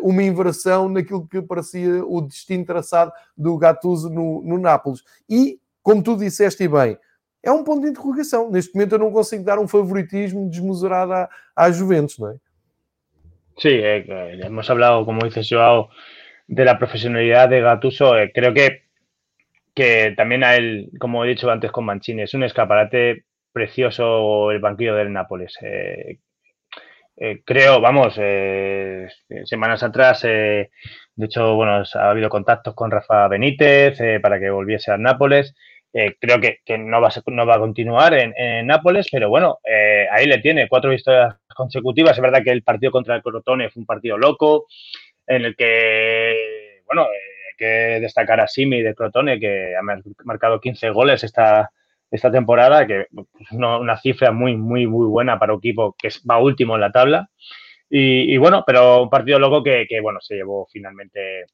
uma 0.01 0.23
inversão 0.23 0.87
naquilo 0.87 1.27
que 1.27 1.41
parecia 1.41 2.05
o 2.05 2.21
destino 2.21 2.63
traçado 2.63 3.11
do 3.35 3.57
Gattuso 3.57 4.09
no, 4.09 4.41
no 4.41 4.57
Nápoles. 4.57 5.03
E, 5.29 5.59
como 5.83 6.01
tu 6.01 6.15
disseste 6.15 6.65
bem, 6.69 6.97
é 7.43 7.51
um 7.51 7.65
ponto 7.65 7.81
de 7.81 7.89
interrogação. 7.89 8.49
Neste 8.49 8.73
momento 8.73 8.93
eu 8.93 8.99
não 8.99 9.11
consigo 9.11 9.43
dar 9.43 9.59
um 9.59 9.67
favoritismo 9.67 10.49
desmesurado 10.49 11.11
à, 11.11 11.29
à 11.53 11.69
Juventus, 11.69 12.17
não 12.17 12.29
é? 12.29 12.35
Sí, 13.57 13.69
eh, 13.71 14.05
hemos 14.43 14.69
hablado, 14.69 15.03
como 15.05 15.25
dices, 15.25 15.47
Joao, 15.49 15.89
de 16.47 16.65
la 16.65 16.77
profesionalidad 16.77 17.49
de 17.49 17.61
Gatuso. 17.61 18.17
Eh, 18.17 18.31
creo 18.33 18.53
que, 18.53 18.83
que 19.75 20.13
también 20.15 20.43
a 20.43 20.55
él, 20.55 20.89
como 20.99 21.25
he 21.25 21.29
dicho 21.29 21.49
antes 21.49 21.71
con 21.71 21.85
Mancini, 21.85 22.23
es 22.23 22.33
un 22.33 22.43
escaparate 22.43 23.25
precioso 23.51 24.51
el 24.51 24.59
banquillo 24.59 24.95
del 24.95 25.11
Nápoles. 25.13 25.57
Eh, 25.61 26.19
eh, 27.17 27.41
creo, 27.43 27.81
vamos, 27.81 28.13
semanas 29.45 29.81
atrás, 29.81 30.21
de 30.21 30.69
hecho, 31.19 31.55
bueno, 31.55 31.83
ha 31.95 32.09
habido 32.11 32.29
contactos 32.29 32.75
con 32.75 32.91
Rafa 32.91 33.27
Benítez 33.27 33.97
para 34.21 34.39
que 34.39 34.51
volviese 34.51 34.91
al 34.91 35.01
Nápoles. 35.01 35.55
Creo 35.91 36.39
que, 36.39 36.77
no, 36.77 37.01
va 37.01 37.09
a, 37.09 37.59
continuar 37.59 38.13
en, 38.13 38.67
Nápoles, 38.67 39.07
pero 39.11 39.29
bueno, 39.29 39.59
ahí 40.11 40.25
le 40.25 40.39
tiene 40.39 40.67
cuatro 40.67 40.91
victorias 40.91 41.35
consecutivas. 41.55 42.17
Es 42.17 42.21
verdad 42.21 42.43
que 42.43 42.51
el 42.51 42.63
partido 42.63 42.91
contra 42.91 43.15
el 43.15 43.21
Crotone 43.21 43.69
fue 43.69 43.81
un 43.81 43.85
partido 43.87 44.17
loco, 44.17 44.67
en 45.25 45.45
el 45.45 45.55
que, 45.55 46.81
bueno, 46.85 47.03
hay 47.03 47.57
que 47.57 47.99
destacar 47.99 48.39
a 48.39 48.47
Simi 48.47 48.81
de 48.81 48.95
Crotone, 48.95 49.39
que 49.39 49.75
ha 49.75 49.81
marcado 50.23 50.61
15 50.61 50.89
goles 50.91 51.23
esta, 51.23 51.71
esta 52.11 52.31
temporada, 52.31 52.87
que 52.87 53.01
es 53.01 53.07
pues, 53.11 53.51
una, 53.51 53.97
cifra 53.97 54.31
muy, 54.31 54.55
muy, 54.55 54.87
muy 54.87 55.07
buena 55.07 55.37
para 55.39 55.53
un 55.53 55.59
equipo 55.59 55.95
que 55.97 56.09
va 56.29 56.39
último 56.39 56.75
en 56.75 56.81
la 56.81 56.91
tabla. 56.91 57.29
Y, 57.89 58.35
bueno, 58.37 58.63
pero 58.67 59.03
un 59.03 59.09
partido 59.09 59.39
loco 59.39 59.63
que, 59.63 59.87
bueno, 60.01 60.19
se 60.21 60.35
llevó 60.35 60.67
finalmente 60.71 61.45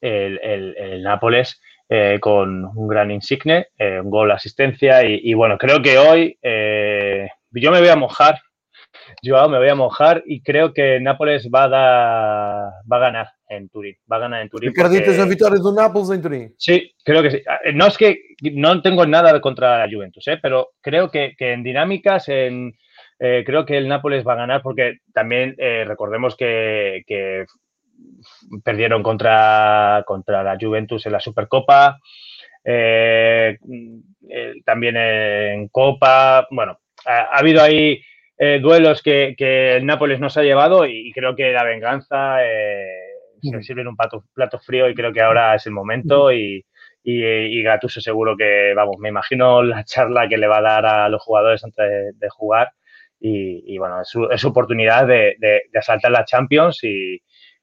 el, 0.00 1.02
Nápoles 1.02 1.60
eh, 1.94 2.18
con 2.20 2.64
un 2.74 2.88
gran 2.88 3.10
insigne, 3.10 3.66
eh, 3.76 4.00
un 4.00 4.08
gol, 4.08 4.30
asistencia. 4.30 5.04
Y, 5.04 5.34
bueno, 5.34 5.58
creo 5.58 5.82
que 5.82 5.98
hoy 5.98 6.38
eh, 6.40 7.28
yo 7.50 7.70
me 7.70 7.80
voy 7.80 7.88
a 7.88 7.96
mojar 7.96 8.40
Joao, 9.22 9.50
me 9.50 9.58
voy 9.58 9.68
a 9.68 9.74
mojar 9.74 10.22
y 10.24 10.42
creo 10.42 10.72
que 10.72 11.00
Nápoles 11.00 11.48
va 11.54 11.64
a, 11.64 12.70
va 12.90 12.96
a 12.96 13.00
ganar 13.00 13.28
en 13.46 13.68
Turín. 13.68 13.94
Va 14.10 14.16
a 14.16 14.20
ganar 14.20 14.40
en 14.40 14.48
Turín. 14.48 14.70
¿Acreditas 14.70 15.18
la 15.18 15.26
victoria 15.26 15.58
de 15.62 15.72
Nápoles 15.74 16.10
en 16.10 16.22
Turín? 16.22 16.54
Sí, 16.56 16.94
creo 17.04 17.22
que 17.22 17.30
sí. 17.30 17.42
Ah, 17.46 17.58
no 17.74 17.86
es 17.86 17.98
que 17.98 18.22
no 18.52 18.80
tengo 18.80 19.04
nada 19.04 19.38
contra 19.42 19.86
la 19.86 19.92
Juventus, 19.92 20.26
¿eh? 20.28 20.38
pero 20.40 20.70
creo 20.80 21.10
que, 21.10 21.34
en 21.38 21.62
dinámicas, 21.62 22.26
en, 22.28 22.72
eh, 23.18 23.42
creo 23.44 23.66
que 23.66 23.76
el 23.76 23.88
Nápoles 23.88 24.26
va 24.26 24.32
a 24.32 24.36
ganar 24.36 24.62
porque 24.62 24.98
también 25.12 25.54
eh, 25.58 25.84
recordemos 25.86 26.36
que, 26.36 27.02
perdieron 28.64 29.02
contra, 29.02 30.02
contra 30.06 30.42
la 30.42 30.56
Juventus 30.60 31.06
en 31.06 31.12
la 31.12 31.20
Supercopa. 31.20 31.98
también 34.64 34.96
en 34.96 35.68
Copa. 35.68 36.46
Bueno, 36.50 36.78
ha 37.06 37.38
habido 37.38 37.62
ahí 37.62 38.02
eh, 38.44 38.58
duelos 38.60 39.02
que, 39.02 39.36
el 39.38 39.86
Nápoles 39.86 40.18
nos 40.18 40.36
ha 40.36 40.42
llevado 40.42 40.84
y, 40.86 41.12
creo 41.12 41.36
que 41.36 41.52
la 41.52 41.62
venganza 41.62 42.44
eh, 42.44 42.88
se 43.40 43.62
sirve 43.62 43.82
en 43.82 43.88
un 43.88 43.96
plato, 43.96 44.24
plato, 44.34 44.58
frío 44.58 44.88
y 44.88 44.94
creo 44.94 45.12
que 45.12 45.20
ahora 45.20 45.54
es 45.54 45.66
el 45.66 45.72
momento 45.72 46.32
y, 46.32 46.64
y, 47.04 47.62
Gattuso 47.62 48.00
seguro 48.00 48.36
que, 48.36 48.72
vamos, 48.74 48.96
me 48.98 49.10
imagino 49.10 49.62
la 49.62 49.84
charla 49.84 50.28
que 50.28 50.38
le 50.38 50.48
va 50.48 50.58
a 50.58 50.62
dar 50.62 50.86
a 50.86 51.08
los 51.08 51.22
jugadores 51.22 51.62
antes 51.62 52.18
de, 52.18 52.28
jugar 52.30 52.72
y, 53.20 53.78
bueno, 53.78 54.00
es 54.00 54.08
su, 54.08 54.48
oportunidad 54.48 55.06
de, 55.06 55.36
asaltar 55.74 56.10
la 56.10 56.24
Champions 56.24 56.82
y, 56.82 57.22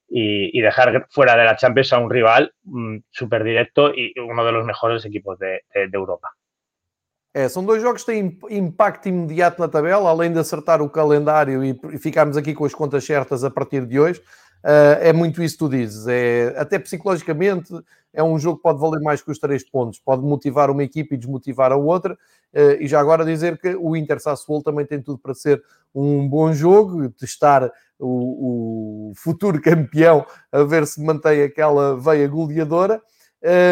dejar 0.09 1.07
fuera 1.09 1.35
de 1.35 1.45
la 1.45 1.57
Champions 1.57 1.93
a 1.93 1.99
un 1.99 2.09
rival 2.09 2.51
mm, 2.63 2.97
súper 3.09 3.43
directo 3.43 3.93
y 3.93 4.13
uno 4.19 4.43
de 4.43 4.51
los 4.51 4.65
mejores 4.65 5.05
equipos 5.05 5.37
de 5.39 5.61
Europa. 5.93 6.29
É, 7.33 7.47
são 7.47 7.63
dois 7.63 7.81
jogos 7.81 8.03
que 8.03 8.11
têm 8.11 8.39
impacto 8.49 9.07
imediato 9.07 9.61
na 9.61 9.67
tabela, 9.67 10.09
além 10.09 10.33
de 10.33 10.39
acertar 10.39 10.81
o 10.81 10.89
calendário 10.89 11.63
e, 11.63 11.79
ficarmos 11.99 12.35
aqui 12.35 12.55
com 12.55 12.65
as 12.65 12.73
contas 12.73 13.03
certas 13.05 13.43
a 13.43 13.51
partir 13.51 13.85
de 13.85 13.99
hoje. 13.99 14.19
Uh, 14.63 14.99
é 14.99 15.13
muito 15.13 15.41
isso 15.41 15.53
que 15.55 15.59
tu 15.59 15.69
dizes. 15.69 16.07
É, 16.07 16.53
até 16.57 16.79
psicologicamente, 16.79 17.71
é 18.11 18.23
um 18.23 18.37
jogo 18.39 18.57
que 18.57 18.63
pode 18.63 18.79
valer 18.79 18.99
mais 19.01 19.21
que 19.21 19.31
os 19.31 19.39
três 19.39 19.63
pontos. 19.63 19.99
Pode 19.99 20.23
motivar 20.23 20.69
uma 20.71 20.83
equipe 20.83 21.15
e 21.15 21.17
desmotivar 21.17 21.71
a 21.71 21.77
outra. 21.77 22.15
Uh, 22.53 22.81
e 22.81 22.87
já 22.87 22.99
agora 22.99 23.23
dizer 23.23 23.59
que 23.59 23.75
o 23.75 23.95
Inter 23.95 24.19
Sassuolo 24.19 24.63
também 24.63 24.85
tem 24.85 25.01
tudo 25.01 25.19
para 25.19 25.35
ser 25.35 25.63
um 25.93 26.27
bom 26.27 26.51
jogo, 26.51 27.09
testar 27.11 27.71
o, 27.99 29.09
o 29.09 29.13
futuro 29.15 29.61
campeão, 29.61 30.25
a 30.51 30.63
ver 30.63 30.87
se 30.87 31.03
mantém 31.03 31.43
aquela 31.43 31.99
veia 31.99 32.27
goleadora. 32.27 33.01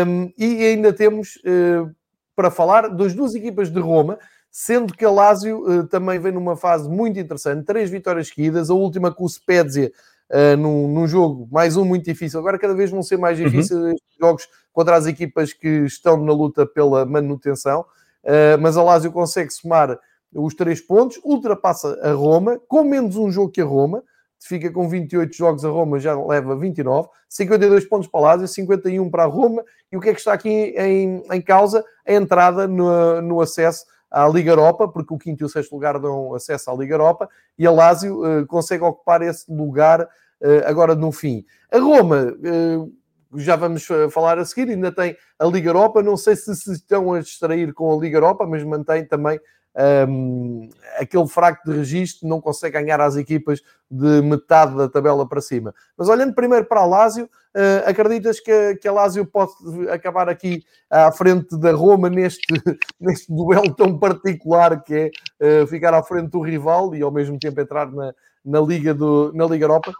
Um, 0.07 0.31
e 0.37 0.65
ainda 0.65 0.93
temos 0.93 1.35
uh, 1.37 1.93
para 2.35 2.51
falar 2.51 2.89
das 2.89 3.13
duas 3.13 3.35
equipas 3.35 3.69
de 3.69 3.79
Roma, 3.79 4.17
sendo 4.51 4.93
que 4.93 5.03
a 5.03 5.11
Lazio 5.11 5.63
uh, 5.63 5.87
também 5.87 6.19
vem 6.19 6.31
numa 6.31 6.55
fase 6.55 6.89
muito 6.89 7.19
interessante, 7.19 7.65
três 7.65 7.89
vitórias 7.89 8.29
seguidas, 8.29 8.69
a 8.69 8.73
última 8.73 9.13
com 9.13 9.25
o 9.25 9.29
Spezia 9.29 9.91
uh, 10.29 10.57
num, 10.57 10.87
num, 10.87 11.07
jogo, 11.07 11.47
mais 11.51 11.75
um 11.75 11.83
muito 11.83 12.05
difícil. 12.05 12.39
Agora 12.39 12.59
cada 12.59 12.73
vez 12.73 12.89
vão 12.89 13.03
ser 13.03 13.17
mais 13.17 13.37
uhum. 13.39 13.45
difíceis 13.45 13.79
uhum. 13.79 13.89
estes 13.89 14.17
jogos 14.19 14.47
contra 14.71 14.95
as 14.95 15.05
equipas 15.05 15.51
que 15.51 15.85
estão 15.85 16.17
na 16.17 16.31
luta 16.31 16.65
pela 16.65 17.05
manutenção, 17.05 17.81
uh, 17.81 18.57
mas 18.61 18.77
a 18.77 18.83
Lazio 18.83 19.11
consegue 19.11 19.51
somar 19.51 19.99
os 20.33 20.53
três 20.53 20.79
pontos, 20.81 21.19
ultrapassa 21.23 21.99
a 22.01 22.11
Roma, 22.11 22.59
com 22.67 22.83
menos 22.83 23.15
um 23.15 23.31
jogo 23.31 23.51
que 23.51 23.61
a 23.61 23.65
Roma, 23.65 24.03
fica 24.39 24.71
com 24.71 24.87
28 24.87 25.35
jogos 25.35 25.65
a 25.65 25.69
Roma, 25.69 25.99
já 25.99 26.19
leva 26.19 26.55
29, 26.55 27.09
52 27.27 27.85
pontos 27.85 28.07
para 28.07 28.19
Lazio, 28.19 28.47
51 28.47 29.09
para 29.09 29.23
a 29.23 29.27
Roma, 29.27 29.63
e 29.91 29.97
o 29.97 29.99
que 29.99 30.09
é 30.09 30.13
que 30.13 30.19
está 30.19 30.33
aqui 30.33 30.73
em, 30.77 31.23
em 31.31 31.41
causa? 31.41 31.83
A 32.05 32.13
entrada 32.13 32.67
no, 32.67 33.21
no 33.21 33.41
acesso 33.41 33.85
à 34.09 34.27
Liga 34.27 34.51
Europa, 34.51 34.87
porque 34.87 35.13
o 35.13 35.17
quinto 35.17 35.43
e 35.43 35.45
o 35.45 35.49
sexto 35.49 35.73
lugar 35.73 35.99
dão 35.99 36.33
acesso 36.33 36.71
à 36.71 36.75
Liga 36.75 36.93
Europa, 36.93 37.29
e 37.57 37.65
a 37.65 37.71
Lazio 37.71 38.21
uh, 38.21 38.45
consegue 38.45 38.83
ocupar 38.83 39.21
esse 39.21 39.51
lugar 39.51 40.01
uh, 40.01 40.65
agora 40.65 40.95
no 40.95 41.11
fim. 41.11 41.45
A 41.71 41.79
Roma, 41.79 42.33
uh, 42.33 42.93
já 43.35 43.55
vamos 43.55 43.85
falar 44.11 44.39
a 44.39 44.45
seguir, 44.45 44.69
ainda 44.69 44.91
tem 44.91 45.17
a 45.37 45.45
Liga 45.45 45.69
Europa, 45.69 46.01
não 46.01 46.15
sei 46.15 46.35
se 46.35 46.55
se 46.55 46.71
estão 46.71 47.13
a 47.13 47.19
distrair 47.19 47.73
com 47.73 47.93
a 47.93 47.99
Liga 47.99 48.17
Europa, 48.17 48.47
mas 48.47 48.63
mantém 48.63 49.05
também 49.05 49.39
um, 49.77 50.69
aquele 50.97 51.27
fraco 51.27 51.69
de 51.69 51.77
registro 51.77 52.27
não 52.27 52.41
consegue 52.41 52.73
ganhar 52.73 52.99
às 52.99 53.15
equipas 53.15 53.61
de 53.89 54.21
metade 54.21 54.75
da 54.75 54.89
tabela 54.89 55.27
para 55.27 55.39
cima. 55.39 55.73
Mas 55.95 56.09
olhando 56.09 56.33
primeiro 56.33 56.65
para 56.65 56.81
a 56.81 56.85
Lásio, 56.85 57.25
uh, 57.25 57.89
acreditas 57.89 58.39
que, 58.39 58.75
que 58.75 58.87
a 58.87 58.91
Lásio 58.91 59.25
pode 59.25 59.51
acabar 59.91 60.27
aqui 60.29 60.63
à 60.89 61.11
frente 61.11 61.57
da 61.59 61.71
Roma 61.71 62.09
neste, 62.09 62.41
neste 62.99 63.31
duelo 63.31 63.73
tão 63.75 63.97
particular 63.97 64.83
que 64.83 65.11
é 65.39 65.61
uh, 65.61 65.67
ficar 65.67 65.93
à 65.93 66.01
frente 66.01 66.31
do 66.31 66.41
rival 66.41 66.95
e 66.95 67.01
ao 67.01 67.11
mesmo 67.11 67.37
tempo 67.37 67.61
entrar 67.61 67.91
na, 67.91 68.13
na, 68.43 68.59
Liga, 68.59 68.93
do, 68.93 69.31
na 69.33 69.45
Liga 69.45 69.65
Europa? 69.65 69.93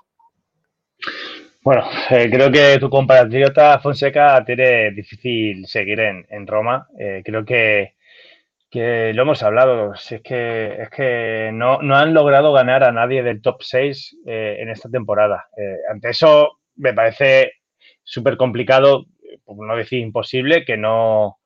Bueno, 1.63 1.83
eh, 2.09 2.29
creo 2.29 2.49
que 2.49 2.79
tu 2.79 2.89
compatriota 2.89 3.77
Fonseca 3.79 4.41
tiene 4.45 4.89
difícil 4.91 5.67
seguir 5.67 5.99
en, 5.99 6.25
en 6.29 6.47
Roma. 6.47 6.87
Eh, 6.97 7.21
creo 7.25 7.43
que 7.43 7.96
que 8.69 9.13
lo 9.13 9.21
hemos 9.23 9.43
hablado, 9.43 9.95
si 9.95 10.15
es 10.15 10.21
que, 10.21 10.81
es 10.81 10.89
que 10.89 11.51
no, 11.53 11.81
no, 11.81 11.95
han 11.95 12.13
logrado 12.13 12.51
ganar 12.51 12.83
a 12.83 12.91
nadie 12.91 13.23
del 13.23 13.41
top 13.41 13.61
6 13.61 14.17
eh, 14.25 14.57
en 14.59 14.69
esta 14.69 14.89
temporada. 14.89 15.47
Eh, 15.57 15.77
ante 15.89 16.09
eso 16.09 16.59
me 16.75 16.93
parece 16.93 17.53
súper 18.03 18.37
complicado, 18.37 19.05
por 19.45 19.65
no 19.65 19.75
decir 19.75 19.99
imposible, 19.99 20.65
que 20.65 20.77
no 20.77 21.37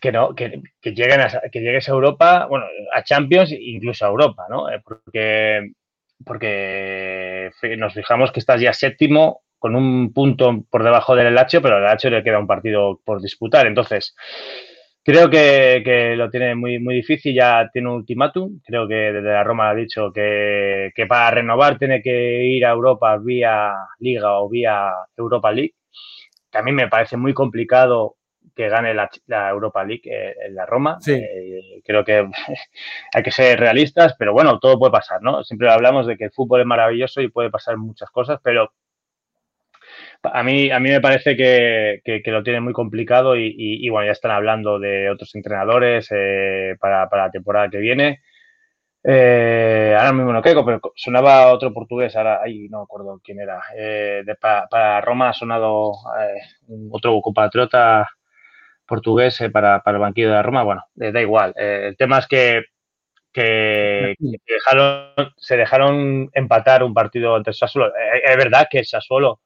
que 0.00 0.12
no 0.12 0.34
que, 0.34 0.60
que 0.80 0.92
lleguen 0.92 1.20
a, 1.20 1.42
que 1.50 1.60
llegues 1.60 1.88
a 1.88 1.92
Europa, 1.92 2.46
bueno, 2.46 2.66
a 2.92 3.02
Champions 3.02 3.52
incluso 3.52 4.04
a 4.04 4.08
Europa, 4.08 4.46
¿no? 4.50 4.70
Eh, 4.70 4.80
porque 4.84 5.72
porque 6.24 7.50
nos 7.78 7.94
fijamos 7.94 8.30
que 8.32 8.40
estás 8.40 8.60
ya 8.60 8.74
séptimo 8.74 9.42
con 9.58 9.74
un 9.74 10.12
punto 10.12 10.64
por 10.70 10.82
debajo 10.82 11.16
del 11.16 11.34
Lazio, 11.34 11.62
pero 11.62 11.76
al 11.76 11.84
Lazio 11.84 12.10
le 12.10 12.22
queda 12.22 12.38
un 12.38 12.46
partido 12.46 13.00
por 13.04 13.20
disputar. 13.22 13.66
Entonces, 13.66 14.14
Creo 15.02 15.30
que, 15.30 16.14
lo 16.16 16.28
tiene 16.30 16.54
muy, 16.54 16.78
muy 16.78 16.96
difícil, 16.96 17.34
ya 17.34 17.68
tiene 17.72 17.88
un 17.88 17.96
ultimátum. 17.96 18.60
Creo 18.64 18.86
que 18.86 18.94
desde 18.94 19.32
la 19.32 19.42
Roma 19.42 19.70
ha 19.70 19.74
dicho 19.74 20.12
que, 20.12 20.92
para 21.08 21.30
renovar 21.30 21.78
tiene 21.78 22.02
que 22.02 22.44
ir 22.44 22.66
a 22.66 22.70
Europa 22.70 23.16
vía 23.16 23.72
Liga 23.98 24.40
o 24.40 24.48
vía 24.48 24.92
Europa 25.16 25.50
League. 25.52 25.74
También 26.50 26.76
me 26.76 26.88
parece 26.88 27.16
muy 27.16 27.32
complicado 27.32 28.16
que 28.54 28.68
gane 28.68 28.92
la, 28.94 29.08
Europa 29.50 29.84
League 29.84 30.02
eh, 30.04 30.34
en 30.46 30.54
la 30.54 30.66
Roma. 30.66 30.98
Eh, 31.06 31.80
creo 31.84 32.04
que 32.04 32.28
hay 33.14 33.22
que 33.22 33.30
ser 33.30 33.58
realistas, 33.58 34.14
pero 34.18 34.34
bueno, 34.34 34.58
todo 34.58 34.78
puede 34.78 34.92
pasar, 34.92 35.22
¿no? 35.22 35.42
Siempre 35.44 35.70
hablamos 35.70 36.06
de 36.06 36.18
que 36.18 36.24
el 36.24 36.32
fútbol 36.32 36.60
es 36.60 36.66
maravilloso 36.66 37.22
y 37.22 37.28
puede 37.28 37.50
pasar 37.50 37.78
muchas 37.78 38.10
cosas, 38.10 38.38
pero 38.42 38.72
a 40.22 40.42
mí, 40.42 40.70
a 40.70 40.78
mí 40.80 40.90
me 40.90 41.00
parece 41.00 41.36
que, 41.36 42.22
lo 42.26 42.42
tiene 42.42 42.60
muy 42.60 42.72
complicado 42.72 43.36
y, 43.36 43.88
bueno, 43.88 44.06
ya 44.06 44.12
están 44.12 44.32
hablando 44.32 44.78
de 44.78 45.10
otros 45.10 45.34
entrenadores 45.34 46.08
eh, 46.10 46.76
para, 46.78 47.08
la 47.10 47.30
temporada 47.30 47.70
que 47.70 47.78
viene. 47.78 48.20
Eh, 49.02 49.96
ahora 49.98 50.12
mismo 50.12 50.32
no 50.32 50.42
creo, 50.42 50.64
pero 50.64 50.80
sonaba 50.94 51.52
otro 51.52 51.72
portugués, 51.72 52.14
ahora 52.16 52.42
ahí 52.42 52.68
no 52.68 52.82
acuerdo 52.82 53.20
quién 53.24 53.40
era. 53.40 53.60
Eh, 53.74 54.24
para, 54.40 55.00
Roma 55.00 55.30
ha 55.30 55.32
sonado 55.32 55.92
otro 56.90 57.20
compatriota 57.22 58.08
portugués 58.86 59.42
para, 59.52 59.82
el 59.86 59.98
banquillo 59.98 60.32
de 60.32 60.42
Roma, 60.42 60.64
bueno, 60.64 60.84
da 60.94 61.20
igual. 61.20 61.54
el 61.56 61.96
tema 61.96 62.18
es 62.18 62.26
que, 62.26 62.64
que, 63.32 64.14
se 65.36 65.56
dejaron 65.56 66.28
empatar 66.34 66.82
un 66.82 66.92
partido 66.92 67.36
ante 67.36 67.52
Sassuolo. 67.54 67.92
es 68.22 68.36
verdad 68.36 68.66
que 68.70 68.84
Sassuolo 68.84 69.40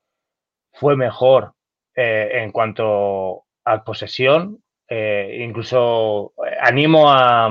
fue 0.74 0.96
mejor 0.96 1.52
en 1.96 2.50
cuanto 2.50 3.44
a 3.64 3.84
posesión, 3.84 4.58
incluso 4.88 6.32
animo 6.60 7.10
a 7.10 7.50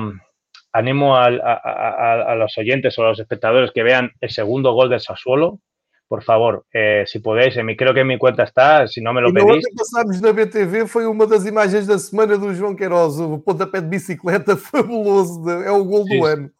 animo 0.74 1.16
a, 1.16 2.34
los 2.36 2.58
oyentes 2.58 2.98
o 2.98 3.02
a 3.02 3.08
los 3.10 3.20
espectadores 3.20 3.70
que 3.72 3.84
vean 3.84 4.10
el 4.20 4.30
segundo 4.30 4.72
gol 4.72 4.90
del 4.90 5.00
Sassuolo. 5.00 5.60
Por 6.08 6.22
favor, 6.22 6.66
eh, 6.72 7.04
si 7.06 7.20
podéis, 7.20 7.56
en 7.56 7.64
mi, 7.64 7.76
creo 7.76 7.94
que 7.94 8.00
en 8.00 8.08
mi 8.08 8.18
cuenta 8.18 8.42
está, 8.42 8.86
si 8.86 9.00
no 9.00 9.14
me 9.14 9.22
lo 9.22 9.32
pedís. 9.32 9.66
que 9.66 9.74
passámos 9.74 10.20
na 10.20 10.32
BTV 10.32 10.86
foi 10.86 11.06
uma 11.06 11.26
das 11.26 11.46
imagens 11.46 11.86
da 11.86 11.98
semana 11.98 12.36
do 12.36 12.52
João 12.52 12.76
Queiroz, 12.76 13.18
o 13.18 13.38
pontapé 13.38 13.80
de 13.80 13.88
bicicleta 13.88 14.54
fabuloso, 14.58 15.48
é 15.48 15.70
o 15.70 15.82
gol 15.82 16.04
do 16.04 16.24
ano. 16.26 16.50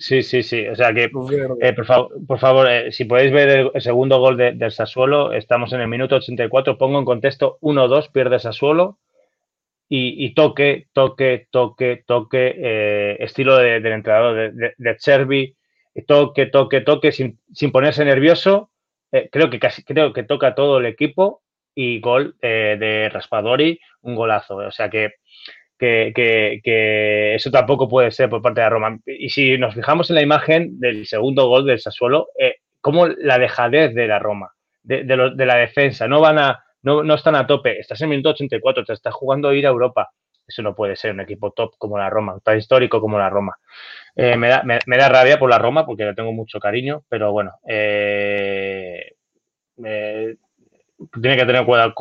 Sí, 0.00 0.22
sí, 0.22 0.42
sí. 0.42 0.66
O 0.66 0.74
sea 0.74 0.94
que, 0.94 1.10
eh, 1.60 1.72
por, 1.74 1.84
favor, 1.84 2.26
por 2.26 2.38
favor 2.38 2.66
eh, 2.70 2.90
si 2.90 3.04
podéis 3.04 3.32
ver 3.32 3.70
el, 3.74 3.82
segundo 3.82 4.18
gol 4.18 4.38
del 4.38 4.72
Sassuolo, 4.72 5.32
estamos 5.34 5.74
en 5.74 5.82
el 5.82 5.88
minuto 5.88 6.16
84. 6.16 6.78
Pongo 6.78 6.98
en 6.98 7.04
contexto 7.04 7.58
1-2, 7.60 8.10
pierde 8.10 8.38
Sassuolo 8.38 8.98
y, 9.90 10.32
toque, 10.34 10.86
toque, 10.94 11.48
toque, 11.50 12.02
toque, 12.06 12.54
eh, 12.56 13.16
estilo 13.20 13.58
del 13.58 13.84
entrenador 13.86 14.54
de, 14.54 14.74
de, 14.78 14.96
Cherby, 14.96 15.54
toque, 16.06 16.46
toque, 16.46 16.80
toque, 16.80 17.12
sin, 17.12 17.38
sin 17.52 17.70
ponerse 17.70 18.02
nervioso. 18.02 18.70
Eh, 19.12 19.28
creo 19.30 19.50
que 19.50 19.58
casi 19.58 19.84
creo 19.84 20.14
que 20.14 20.22
toca 20.22 20.54
todo 20.54 20.78
el 20.78 20.86
equipo 20.86 21.42
y 21.74 22.00
gol 22.00 22.36
de 22.40 23.10
Raspadori, 23.12 23.80
un 24.00 24.14
golazo. 24.14 24.56
O 24.56 24.70
sea 24.70 24.88
que, 24.88 25.16
que, 25.80 27.34
eso 27.34 27.50
tampoco 27.50 27.88
puede 27.88 28.10
ser 28.10 28.28
por 28.28 28.42
parte 28.42 28.60
de 28.60 28.68
Roma. 28.68 28.98
Y 29.06 29.30
si 29.30 29.58
nos 29.58 29.74
fijamos 29.74 30.10
en 30.10 30.16
la 30.16 30.22
imagen 30.22 30.78
del 30.78 31.06
segundo 31.06 31.48
gol 31.48 31.66
del 31.66 31.80
Sassuolo, 31.80 32.28
como 32.80 33.06
la 33.06 33.38
dejadez 33.38 33.94
de 33.94 34.06
la 34.06 34.18
Roma, 34.18 34.52
de, 34.82 35.04
la 35.06 35.56
defensa, 35.56 36.06
no 36.06 36.20
van 36.20 36.38
a 36.38 36.64
no, 36.82 37.02
no 37.02 37.14
están 37.14 37.34
a 37.34 37.46
tope, 37.46 37.78
estás 37.78 38.00
en 38.00 38.08
minuto 38.08 38.30
84, 38.30 38.84
te 38.84 38.92
estás 38.92 39.14
jugando 39.14 39.52
ir 39.52 39.66
a 39.66 39.70
Europa. 39.70 40.10
Eso 40.46 40.62
no 40.62 40.74
puede 40.74 40.96
ser 40.96 41.12
un 41.12 41.20
equipo 41.20 41.52
top 41.52 41.74
como 41.78 41.96
la 41.98 42.10
Roma, 42.10 42.38
tan 42.42 42.58
histórico 42.58 43.00
como 43.00 43.18
la 43.18 43.30
Roma. 43.30 43.56
Eh, 44.16 44.36
me, 44.36 44.48
da, 44.48 44.62
me, 44.64 44.96
da, 44.96 45.08
rabia 45.08 45.38
por 45.38 45.48
la 45.48 45.58
Roma 45.58 45.86
porque 45.86 46.04
le 46.04 46.14
tengo 46.14 46.32
mucho 46.32 46.58
cariño, 46.58 47.04
pero 47.08 47.30
bueno, 47.30 47.52
eh, 47.68 49.12
tiene 51.20 51.36
que 51.36 51.46
tener 51.46 51.64
cuidado 51.64 51.94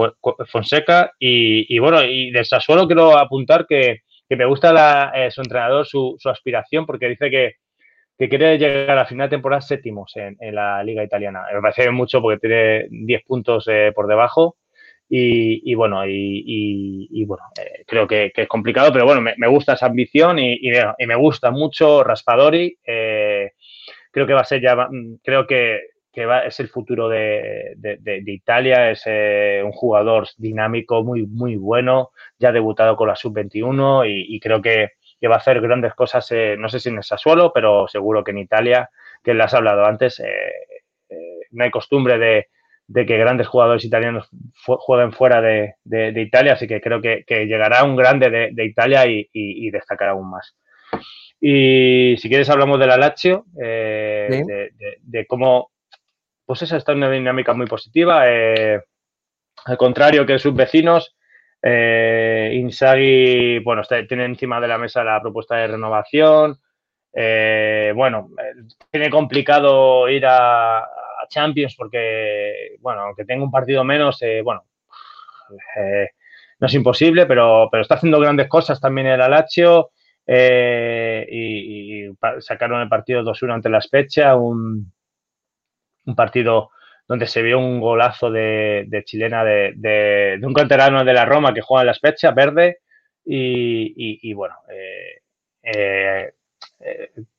Fonseca 0.47 1.12
y, 1.20 1.78
bueno, 1.80 2.04
y 2.04 2.32
de 2.32 2.43
Sassuolo 2.43 2.88
quiero 2.88 3.18
apuntar 3.18 3.66
que, 3.68 4.02
me 4.30 4.45
gusta 4.45 5.12
eh, 5.16 5.32
su 5.32 5.41
entrenador, 5.41 5.88
su, 5.88 6.16
su, 6.20 6.30
aspiración, 6.30 6.86
porque 6.86 7.08
dice 7.08 7.32
que, 7.32 7.56
que, 8.18 8.30
quiere 8.30 8.58
llegar 8.60 8.91
a 8.91 8.95
la 8.95 9.06
final 9.06 9.28
de 9.28 9.36
temporada 9.36 9.62
séptimos 9.62 10.16
en, 10.16 10.38
en, 10.39 10.54
la 10.54 10.84
liga 10.84 11.04
italiana. 11.04 11.43
Me 11.52 11.62
parece 11.62 11.89
mucho 11.89 12.22
porque 12.22 12.39
tiene 12.39 12.88
10 12.89 13.24
puntos 13.26 13.66
por 13.95 14.08
debajo 14.08 14.58
y, 15.12 15.74
bueno, 15.74 16.04
y, 16.06 17.26
bueno, 17.26 17.43
eh, 17.60 17.84
creo 17.88 18.08
que, 18.08 18.32
es 18.36 18.47
complicado, 18.47 18.93
pero 18.93 19.06
bueno, 19.06 19.22
me, 19.22 19.47
gusta 19.47 19.74
esa 19.74 19.88
ambición 19.88 20.38
y, 20.38 20.60
me 21.00 21.16
gusta 21.16 21.50
mucho 21.50 22.04
Raspadori. 22.04 22.78
Eh, 22.86 23.54
creo 24.12 24.28
que 24.28 24.34
va 24.34 24.41
a 24.41 24.45
ser 24.45 24.62
ya, 24.62 24.76
mm, 24.76 25.18
creo 25.24 25.47
que, 25.47 25.80
va, 26.18 26.45
es 26.45 26.60
el 26.60 26.70
futuro 26.70 27.07
de, 27.10 27.76
Italia, 28.26 28.91
es 28.91 29.03
eh, 29.05 29.62
un 29.64 29.72
jugador 29.72 30.28
dinámico, 30.38 31.03
muy, 31.03 31.26
muy 31.26 31.55
bueno, 31.55 32.12
ya 32.38 32.49
ha 32.49 32.53
debutado 32.53 32.95
con 32.95 33.07
la 33.07 33.16
sub-21 33.16 34.05
y, 34.07 34.39
creo 34.39 34.62
que, 34.62 34.93
va 35.30 35.36
a 35.36 35.39
hacer 35.39 35.62
grandes 35.62 35.93
cosas, 35.93 36.30
no 36.57 36.70
sé 36.70 36.80
si 36.80 36.89
en 36.89 36.97
el 36.97 37.03
Sassuolo, 37.03 37.51
pero 37.53 37.88
seguro 37.88 38.24
que 38.24 38.32
en 38.32 38.39
Italia, 38.39 38.89
que 39.24 39.34
le 39.34 39.43
has 39.43 39.53
hablado 39.53 39.86
antes, 39.86 40.22
no 41.51 41.64
hay 41.64 41.72
costumbre 41.72 42.18
de 42.18 42.47
de 42.89 43.05
que 43.05 43.18
grandes 43.18 43.47
jugadores 43.47 43.86
italianos 43.86 44.28
jueguen 44.66 45.14
fuera 45.14 45.41
de, 45.41 45.76
Italia, 46.16 46.53
así 46.53 46.68
que 46.68 46.82
creo 46.82 46.99
que, 46.99 47.24
llegará 47.45 47.84
un 47.84 47.95
grande 47.95 48.51
de, 48.51 48.66
Italia 48.66 49.03
y, 49.05 49.70
destacará 49.70 50.12
aún 50.12 50.32
más. 50.32 50.55
Y 51.39 52.16
si 52.18 52.28
quieres 52.28 52.49
hablamos 52.49 52.80
de 52.80 52.88
la 52.88 52.97
Lazio, 52.97 53.45
eh, 53.62 54.43
de, 55.03 55.26
cómo, 55.28 55.70
pues 56.50 56.64
esa 56.64 56.78
está 56.78 56.93
en 56.93 56.97
una 56.97 57.12
dinámica 57.12 57.54
muy 57.54 57.68
positiva, 57.68 58.24
eh, 58.28 58.82
al 59.66 59.78
contrario 59.78 60.26
que 60.26 60.39
sus 60.39 60.56
vecinos, 60.56 61.16
eh, 61.62 62.54
Inzaghi, 62.56 63.60
bueno, 63.60 63.84
tiene 64.08 64.26
encima 64.26 64.60
de 64.60 64.68
la 64.68 64.80
mesa 64.80 65.04
la 65.04 65.22
propuesta 65.22 65.58
de 65.58 65.68
renovación, 65.68 66.58
eh, 67.14 67.93
bueno, 67.95 68.32
tiene 68.89 69.12
complicado 69.12 70.10
ir 70.10 70.26
a, 70.26 70.88
Champions 71.30 71.76
porque, 71.76 72.78
bueno, 72.80 73.02
aunque 73.02 73.26
tenga 73.26 73.43
un 73.43 73.52
partido 73.52 73.84
menos, 73.84 74.20
eh, 74.24 74.41
bueno, 74.41 74.64
eh, 75.76 76.08
no 76.60 76.66
es 76.66 76.74
imposible, 76.74 77.28
pero, 77.28 77.70
pero 77.70 77.84
está 77.84 77.93
haciendo 77.93 78.20
grandes 78.20 78.50
cosas 78.50 78.82
también 78.82 79.06
el 79.06 79.22
Alacho 79.22 79.91
eh, 80.26 81.28
y, 81.30 82.10
sacaron 82.39 82.82
el 82.82 82.89
partido 82.89 83.22
2-1 83.22 83.54
ante 83.54 83.70
la 83.70 83.82
Spezia, 83.82 84.36
un, 86.06 86.16
partido 86.16 86.72
donde 87.08 87.28
se 87.28 87.41
vio 87.41 87.60
un 87.60 87.80
golazo 87.80 88.32
de, 88.32 89.04
chilena 89.06 89.43
de, 89.43 90.39
un 90.43 90.54
canterano 90.54 91.04
de 91.04 91.14
la 91.14 91.26
Roma 91.26 91.54
que 91.54 91.62
juega 91.62 91.82
en 91.82 91.88
la 91.88 91.93
Spezia, 91.93 92.32
verde, 92.32 92.80
y, 93.26 94.34
bueno, 94.34 94.56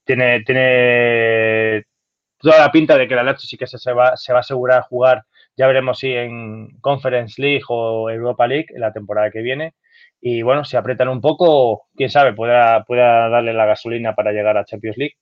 tiene, 0.05 0.43
tiene 0.45 1.85
toda 2.39 2.59
la 2.59 2.73
pinta 2.73 2.97
de 2.97 3.07
que 3.07 3.15
la 3.15 3.23
Lazio 3.23 3.49
sí 3.49 3.57
que 3.57 3.67
se 3.67 3.93
va, 3.93 4.17
se 4.17 4.33
va 4.33 4.39
a 4.39 4.41
asegurar 4.41 4.83
jugar, 4.83 5.25
ya 5.57 5.67
veremos 5.67 5.99
si 5.99 6.13
en 6.13 6.79
Conference 6.81 7.41
League 7.41 7.65
o 7.69 8.09
Europa 8.09 8.47
League 8.47 8.69
la 8.77 8.93
temporada 8.93 9.31
que 9.31 9.43
viene. 9.43 9.75
Y 10.21 10.43
bueno, 10.43 10.65
si 10.65 10.77
apretan 10.77 11.09
un 11.09 11.21
poco, 11.21 11.89
quién 11.95 12.11
sabe, 12.11 12.33
pueda, 12.33 12.83
pueda 12.85 13.29
darle 13.29 13.53
la 13.53 13.67
gasolina 13.67 14.15
para 14.15 14.33
llegar 14.33 14.57
a 14.57 14.65
Champions 14.65 14.97
League. 14.97 15.17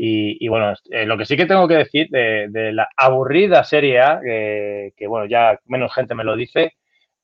Y, 0.00 0.46
bueno, 0.46 0.74
eh, 0.90 1.06
lo 1.06 1.18
que 1.18 1.24
sí 1.24 1.36
que 1.36 1.46
tengo 1.46 1.66
que 1.66 1.74
decir 1.74 2.08
de, 2.08 2.70
la 2.72 2.88
aburrida 2.96 3.64
Serie 3.64 4.00
A, 4.00 4.20
que, 4.22 5.06
bueno, 5.08 5.26
ya 5.26 5.58
menos 5.66 5.92
gente 5.92 6.14
me 6.14 6.22
lo 6.22 6.36
dice, 6.36 6.74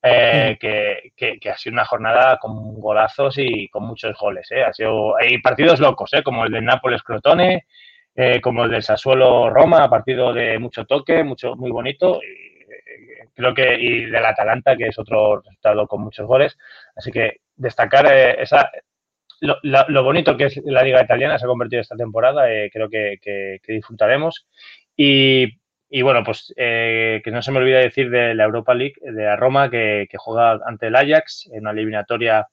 eh, 0.02 0.58
que, 0.60 1.38
que, 1.38 1.50
ha 1.50 1.56
sido 1.56 1.74
una 1.74 1.86
jornada 1.86 2.36
con 2.38 2.78
golazos 2.80 3.38
y 3.38 3.68
con 3.68 3.84
muchos 3.86 4.18
goles. 4.18 4.50
Eh. 4.50 4.62
Ha 4.62 4.72
sido, 4.72 5.16
hay 5.16 5.38
partidos 5.38 5.80
locos, 5.80 6.12
eh, 6.12 6.22
como 6.22 6.44
el 6.44 6.52
de 6.52 6.60
Nápoles-Crotone, 6.60 7.64
como 8.42 8.64
el 8.64 8.70
del 8.70 8.82
Sassuolo 8.82 9.50
Roma, 9.50 9.88
partido 9.88 10.32
de 10.32 10.58
mucho 10.58 10.84
toque, 10.84 11.24
mucho, 11.24 11.56
muy 11.56 11.70
bonito. 11.70 12.20
Y, 12.22 12.54
creo 13.34 13.54
que, 13.54 13.76
y 13.80 14.06
del 14.06 14.24
Atalanta, 14.26 14.76
que 14.76 14.88
es 14.88 14.98
otro 14.98 15.40
resultado 15.40 15.86
con 15.86 16.02
muchos 16.02 16.26
goles. 16.26 16.56
Así 16.94 17.10
que 17.10 17.38
destacar 17.56 18.06
eh, 18.12 18.42
esa, 18.42 18.70
lo, 19.41 20.05
bonito 20.05 20.37
que 20.37 20.47
es 20.47 20.61
la 20.64 20.82
Liga 20.82 21.03
Italiana, 21.03 21.39
se 21.39 21.45
ha 21.45 21.49
convertido 21.49 21.82
esta 21.82 21.97
temporada, 21.97 22.45
creo 22.72 22.89
que, 22.89 23.61
disfrutaremos. 23.66 24.47
Y, 24.97 25.53
bueno, 26.03 26.24
pues 26.24 26.53
que 26.57 27.30
no 27.32 27.43
se 27.43 27.53
me 27.53 27.59
olvide 27.59 27.78
decir 27.78 28.11
de 28.11 28.35
la 28.35 28.45
Europa 28.45 28.74
League, 28.74 28.95
de 29.01 29.24
la 29.24 29.37
Roma, 29.37 29.70
que, 29.70 30.09
juega 30.16 30.61
ante 30.66 30.89
el 30.89 30.97
Ajax 30.97 31.49
en 31.53 31.61
una 31.61 31.72
eliminatoria 31.72 32.49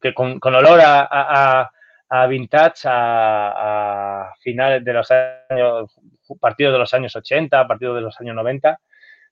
que 0.00 0.14
con, 0.14 0.40
olor 0.42 0.80
a 0.82 1.70
a 2.08 2.26
vintage, 2.26 2.82
a, 2.84 4.32
finales 4.40 4.84
de 4.84 4.92
los 4.92 5.10
años, 5.10 5.94
partidos 6.40 6.72
de 6.72 6.78
los 6.78 6.94
años 6.94 7.16
80, 7.16 7.66
partidos 7.66 7.96
de 7.96 8.02
los 8.02 8.20
años 8.20 8.34
90. 8.34 8.78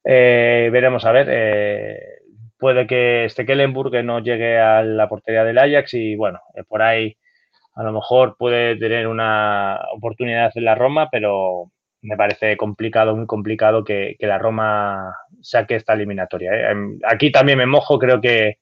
Eh, 0.04 0.68
veremos 0.72 1.04
a 1.04 1.12
ver. 1.12 1.26
Eh, 1.30 1.98
puede 2.64 2.86
que 2.86 3.26
este 3.26 3.44
Kellenburg 3.44 4.02
no 4.02 4.20
llegue 4.20 4.58
a 4.58 4.82
la 4.82 5.06
portería 5.06 5.44
del 5.44 5.58
Ajax 5.58 5.92
y 5.92 6.16
bueno, 6.16 6.40
eh, 6.54 6.64
por 6.64 6.80
ahí 6.80 7.14
a 7.74 7.82
lo 7.82 7.92
mejor 7.92 8.38
puede 8.38 8.76
tener 8.76 9.06
una 9.06 9.80
oportunidad 9.94 10.50
en 10.54 10.64
la 10.64 10.74
Roma, 10.74 11.10
pero 11.12 11.70
me 12.00 12.16
parece 12.16 12.56
complicado, 12.56 13.14
muy 13.14 13.26
complicado 13.26 13.84
que, 13.84 14.16
la 14.18 14.38
Roma 14.38 15.14
saque 15.42 15.74
esta 15.74 15.92
eliminatoria. 15.92 16.70
Em, 16.70 16.98
aquí 17.04 17.30
también 17.30 17.58
me 17.58 17.66
mojo, 17.66 17.98
creo 17.98 18.18
que, 18.18 18.60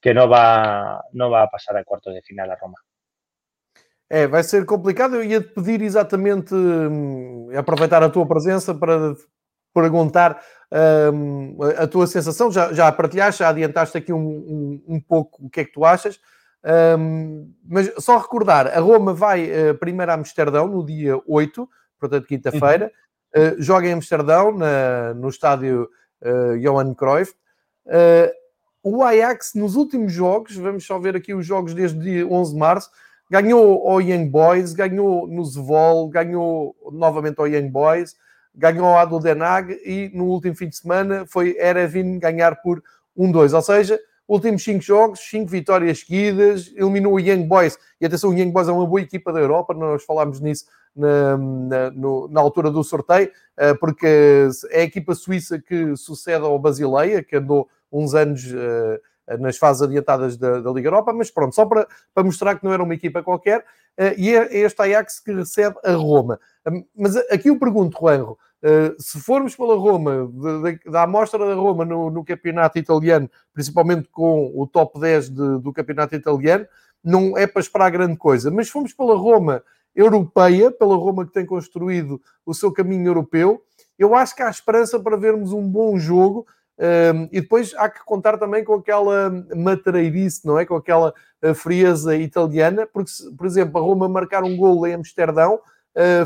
que 0.00 0.14
no, 0.14 0.28
va, 0.28 1.02
no 1.12 1.28
va 1.28 1.42
a 1.42 1.48
pasar 1.48 1.76
a 1.76 1.82
cuartos 1.82 2.14
de 2.14 2.22
final 2.22 2.46
la 2.46 2.54
Roma. 2.54 2.78
É, 4.08 4.28
vai 4.28 4.44
ser 4.44 4.64
complicado. 4.66 5.16
Eu 5.16 5.24
ia 5.24 5.40
te 5.40 5.48
pedir 5.48 5.82
exatamente, 5.82 6.54
aproveitar 7.58 8.04
a 8.04 8.08
tua 8.08 8.24
presença 8.24 8.72
para 8.72 9.16
perguntar 9.72 10.40
hum, 11.12 11.56
a 11.76 11.86
tua 11.86 12.06
sensação. 12.06 12.50
Já, 12.50 12.72
já 12.72 12.90
partilhaste, 12.92 13.40
já 13.40 13.48
adiantaste 13.48 13.96
aqui 13.96 14.12
um, 14.12 14.18
um, 14.18 14.82
um 14.94 15.00
pouco 15.00 15.46
o 15.46 15.50
que 15.50 15.60
é 15.60 15.64
que 15.64 15.72
tu 15.72 15.84
achas. 15.84 16.18
Um, 16.64 17.52
mas 17.64 17.92
só 17.98 18.18
recordar, 18.18 18.68
a 18.68 18.78
Roma 18.78 19.12
vai 19.12 19.50
uh, 19.50 19.74
primeiro 19.74 20.12
a 20.12 20.14
Amsterdão 20.14 20.68
no 20.68 20.86
dia 20.86 21.20
8, 21.26 21.68
portanto 21.98 22.26
quinta-feira, 22.26 22.92
uhum. 23.34 23.48
uh, 23.48 23.62
joga 23.62 23.88
em 23.88 23.94
Amsterdão 23.94 24.56
na, 24.56 25.12
no 25.14 25.28
estádio 25.28 25.88
uh, 26.22 26.58
Johan 26.60 26.94
Cruyff. 26.94 27.34
Uh, 27.86 28.30
o 28.84 29.02
Ajax, 29.02 29.54
nos 29.54 29.74
últimos 29.74 30.12
jogos, 30.12 30.56
vamos 30.56 30.84
só 30.84 30.98
ver 30.98 31.16
aqui 31.16 31.34
os 31.34 31.44
jogos 31.44 31.74
desde 31.74 31.98
dia 31.98 32.26
11 32.26 32.52
de 32.52 32.58
março, 32.58 32.90
ganhou 33.30 33.88
ao 33.88 34.00
Young 34.00 34.28
Boys, 34.28 34.72
ganhou 34.72 35.26
no 35.26 35.44
Zwolle, 35.44 36.10
ganhou 36.10 36.76
novamente 36.92 37.38
ao 37.38 37.48
Young 37.48 37.70
Boys, 37.70 38.14
ganhou 38.54 38.86
ao 38.86 38.98
Adel 38.98 39.20
Denag 39.20 39.80
e 39.84 40.10
no 40.14 40.24
último 40.24 40.54
fim 40.54 40.68
de 40.68 40.76
semana 40.76 41.24
foi 41.26 41.56
Erevin 41.58 42.18
ganhar 42.18 42.56
por 42.62 42.82
1-2. 43.16 43.54
Ou 43.54 43.62
seja, 43.62 43.98
últimos 44.28 44.62
5 44.64 44.82
jogos, 44.82 45.20
5 45.20 45.50
vitórias 45.50 46.00
seguidas, 46.00 46.72
eliminou 46.76 47.14
o 47.14 47.20
Young 47.20 47.46
Boys. 47.46 47.78
E 48.00 48.06
atenção, 48.06 48.30
o 48.30 48.34
Young 48.34 48.50
Boys 48.50 48.68
é 48.68 48.72
uma 48.72 48.86
boa 48.86 49.00
equipa 49.00 49.32
da 49.32 49.40
Europa, 49.40 49.74
nós 49.74 50.04
falámos 50.04 50.40
nisso 50.40 50.66
na, 50.94 51.36
na, 51.36 51.90
no, 51.90 52.28
na, 52.28 52.40
altura 52.40 52.70
do 52.70 52.84
sorteio, 52.84 53.30
eh, 53.56 53.74
porque 53.74 54.48
é 54.70 54.80
a 54.80 54.84
equipa 54.84 55.14
suíça 55.14 55.58
que 55.58 55.96
sucede 55.96 56.44
ao 56.44 56.58
Basileia, 56.58 57.22
que 57.22 57.36
andou 57.36 57.68
uns 57.90 58.14
anos 58.14 58.44
uh, 58.44 59.38
nas 59.38 59.58
fases 59.58 59.82
adiantadas 59.82 60.36
da, 60.36 60.60
da, 60.60 60.70
Liga 60.70 60.88
Europa, 60.88 61.12
mas 61.12 61.30
pronto, 61.30 61.54
só 61.54 61.66
para, 61.66 61.86
para 62.14 62.24
mostrar 62.24 62.58
que 62.58 62.64
não 62.64 62.72
era 62.72 62.82
uma 62.82 62.94
equipa 62.94 63.22
qualquer, 63.22 63.60
uh, 63.60 64.14
e 64.16 64.34
é, 64.34 64.54
é 64.54 64.58
este 64.60 64.80
Ajax 64.80 65.20
que 65.20 65.32
recebe 65.32 65.76
a 65.84 65.92
Roma. 65.92 66.40
Mas 66.96 67.16
aqui 67.16 67.48
eu 67.48 67.58
pergunto, 67.58 67.98
Juanjo, 67.98 68.32
uh, 68.32 68.94
se 68.98 69.20
formos 69.20 69.56
pela 69.56 69.76
Roma, 69.76 70.30
da 70.86 71.02
amostra 71.02 71.38
da 71.38 71.54
Roma 71.54 71.84
no, 71.84 72.10
no, 72.10 72.24
campeonato 72.24 72.78
italiano, 72.78 73.28
principalmente 73.52 74.08
com 74.08 74.52
o 74.54 74.66
top 74.66 75.00
10 75.00 75.28
de, 75.28 75.58
do 75.60 75.72
campeonato 75.72 76.14
italiano, 76.14 76.66
não 77.02 77.36
é 77.36 77.46
para 77.46 77.60
esperar 77.60 77.90
grande 77.90 78.16
coisa, 78.16 78.50
mas 78.50 78.66
se 78.66 78.72
formos 78.72 78.92
pela 78.92 79.16
Roma 79.16 79.62
europeia, 79.94 80.70
pela 80.70 80.96
Roma 80.96 81.26
que 81.26 81.32
tem 81.32 81.44
construído 81.44 82.20
o 82.46 82.54
seu 82.54 82.72
caminho 82.72 83.08
europeu, 83.08 83.62
eu 83.98 84.14
acho 84.14 84.34
que 84.34 84.42
há 84.42 84.48
esperança 84.48 84.98
para 84.98 85.16
vermos 85.16 85.52
um 85.52 85.68
bom 85.68 85.98
jogo 85.98 86.46
um, 86.78 87.28
e 87.30 87.40
depois 87.40 87.74
há 87.76 87.88
que 87.88 88.02
contar 88.04 88.38
também 88.38 88.64
com 88.64 88.74
aquela 88.74 89.30
matreirice, 89.54 90.46
não 90.46 90.58
é? 90.58 90.64
Com 90.64 90.74
aquela 90.74 91.14
uh, 91.44 91.54
frieza 91.54 92.16
italiana, 92.16 92.86
porque, 92.86 93.10
por 93.36 93.46
exemplo, 93.46 93.78
a 93.78 93.84
Roma 93.84 94.08
marcar 94.08 94.42
um 94.42 94.56
gol 94.56 94.86
em 94.86 94.94
Amsterdão 94.94 95.60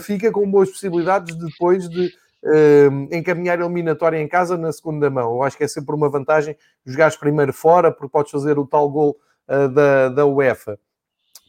fica 0.00 0.30
com 0.30 0.50
boas 0.50 0.70
possibilidades 0.70 1.34
depois 1.36 1.88
de 1.88 2.12
uh, 2.46 3.14
encaminhar 3.14 3.60
a 3.60 3.64
eliminatória 3.64 4.18
em 4.18 4.28
casa 4.28 4.56
na 4.56 4.72
segunda 4.72 5.10
mão. 5.10 5.34
Eu 5.34 5.42
acho 5.42 5.56
que 5.56 5.64
é 5.64 5.68
sempre 5.68 5.94
uma 5.94 6.08
vantagem 6.08 6.56
jogares 6.84 7.16
primeiro 7.16 7.52
fora, 7.52 7.90
porque 7.90 8.10
podes 8.10 8.30
fazer 8.30 8.58
o 8.58 8.66
tal 8.66 8.88
gol 8.90 9.16
uh, 9.48 9.68
da, 9.68 10.08
da 10.08 10.26
UEFA. 10.26 10.78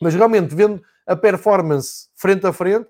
Mas 0.01 0.13
realmente, 0.13 0.53
vendo 0.53 0.81
a 1.05 1.15
performance 1.15 2.09
frente 2.15 2.45
a 2.45 2.53
frente, 2.53 2.87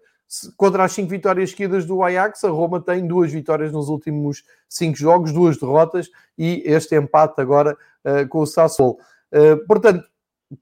contra 0.58 0.84
as 0.84 0.92
cinco 0.92 1.10
vitórias 1.10 1.52
seguidas 1.52 1.86
do 1.86 2.04
Ajax, 2.04 2.44
a 2.44 2.50
Roma 2.50 2.82
tem 2.82 3.08
duas 3.08 3.32
vitórias 3.32 3.72
nos 3.72 3.88
últimos 3.88 4.44
cinco 4.68 4.98
jogos, 4.98 5.32
duas 5.32 5.58
derrotas 5.58 6.10
e 6.38 6.64
este 6.66 6.96
empate 6.96 7.40
agora 7.40 7.78
uh, 8.04 8.28
com 8.28 8.40
o 8.40 8.46
Sassuolo. 8.46 8.98
Uh, 9.32 9.66
portanto, 9.66 10.04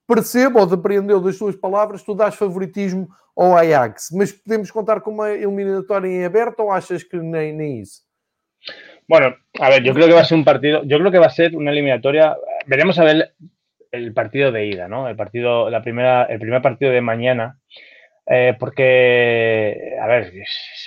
percebo 0.08 0.60
ou 0.60 0.66
depreendeu 0.66 1.20
das 1.22 1.38
suas 1.38 1.56
palavras, 1.56 2.04
tu 2.04 2.16
dás 2.16 2.36
favoritismo 2.36 3.08
ao 3.36 3.56
Ajax, 3.58 4.10
mas 4.14 4.32
podemos 4.32 4.72
contar 4.72 5.02
com 5.02 5.12
uma 5.12 5.32
eliminatória 5.32 6.08
em 6.08 6.26
aberto 6.26 6.62
ou 6.62 6.72
achas 6.72 7.04
que 7.04 7.18
nem, 7.18 7.54
nem 7.54 7.82
isso? 7.82 8.02
Bueno, 9.08 9.36
a 9.60 9.70
ver, 9.70 9.84
yo 9.84 9.94
creo 9.94 10.08
que 10.08 10.14
va 10.14 10.22
a 10.22 10.26
ser 10.26 10.38
un 10.38 10.44
partido, 10.44 10.84
yo 10.84 10.98
creo 10.98 11.12
que 11.12 11.20
va 11.20 11.28
a 11.28 11.30
ser 11.30 11.56
una 11.56 11.72
eliminatoria, 11.72 12.36
veremos 12.66 12.98
a 12.98 13.04
ver 13.04 13.36
el 13.92 14.14
partido 14.14 14.52
de 14.52 14.66
ida, 14.66 14.88
¿no? 14.88 15.08
El 15.08 15.16
partido, 15.16 15.70
la 15.70 15.82
primera, 15.82 16.24
el 16.24 16.40
primer 16.40 16.62
partido 16.62 16.92
de 16.92 17.02
mañana, 17.02 17.60
eh, 18.28 18.56
porque, 18.60 19.96
a 20.02 20.08
ver, 20.08 20.34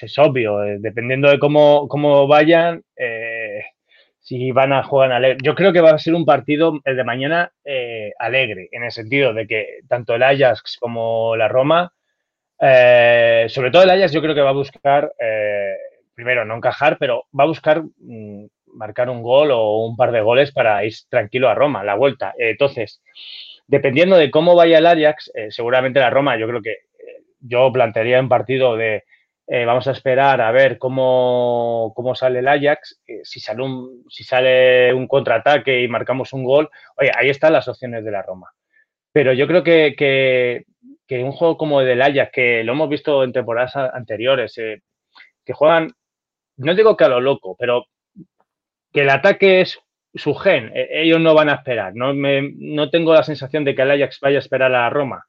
es, 0.03 0.19
obvio, 0.19 0.65
eh, 0.65 0.79
dependiendo 0.81 1.31
de 1.31 1.39
cómo, 1.39 1.87
cómo 1.87 2.27
vayan, 2.27 2.83
eh, 2.97 3.38
si 4.29 4.53
van 4.53 4.75
a 4.75 4.83
jugar 4.83 5.11
alegre. 5.11 5.39
Yo 5.43 5.55
creo 5.55 5.73
que 5.73 5.81
va 5.81 5.93
a 5.93 5.99
ser 5.99 6.15
un 6.15 6.27
partido, 6.27 6.81
el 6.85 6.97
de 6.97 7.05
mañana, 7.05 7.51
alegre, 8.19 8.69
en 8.73 8.85
el 8.85 8.93
sentido 8.93 9.33
de 9.33 9.47
que 9.47 9.79
tanto 9.89 10.15
el 10.15 10.23
Ajax 10.23 10.77
como 10.79 11.35
la 11.35 11.49
Roma, 11.49 11.95
sobre 12.61 13.71
todo 13.71 13.85
el 13.85 13.91
Ajax, 13.91 14.13
yo 14.13 14.21
creo 14.21 14.35
que 14.35 14.43
va 14.43 14.51
a 14.51 14.53
buscar, 14.53 15.11
primero, 16.15 16.45
no 16.45 16.57
encajar, 16.57 16.99
pero 16.99 17.25
va 17.39 17.45
a 17.45 17.47
buscar 17.47 17.83
mm, 17.83 18.45
marcar 18.75 19.09
un 19.09 19.23
gol 19.23 19.51
o 19.51 19.79
un 19.87 19.97
par 19.97 20.13
de 20.13 20.21
goles 20.21 20.53
para 20.53 20.85
ir 20.85 20.93
tranquilo 21.09 21.49
a 21.49 21.55
Roma, 21.55 21.83
la 21.83 21.95
vuelta. 21.95 22.35
entonces, 22.37 23.01
dependiendo 23.67 24.19
de 24.19 24.31
cómo 24.31 24.55
vaya 24.55 24.77
el 24.77 24.87
Ajax, 24.87 25.33
seguramente 25.49 26.01
la 26.01 26.11
Roma, 26.11 26.37
yo 26.37 26.47
creo 26.47 26.61
que 26.61 26.77
yo 27.41 27.73
plantearía 27.73 28.21
un 28.21 28.29
partido 28.29 28.77
de 28.77 29.05
eh, 29.51 29.65
vamos 29.65 29.89
a 29.89 29.93
esperar 29.93 30.43
a 30.43 30.53
ver 30.53 30.77
cómo, 30.77 31.95
cómo 31.97 32.15
sale 32.15 32.41
el 32.41 32.49
Ajax, 32.49 33.01
eh, 33.07 33.21
si, 33.25 33.41
sale 33.41 33.63
un, 33.63 34.05
si 34.11 34.23
sale 34.23 34.93
un 34.93 35.09
contraataque 35.09 35.83
y 35.83 35.89
marcamos 35.89 36.35
un 36.35 36.45
gol, 36.45 36.69
oye, 36.97 37.11
ahí 37.17 37.31
están 37.31 37.55
las 37.55 37.67
opciones 37.67 38.05
de 38.05 38.11
la 38.11 38.21
Roma. 38.21 38.53
Pero 39.11 39.33
yo 39.33 39.47
creo 39.47 39.65
que, 39.65 39.95
que, 39.97 41.25
un 41.25 41.33
juego 41.33 41.57
como 41.57 41.81
el 41.81 41.87
del 41.87 42.03
Ajax, 42.03 42.31
que 42.31 42.63
lo 42.63 42.73
hemos 42.73 42.91
visto 42.91 43.25
en 43.25 43.33
temporadas 43.33 43.75
anteriores, 43.75 44.59
eh, 44.59 44.83
que 45.47 45.55
juegan, 45.55 45.93
no 46.59 46.75
digo 46.75 46.95
que 46.95 47.05
a 47.05 47.09
lo 47.09 47.21
loco, 47.23 47.57
pero 47.59 47.87
que 48.93 49.01
el 49.01 49.09
ataque 49.09 49.63
es 49.63 49.81
su 50.15 50.35
gen, 50.35 50.73
e, 50.75 51.05
ellos 51.05 51.21
no 51.21 51.33
van 51.33 51.49
a 51.49 51.55
esperar, 51.55 51.95
no, 51.95 52.13
me, 52.13 52.53
no 52.55 52.91
tengo 52.91 53.15
la 53.15 53.23
sensación 53.23 53.65
de 53.65 53.75
que 53.75 53.81
el 53.81 53.93
Ajax 53.93 54.21
vaya 54.21 54.37
a 54.37 54.41
esperar 54.41 54.75
a 54.75 54.81
la 54.83 54.91
Roma 54.91 55.28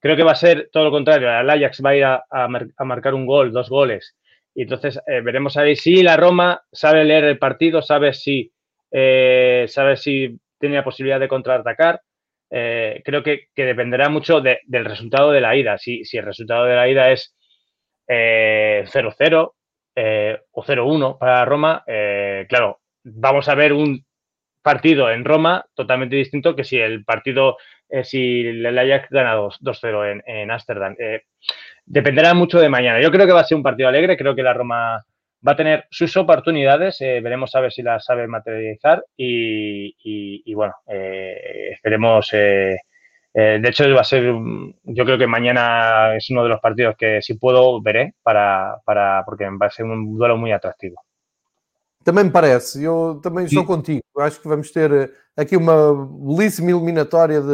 Creo 0.00 0.16
que 0.16 0.22
va 0.22 0.32
a 0.32 0.36
ser 0.36 0.68
todo 0.72 0.84
lo 0.84 0.90
contrario. 0.90 1.28
El 1.28 1.50
Ajax 1.50 1.82
va 1.84 1.90
a 1.90 1.96
ir 1.96 2.04
a, 2.04 2.84
marcar 2.84 3.14
un 3.14 3.26
gol, 3.26 3.52
dos 3.52 3.68
goles. 3.68 4.16
Y 4.54 4.62
entonces 4.62 5.00
eh, 5.06 5.20
veremos 5.20 5.56
ahí 5.56 5.76
si 5.76 6.02
la 6.02 6.16
Roma 6.16 6.62
sabe 6.72 7.04
leer 7.04 7.24
el 7.24 7.38
partido, 7.38 7.82
sabe 7.82 8.12
si, 8.12 8.52
eh, 8.90 9.66
sabe 9.68 9.96
si 9.96 10.38
tiene 10.58 10.76
la 10.76 10.84
posibilidad 10.84 11.20
de 11.20 11.28
contraatacar. 11.28 12.00
Eh, 12.50 13.02
creo 13.04 13.22
que, 13.22 13.48
dependerá 13.54 14.08
mucho 14.08 14.40
del 14.40 14.84
resultado 14.84 15.32
de 15.32 15.40
la 15.40 15.56
ida. 15.56 15.78
Si, 15.78 16.04
si 16.04 16.16
el 16.16 16.24
resultado 16.24 16.64
de 16.64 16.76
la 16.76 16.88
ida 16.88 17.10
es 17.10 17.34
0-0 18.08 19.52
o 20.52 20.64
0-1 20.64 21.18
para 21.18 21.44
Roma, 21.44 21.84
claro, 22.48 22.80
vamos 23.04 23.48
a 23.48 23.54
ver 23.54 23.72
un 23.72 24.04
partido 24.62 25.10
en 25.10 25.24
Roma 25.24 25.66
totalmente 25.74 26.16
distinto 26.16 26.56
que 26.56 26.64
si 26.64 26.78
el 26.78 27.04
partido 27.04 27.58
eh, 27.88 28.04
si 28.04 28.40
el 28.40 28.78
Ajax 28.78 29.08
gana 29.10 29.36
2-0 29.36 30.22
en 30.24 30.50
Ámsterdam. 30.50 30.94
Eh, 30.98 31.22
dependerá 31.86 32.34
mucho 32.34 32.60
de 32.60 32.68
mañana. 32.68 33.00
Yo 33.00 33.10
creo 33.10 33.26
que 33.26 33.32
va 33.32 33.40
a 33.40 33.44
ser 33.44 33.56
un 33.56 33.62
partido 33.62 33.88
alegre, 33.88 34.16
creo 34.16 34.34
que 34.34 34.42
la 34.42 34.54
Roma 34.54 35.04
va 35.46 35.52
a 35.52 35.56
tener 35.56 35.86
sus 35.90 36.16
oportunidades, 36.16 37.00
eh, 37.00 37.20
veremos 37.22 37.54
a 37.54 37.60
ver 37.60 37.72
si 37.72 37.82
las 37.82 38.04
sabe 38.04 38.26
materializar 38.26 39.04
y, 39.16 40.54
bueno, 40.54 40.74
esperemos. 40.86 42.30
de 42.30 43.68
hecho, 43.68 43.94
va 43.94 44.00
a 44.00 44.04
ser, 44.04 44.24
yo 44.24 45.04
creo 45.04 45.18
que 45.18 45.26
mañana 45.26 46.16
es 46.16 46.28
uno 46.30 46.42
de 46.42 46.48
los 46.50 46.60
partidos 46.60 46.96
que 46.96 47.22
si 47.22 47.34
puedo 47.34 47.80
veré 47.80 48.14
para, 48.22 48.76
para 48.84 49.22
porque 49.24 49.44
a 49.44 49.70
ser 49.70 49.86
un 49.86 50.16
duelo 50.18 50.36
muy 50.36 50.52
atractivo. 50.52 51.07
Também 52.08 52.24
me 52.24 52.30
parece, 52.30 52.82
eu 52.82 53.20
também 53.22 53.44
estou 53.44 53.66
contigo. 53.66 54.02
Acho 54.18 54.40
que 54.40 54.48
vamos 54.48 54.70
ter 54.70 54.90
eh, 54.90 55.10
aqui 55.36 55.58
uma 55.58 55.94
belíssima 56.06 56.70
eliminatória 56.70 57.38
de, 57.38 57.46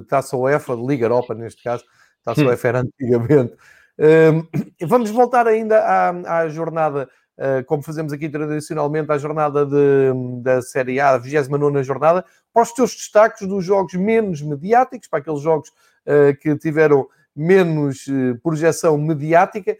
de 0.00 0.06
Taça 0.06 0.34
UEFA, 0.34 0.74
de 0.74 0.86
Liga 0.86 1.04
Europa 1.04 1.34
neste 1.34 1.62
caso. 1.62 1.84
Taça 2.24 2.40
UEFA 2.40 2.68
era 2.68 2.80
antigamente. 2.80 3.54
Um, 3.98 4.86
vamos 4.86 5.10
voltar 5.10 5.46
ainda 5.46 5.78
à, 5.78 6.38
à 6.38 6.48
jornada, 6.48 7.06
uh, 7.36 7.62
como 7.66 7.82
fazemos 7.82 8.14
aqui 8.14 8.30
tradicionalmente, 8.30 9.12
à 9.12 9.18
jornada 9.18 9.66
de, 9.66 10.40
da 10.40 10.62
Série 10.62 10.98
A, 10.98 11.10
a 11.10 11.18
29 11.18 11.82
jornada, 11.82 12.24
para 12.54 12.62
os 12.62 12.72
teus 12.72 12.94
destaques 12.94 13.46
dos 13.46 13.62
jogos 13.62 13.92
menos 13.92 14.40
mediáticos, 14.40 15.06
para 15.06 15.18
aqueles 15.18 15.42
jogos 15.42 15.68
uh, 15.68 16.34
que 16.40 16.56
tiveram 16.56 17.06
menos 17.36 18.06
projeção 18.42 18.96
mediática 18.96 19.76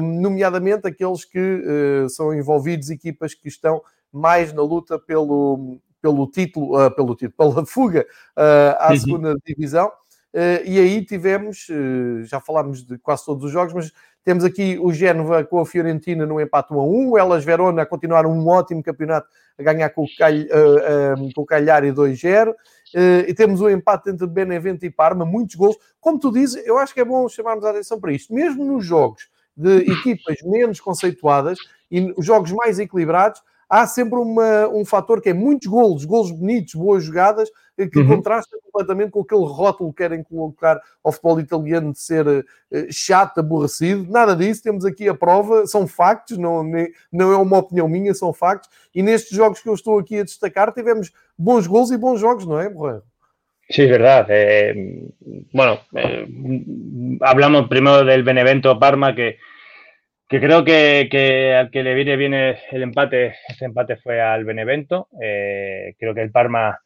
nomeadamente 0.00 0.86
aqueles 0.86 1.24
que 1.24 1.38
uh, 1.38 2.08
são 2.08 2.34
envolvidos 2.34 2.90
equipas 2.90 3.34
que 3.34 3.48
estão 3.48 3.82
mais 4.12 4.52
na 4.52 4.62
luta 4.62 4.98
pelo, 4.98 5.78
pelo 6.00 6.26
título, 6.26 6.86
uh, 6.86 6.90
pelo 6.94 7.14
título, 7.14 7.34
pela 7.54 7.66
fuga 7.66 8.06
uh, 8.36 8.76
à 8.78 8.90
uhum. 8.90 8.98
segunda 8.98 9.36
divisão. 9.46 9.90
e 10.64 10.78
aí 10.78 11.04
tivemos, 11.04 11.66
já 12.24 12.40
falámos 12.40 12.84
de 12.86 12.96
quase 12.98 13.24
todos 13.24 13.44
os 13.44 13.50
jogos, 13.50 13.74
mas 13.74 13.92
temos 14.22 14.44
aqui 14.44 14.78
o 14.80 14.92
Génova 14.92 15.42
com 15.44 15.58
a 15.58 15.66
Fiorentina 15.66 16.24
no 16.24 16.40
empate 16.40 16.72
1 16.72 16.80
a 16.80 16.84
1, 16.84 17.10
o 17.10 17.18
Elas 17.18 17.44
Verona 17.44 17.82
a 17.82 17.86
continuar 17.86 18.26
um 18.26 18.46
ótimo 18.46 18.82
campeonato 18.82 19.28
a 19.58 19.62
ganhar 19.62 19.90
com 19.90 20.04
o, 20.04 20.06
Calh, 20.16 20.46
com 21.34 21.42
o 21.42 21.46
Calhari 21.46 21.90
2-0. 21.90 22.54
e 23.26 23.34
temos 23.34 23.60
o 23.60 23.64
um 23.64 23.70
empate 23.70 24.10
entre 24.10 24.26
Benevento 24.26 24.86
e 24.86 24.90
Parma, 24.90 25.24
muitos 25.24 25.56
gols. 25.56 25.76
Como 26.00 26.18
tu 26.18 26.30
dizes, 26.30 26.64
eu 26.64 26.78
acho 26.78 26.94
que 26.94 27.00
é 27.00 27.04
bom 27.04 27.28
chamarmos 27.28 27.64
a 27.64 27.70
atenção 27.70 27.98
para 27.98 28.12
isto. 28.12 28.32
Mesmo 28.32 28.64
nos 28.64 28.84
jogos 28.84 29.28
de 29.60 29.92
equipas 29.92 30.36
menos 30.42 30.80
conceituadas 30.80 31.58
e 31.90 32.12
os 32.16 32.24
jogos 32.24 32.50
mais 32.52 32.78
equilibrados, 32.78 33.42
há 33.68 33.86
sempre 33.86 34.18
uma, 34.18 34.68
um 34.68 34.84
fator 34.84 35.20
que 35.20 35.28
é 35.28 35.34
muitos 35.34 35.68
golos, 35.68 36.04
golos 36.04 36.32
bonitos, 36.32 36.74
boas 36.74 37.04
jogadas, 37.04 37.50
que 37.92 37.98
uhum. 37.98 38.08
contrasta 38.08 38.58
completamente 38.62 39.10
com 39.10 39.20
aquele 39.20 39.44
rótulo 39.44 39.90
que 39.90 40.02
querem 40.02 40.22
colocar 40.22 40.78
ao 41.02 41.12
futebol 41.12 41.40
italiano 41.40 41.92
de 41.92 42.00
ser 42.00 42.26
uh, 42.26 42.44
chato, 42.90 43.38
aborrecido. 43.38 44.10
Nada 44.10 44.36
disso, 44.36 44.62
temos 44.62 44.84
aqui 44.84 45.08
a 45.08 45.14
prova, 45.14 45.66
são 45.66 45.86
factos, 45.86 46.36
não, 46.36 46.62
nem, 46.62 46.92
não 47.10 47.32
é 47.32 47.36
uma 47.36 47.58
opinião 47.58 47.88
minha, 47.88 48.12
são 48.12 48.34
factos. 48.34 48.68
E 48.94 49.02
nestes 49.02 49.34
jogos 49.34 49.60
que 49.60 49.68
eu 49.68 49.74
estou 49.74 49.98
aqui 49.98 50.18
a 50.18 50.24
destacar, 50.24 50.72
tivemos 50.72 51.10
bons 51.38 51.66
gols 51.66 51.90
e 51.90 51.96
bons 51.96 52.20
jogos, 52.20 52.46
não 52.46 52.60
é, 52.60 52.68
Borreiro? 52.68 53.02
Sí, 53.70 53.82
es 53.82 53.88
verdad. 53.88 54.26
Eh, 54.28 55.08
bueno, 55.52 55.78
eh, 55.94 56.26
hablamos 57.20 57.68
primero 57.68 58.04
del 58.04 58.24
Benevento 58.24 58.76
Parma, 58.80 59.14
que, 59.14 59.38
que 60.30 60.40
creo 60.40 60.64
que, 60.64 61.54
al 61.58 61.70
que 61.70 61.82
le 61.82 61.94
viene 61.94 62.16
bien 62.16 62.32
el 62.32 62.82
empate, 62.82 63.34
ese 63.48 63.66
empate 63.66 63.96
fue 63.96 64.22
al 64.22 64.46
Benevento. 64.46 65.08
Eh, 65.20 65.94
creo 65.98 66.14
que 66.14 66.22
el 66.22 66.30
Parma 66.30 66.80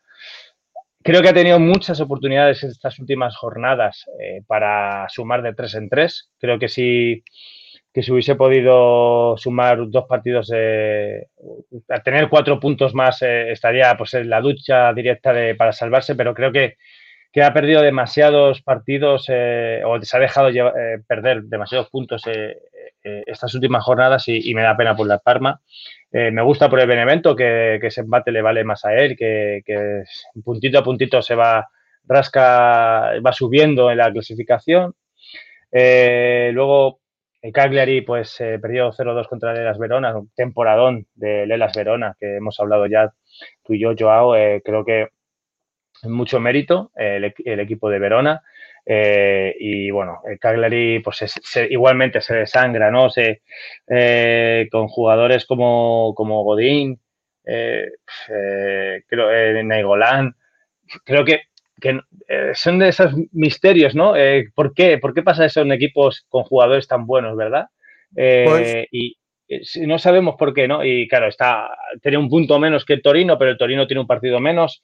Creo 1.05 1.21
que 1.21 1.29
ha 1.29 1.35
tenido 1.35 1.61
muchas 1.61 2.01
oportunidades 2.01 2.65
estas 2.65 2.99
últimas 2.99 3.37
jornadas 3.37 4.07
eh, 4.19 4.41
para 4.47 5.07
sumar 5.11 5.43
de 5.43 5.53
tres 5.53 5.75
en 5.75 5.91
tres. 5.91 6.31
Creo 6.41 6.59
que 6.59 6.69
si, 6.69 7.23
que 7.93 8.03
si 8.03 8.11
hubiese 8.11 8.37
podido 8.37 9.37
sumar 9.37 9.81
dos 9.91 10.07
partidos, 10.07 10.51
eh, 10.55 11.27
a 11.91 12.01
tener 12.03 12.31
cuatro 12.31 12.59
puntos 12.59 12.95
más, 12.95 13.21
eh, 13.21 13.53
estaría 13.53 13.95
pues, 13.99 14.15
en 14.15 14.31
la 14.31 14.41
ducha 14.41 14.95
directa 14.95 15.35
de, 15.35 15.55
para 15.55 15.73
salvarse, 15.73 16.15
pero 16.15 16.33
creo 16.33 16.51
que, 16.53 16.77
que 17.31 17.43
ha 17.43 17.53
perdido 17.53 17.83
demasiados 17.83 18.63
partidos 18.63 19.29
o 19.29 20.01
se 20.01 20.17
ha 20.17 20.21
dejado 20.21 20.49
perder 21.07 21.43
demasiados 21.43 21.91
puntos 21.91 22.23
estas 23.05 23.55
últimas 23.55 23.85
jornadas 23.85 24.25
y, 24.29 24.55
me 24.55 24.63
da 24.63 24.77
pena 24.77 24.97
por 24.97 25.07
la 25.07 25.19
Parma. 25.19 25.61
Eh, 26.11 26.31
me 26.31 26.43
gusta 26.43 26.71
por 26.71 26.81
el 26.81 26.87
Benevento 26.87 27.37
que, 27.37 27.77
ese 27.83 28.01
empate 28.01 28.33
le 28.33 28.41
vale 28.41 28.65
más 28.65 28.85
a 28.85 28.95
él, 28.95 29.17
que, 29.17 29.63
puntito 30.45 30.79
a 30.79 30.85
puntito 30.85 31.21
se 31.21 31.35
va, 31.35 31.69
rasca, 32.05 33.13
va 33.21 33.33
subiendo 33.33 33.91
en 33.91 33.99
la 33.99 34.11
clasificación. 34.11 34.95
Eh, 35.71 36.51
luego 36.55 37.01
el 37.43 37.53
Cagliari 37.53 38.01
pues 38.03 38.41
eh, 38.41 38.59
perdió 38.61 38.91
0-2 38.91 39.29
contra 39.29 39.53
Lelas 39.53 39.79
Verona, 39.79 40.17
un 40.17 40.31
temporadón 40.35 41.07
de 41.15 41.47
Lelas 41.47 41.75
Verona 41.75 42.17
que 42.19 42.37
hemos 42.37 42.59
hablado 42.59 42.87
ya 42.87 43.13
tú 43.65 43.75
y 43.75 43.81
yo, 43.81 43.95
Joao, 43.99 44.33
creo 44.65 44.85
que 44.85 45.09
mucho 46.05 46.41
mérito 46.41 46.91
el, 46.95 47.25
equipo 47.61 47.91
de 47.91 47.99
Verona. 47.99 48.43
Eh, 48.87 49.55
y 49.59 49.91
bueno, 49.91 50.21
el 50.29 50.39
Cagliari 50.39 51.01
pues 51.01 51.25
igualmente 51.71 52.21
se 52.21 52.35
desangra, 52.35 52.91
¿no? 52.91 53.09
Se, 53.09 53.43
eh, 53.89 54.69
con 54.71 54.89
jugadores 54.89 55.47
como, 55.47 56.13
como 56.15 56.43
Godín, 56.45 57.01
eh, 57.47 57.87
creo, 59.07 59.63
Naigolán, 59.65 60.35
creo 61.05 61.25
que, 61.25 61.43
que 61.81 61.99
son 62.55 62.79
de 62.79 62.89
esos 62.89 63.13
misterios, 63.33 63.95
¿no? 63.95 64.15
¿por, 64.55 64.75
qué? 64.75 64.99
¿Por 64.99 65.15
qué 65.15 65.23
pasa 65.23 65.47
eso 65.47 65.63
en 65.63 65.73
equipos 65.73 66.27
con 66.29 66.45
jugadores 66.45 66.87
tan 66.87 67.07
buenos, 67.07 67.37
verdad? 67.37 67.67
Pues... 68.15 68.87
Y, 68.91 69.17
no 69.87 69.99
sabemos 69.99 70.37
por 70.37 70.55
qué, 70.55 70.67
¿no? 70.67 70.83
Y 70.85 71.07
claro, 71.07 71.29
está, 71.29 71.69
tiene 72.03 72.17
un 72.17 72.31
punto 72.31 72.59
menos 72.59 72.87
que 72.87 72.95
el 72.95 73.03
Torino, 73.03 73.39
pero 73.39 73.51
el 73.51 73.59
Torino 73.59 73.87
tiene 73.87 74.01
un 74.01 74.07
partido 74.07 74.41
menos. 74.41 74.83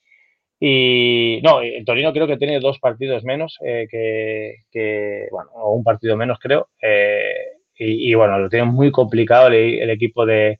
Y 0.63 1.41
no, 1.43 1.61
el 1.61 1.83
Torino 1.83 2.13
creo 2.13 2.27
que 2.27 2.37
tiene 2.37 2.59
dos 2.59 2.77
partidos 2.77 3.23
menos 3.23 3.57
eh, 3.65 3.87
que, 3.89 5.27
bueno, 5.31 5.49
o 5.55 5.73
un 5.73 5.83
partido 5.83 6.15
menos 6.15 6.37
creo. 6.39 6.69
Eh, 6.79 7.33
y, 7.75 8.13
bueno, 8.13 8.37
lo 8.37 8.47
tiene 8.47 8.65
muy 8.65 8.91
complicado 8.91 9.47
el, 9.47 9.89
equipo 9.89 10.23
de, 10.23 10.59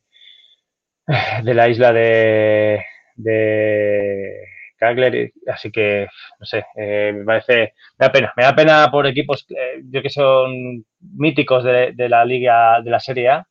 de 1.43 1.53
la 1.53 1.69
isla 1.69 1.93
de, 1.93 2.83
de 3.15 4.43
Cagliari. 4.77 5.31
Así 5.45 5.71
que, 5.71 6.07
no 6.39 6.45
sé, 6.47 6.65
eh, 6.77 7.13
me 7.15 7.23
parece, 7.23 7.73
me 7.99 8.07
da 8.07 8.11
pena. 8.11 8.33
Me 8.35 8.43
da 8.43 8.55
pena 8.55 8.89
por 8.91 9.05
equipos, 9.05 9.45
yo 9.83 10.01
que 10.01 10.09
son 10.09 10.83
míticos 10.99 11.63
de, 11.63 11.91
de 11.93 12.09
la 12.09 12.25
liga, 12.25 12.81
de 12.81 12.89
la 12.89 12.99
Serie 12.99 13.29
A 13.29 13.47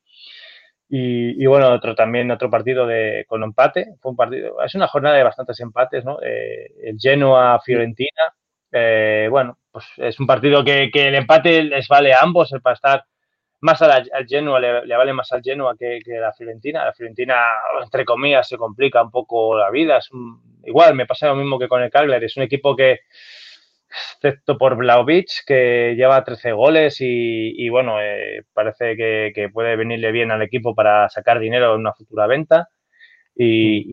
y, 0.93 1.47
bueno, 1.47 1.68
otro 1.72 1.95
también, 1.95 2.32
otro 2.32 2.51
partido 2.51 2.84
de, 2.84 3.24
con 3.28 3.45
empate. 3.45 3.95
Fue 4.01 4.11
un 4.11 4.16
partido, 4.16 4.61
es 4.61 4.74
una 4.74 4.88
jornada 4.88 5.16
de 5.16 5.22
bastantes 5.22 5.61
empates, 5.61 6.05
¿no? 6.05 6.18
Eh, 6.20 6.72
el 6.82 6.99
Genoa-Fiorentina. 6.99 8.34
Eh, 8.72 9.28
bueno, 9.30 9.59
pues 9.70 9.84
es 9.99 10.18
un 10.18 10.26
partido 10.26 10.64
que, 10.64 10.91
que, 10.93 11.07
el 11.09 11.14
empate 11.14 11.62
les 11.62 11.86
vale 11.86 12.12
a 12.12 12.18
ambos, 12.22 12.53
el 12.53 12.61
para 12.61 12.74
estar 12.74 13.05
más 13.61 13.80
al, 13.82 14.11
Genoa, 14.26 14.59
le, 14.59 14.97
vale 14.97 15.12
más 15.12 15.30
al 15.30 15.43
Genoa 15.43 15.76
que, 15.78 16.01
que, 16.05 16.18
a 16.18 16.22
la 16.22 16.32
Fiorentina. 16.32 16.84
La 16.84 16.93
Fiorentina, 16.93 17.36
entre 17.84 18.05
comillas, 18.05 18.49
se 18.49 18.57
complica 18.57 19.01
un 19.01 19.12
poco 19.12 19.57
la 19.57 19.70
vida. 19.70 19.99
Es 19.99 20.11
igual, 20.64 20.95
me 20.97 21.07
pasa 21.07 21.28
lo 21.28 21.36
mismo 21.36 21.57
que 21.57 21.68
con 21.68 21.82
el 21.82 21.91
Cagliari. 21.91 22.26
Es 22.26 22.36
un 22.36 22.43
equipo 22.43 22.74
que, 22.74 23.01
excepto 24.14 24.59
por 24.59 24.76
Blaovic, 24.76 25.45
que 25.47 25.95
lleva 25.97 26.24
13 26.24 26.53
goles 26.53 26.97
y, 27.01 27.68
bueno, 27.68 28.01
eh, 28.01 28.45
parece 28.53 28.97
que, 28.97 29.51
puede 29.53 29.76
venirle 29.76 30.12
bien 30.12 30.30
al 30.30 30.43
equipo 30.43 30.74
para 30.74 31.09
sacar 31.09 31.38
dinero 31.41 31.74
en 31.74 31.80
una 31.80 31.95
futura 31.95 32.26
venta. 32.26 32.68
Y 33.34 33.91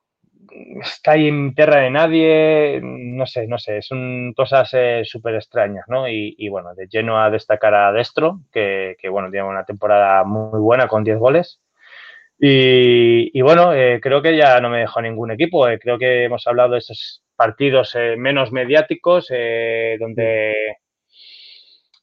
está 0.81 1.11
ahí 1.11 1.27
en 1.27 1.53
tierra 1.55 1.81
de 1.81 1.91
nadie, 1.91 2.79
no 2.83 3.25
sé, 3.25 3.47
no 3.47 3.57
sé, 3.59 3.81
son 3.81 4.33
cosas 4.33 4.69
eh, 4.73 5.03
súper 5.05 5.35
extrañas, 5.35 5.85
¿no? 5.87 6.07
Y, 6.07 6.47
bueno, 6.49 6.73
de 6.75 6.87
lleno 6.87 7.21
a 7.21 7.29
destacar 7.29 7.73
a 7.73 7.91
Destro, 7.91 8.41
que, 8.51 8.95
bueno, 9.09 9.29
tiene 9.31 9.47
una 9.47 9.65
temporada 9.65 10.23
muy 10.23 10.59
buena 10.59 10.87
con 10.87 11.03
10 11.03 11.17
goles. 11.17 11.61
Y, 12.39 13.41
bueno, 13.41 13.73
eh, 13.73 13.99
creo 14.01 14.21
que 14.21 14.37
ya 14.37 14.59
no 14.61 14.69
me 14.69 14.79
dejó 14.79 15.01
ningún 15.01 15.31
equipo. 15.31 15.65
creo 15.79 15.97
que 15.97 16.25
hemos 16.25 16.45
hablado 16.45 16.73
de 16.73 16.79
esos 16.79 17.23
partidos 17.37 17.95
eh, 17.95 18.15
menos 18.17 18.51
mediáticos, 18.51 19.27
eh, 19.29 19.95
donde, 19.99 20.77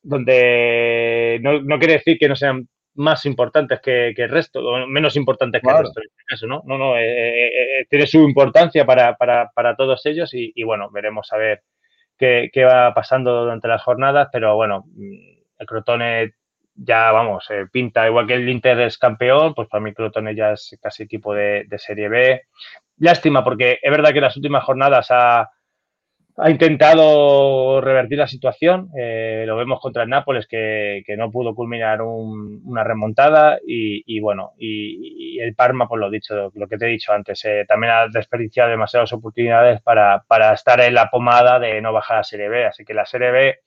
donde 0.03 1.39
no, 1.43 1.79
quiere 1.79 1.95
decir 1.95 2.17
que 2.19 2.29
no 2.29 2.37
sean 2.37 2.69
más 2.95 3.27
importantes 3.27 3.81
que, 3.81 4.15
el 4.17 4.29
resto, 4.29 4.61
o 4.61 4.87
menos 4.87 5.17
importantes 5.17 5.61
que 5.61 5.69
el 5.69 5.79
resto 5.79 6.01
en 6.01 6.07
este 6.07 6.25
caso, 6.27 6.47
¿no? 6.47 6.63
No, 6.65 6.79
no, 6.79 6.95
eh, 6.97 7.87
tiene 7.91 8.07
su 8.07 8.19
importancia 8.19 8.87
para, 8.87 9.77
todos 9.77 10.07
ellos 10.07 10.31
y, 10.33 10.63
bueno, 10.63 10.89
veremos 10.91 11.31
a 11.33 11.37
ver 11.37 11.63
qué, 12.17 12.51
va 12.65 12.95
pasando 12.95 13.43
durante 13.43 13.69
las 13.69 13.83
jornadas, 13.83 14.29
pero 14.33 14.55
bueno, 14.55 14.85
mm, 14.87 15.43
el 15.59 15.67
Crotone 15.67 16.35
ya, 16.75 17.13
vamos, 17.13 17.49
pinta, 17.73 18.07
igual 18.07 18.27
que 18.27 18.35
el 18.35 18.49
Inter 18.49 18.81
es 18.81 18.99
campeón, 18.99 19.55
pues 19.55 19.69
para 19.69 19.83
mí 19.83 19.93
Crotone 19.93 20.35
ya 20.35 20.53
es 20.53 20.77
casi 20.83 21.05
equipo 21.05 21.35
de, 21.35 21.65
de 21.69 21.79
Serie 21.79 22.09
B 22.09 22.43
lástima, 22.99 23.43
porque 23.45 23.79
es 23.83 23.91
verdad 23.91 24.11
que 24.11 24.19
en 24.19 24.25
las 24.25 24.37
últimas 24.37 24.65
jornadas 24.65 25.09
ha, 25.11 25.51
intentado 26.49 27.81
revertir 27.81 28.19
la 28.19 28.27
situación. 28.27 28.91
Eh, 28.99 29.45
lo 29.47 29.57
vemos 29.57 29.81
contra 29.81 30.03
el 30.03 30.09
Nápoles, 30.09 30.49
que, 30.49 31.05
no 31.17 31.31
pudo 31.31 31.55
culminar 31.55 32.03
una 32.03 32.83
remontada. 32.83 33.59
Y, 33.65 34.19
bueno, 34.21 34.53
y, 34.59 35.39
el 35.39 35.55
Parma, 35.55 35.87
pues 35.89 36.01
lo 36.01 36.11
dicho, 36.11 36.51
lo 36.55 36.67
que 36.67 36.77
te 36.77 36.87
he 36.87 36.91
dicho 36.91 37.13
antes, 37.13 37.45
eh, 37.45 37.65
también 37.69 37.93
ha 37.93 38.09
desperdiciado 38.09 38.71
demasiadas 38.71 39.13
oportunidades 39.13 39.81
para, 39.83 40.25
estar 40.53 40.81
en 40.81 40.95
la 40.95 41.09
pomada 41.09 41.61
de 41.61 41.81
no 41.81 41.93
bajar 41.93 42.19
a 42.19 42.25
Serie 42.25 42.49
B. 42.49 42.67
Así 42.67 42.85
que 42.85 42.95
la 42.95 43.07
Serie 43.07 43.31
B, 43.31 43.59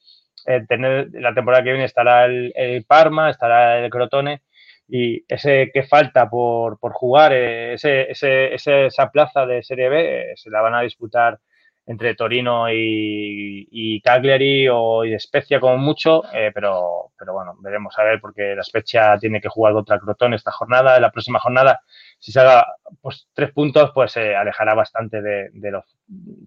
eh, 0.48 0.66
tener, 0.68 1.10
la 1.14 1.34
temporada 1.34 1.64
que 1.64 1.72
viene 1.72 1.86
estará 1.86 2.26
el, 2.26 2.52
el 2.56 2.84
Parma, 2.86 3.30
estará 3.30 3.80
el 3.80 3.90
Crotone 3.90 4.42
y 4.88 5.24
ese 5.28 5.70
que 5.74 5.84
falta 5.84 6.30
por, 6.30 6.80
por 6.80 6.94
jugar, 6.94 7.34
eh, 7.34 7.74
ese, 7.74 8.10
ese, 8.10 8.86
esa 8.86 9.12
plaza 9.12 9.46
de 9.46 9.62
Serie 9.64 9.90
B, 9.90 10.32
eh, 10.32 10.34
se 10.36 10.50
la 10.50 10.62
van 10.62 10.76
a 10.76 10.82
disputar 10.82 11.40
entre 11.86 12.16
Torino 12.16 12.70
y, 12.70 13.68
y 13.72 14.02
Cagliari 14.02 14.68
o 14.70 15.06
y 15.06 15.18
Spezia 15.20 15.60
como 15.60 15.78
mucho, 15.78 16.24
eh, 16.34 16.52
pero, 16.54 17.12
pero 17.18 17.34
bueno, 17.34 17.56
veremos 17.62 17.98
a 17.98 18.04
ver 18.04 18.20
porque 18.20 18.56
la 18.56 18.64
Spezia 18.64 19.18
tiene 19.18 19.40
que 19.42 19.50
jugar 19.50 19.74
contra 19.74 20.00
Crotón 20.00 20.34
esta 20.34 20.52
jornada, 20.52 21.00
la 21.00 21.12
próxima 21.12 21.40
jornada, 21.40 21.82
si 22.20 22.32
se 22.32 22.40
haga 22.40 22.68
pues, 23.02 23.28
tres 23.34 23.52
puntos, 23.52 23.92
pues 23.94 24.12
se 24.12 24.36
alejará 24.36 24.74
bastante 24.74 25.22
de, 25.22 25.72
los 25.72 25.86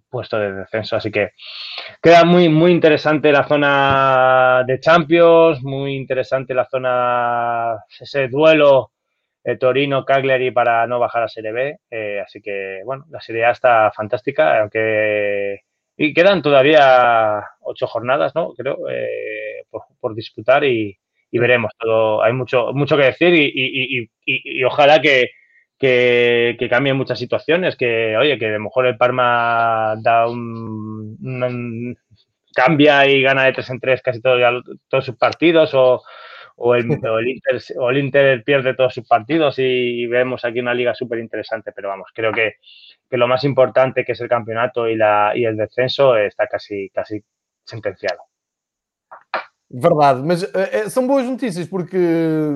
puestos 0.09 0.41
de 0.41 0.53
descenso, 0.53 0.97
así 0.97 1.11
que 1.11 1.31
queda 2.03 2.25
muy, 2.25 2.49
muy 2.49 2.73
interesante 2.73 3.33
la 3.33 3.47
zona 3.47 4.64
de 4.66 4.81
Champions, 4.81 5.62
muy 5.62 5.95
interesante 5.95 6.55
la 6.55 6.66
zona, 6.66 7.77
ese 8.01 8.29
duelo 8.29 8.93
eh, 9.43 9.57
Torino, 9.57 10.05
Cagliari 10.05 10.51
para 10.51 10.87
no 10.87 10.99
bajar 10.99 11.23
a 11.23 11.29
Serie 11.29 11.53
B. 11.53 11.79
Eh, 11.91 12.21
así 12.21 12.41
que, 12.43 12.83
bueno, 12.85 13.07
la 13.11 13.21
Serie 13.21 13.45
A 13.45 13.53
está 13.53 13.91
fantástica, 13.93 14.61
aunque. 14.61 15.62
Y 15.97 16.14
quedan 16.14 16.43
todavía 16.43 17.45
ocho 17.61 17.87
jornadas, 17.87 18.35
¿no? 18.35 18.55
Creo, 18.55 18.89
eh, 18.91 19.64
por, 20.01 20.14
disputar 20.14 20.64
y, 20.64 20.99
veremos. 21.33 21.73
Todo, 21.79 22.23
hay 22.23 22.33
mucho, 22.33 22.73
mucho 22.73 22.97
que 22.97 23.05
decir 23.05 23.35
y, 23.35 24.64
ojalá 24.64 25.01
que, 25.01 25.31
que, 25.81 26.68
cambien 26.70 26.97
muchas 26.97 27.18
situaciones, 27.18 27.74
que, 27.74 28.16
oye, 28.16 28.39
que 28.39 28.47
a 28.47 28.51
lo 28.51 28.61
mejor 28.61 28.87
el 28.87 28.99
Parma 28.99 29.97
da 30.01 30.28
un, 30.28 31.97
cambia 32.55 33.07
y 33.07 33.22
gana 33.22 33.45
de 33.45 33.53
tres 33.53 33.70
en 33.70 33.81
tres 33.81 34.03
casi 34.03 34.20
todos 34.20 35.05
sus 35.05 35.16
partidos 35.16 35.72
o 35.74 36.03
o 36.62 36.74
el, 36.74 36.91
Inter, 36.91 37.62
o 37.78 37.89
el 37.89 37.97
Inter 37.97 38.45
pierde 38.45 38.74
todos 38.74 38.93
sus 38.93 39.09
partidos 39.09 39.55
y 39.59 40.07
vemos 40.07 40.45
aquí 40.45 40.61
una 40.61 40.74
liga 40.74 40.95
súper 40.95 41.18
interesante, 41.18 41.72
pero 41.72 41.89
vamos, 41.89 42.11
creo 42.14 42.33
que, 42.33 42.57
que, 43.09 43.16
lo 43.16 43.26
más 43.26 43.45
importante 43.45 44.05
que 44.05 44.12
es 44.12 44.20
el 44.20 44.28
campeonato 44.28 44.87
y, 44.87 44.95
la, 44.95 45.33
y 45.35 45.47
el 45.47 45.57
descenso 45.57 46.18
está 46.18 46.47
casi, 46.49 46.91
casi 46.91 47.24
sentenciado. 47.64 48.24
Verdade, 49.73 50.21
mas 50.25 50.43
é, 50.53 50.89
são 50.89 51.07
boas 51.07 51.25
notícias 51.25 51.68
porque 51.68 51.97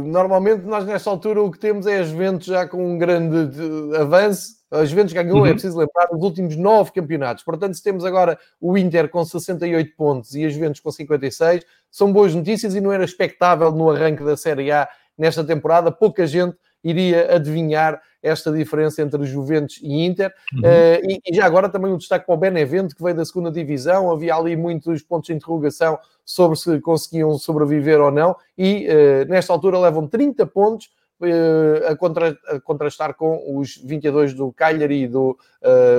normalmente 0.05 0.65
nós 0.65 0.85
nesta 0.85 1.09
altura 1.09 1.41
o 1.43 1.51
que 1.51 1.61
temos 1.61 1.87
é 1.87 2.01
as 2.01 2.09
Juventus 2.09 2.49
já 2.49 2.67
com 2.67 2.85
um 2.85 2.99
grande 2.99 3.49
avanço. 3.97 4.57
As 4.69 4.89
Juventus 4.89 5.13
ganhou, 5.13 5.39
é 5.39 5.41
uhum. 5.43 5.47
é 5.47 5.53
preciso 5.53 5.79
lembrar, 5.79 6.09
os 6.11 6.21
últimos 6.21 6.57
nove 6.57 6.91
campeonatos. 6.91 7.45
Portanto, 7.45 7.75
se 7.75 7.83
temos 7.85 8.05
agora 8.05 8.37
o 8.61 8.77
Inter 8.77 9.09
com 9.09 9.25
68 9.25 9.95
pontos 9.97 10.35
e 10.35 10.45
as 10.45 10.53
Juventus 10.53 10.81
com 10.81 10.91
56, 10.91 11.65
são 11.89 12.13
boas 12.13 12.35
notícias 12.35 12.75
e 12.75 12.81
não 12.81 12.91
era 12.91 13.05
expectável 13.05 13.71
no 13.71 13.91
arranque 13.91 14.25
da 14.25 14.37
Série 14.37 14.73
A 14.73 14.89
nesta 15.17 15.45
temporada. 15.45 15.93
Pouca 15.93 16.27
gente 16.27 16.57
iria 16.83 17.37
adivinhar 17.37 18.03
esta 18.25 18.51
diferença 18.51 19.03
entre 19.03 19.23
Juventus 19.25 19.79
e 19.83 20.05
Inter. 20.05 20.33
Uhum. 20.55 20.61
Uh, 20.61 21.11
e, 21.11 21.21
e, 21.31 21.37
já 21.37 21.45
agora 21.45 21.69
também 21.69 21.93
um 21.93 21.99
destaque 21.99 22.25
para 22.25 22.35
o 22.35 22.39
Benevento, 22.39 22.97
que 22.97 23.03
veio 23.03 23.15
da 23.15 23.25
segunda 23.25 23.51
divisão. 23.51 24.11
Havia 24.11 24.35
ali 24.35 24.57
muitos 24.57 25.03
pontos 25.03 25.27
de 25.27 25.35
interrogação 25.35 25.99
sobre 26.25 26.57
se 26.57 26.81
conseguiam 26.81 27.39
sobreviver 27.39 28.01
ou 28.01 28.11
não. 28.11 28.35
E 28.57 28.89
uh, 28.89 29.29
nesta 29.29 29.53
altura 29.53 29.79
levam 29.79 30.09
30 30.09 30.47
pontos. 30.47 30.91
Uh, 31.21 31.87
a, 31.87 31.97
contra, 31.97 32.37
a, 32.49 32.61
contrastar 32.61 33.15
com 33.15 33.57
os 33.57 33.77
22 33.77 34.35
do 34.35 34.53
Cagliari 34.53 35.05
e 35.05 35.07
do 35.07 35.39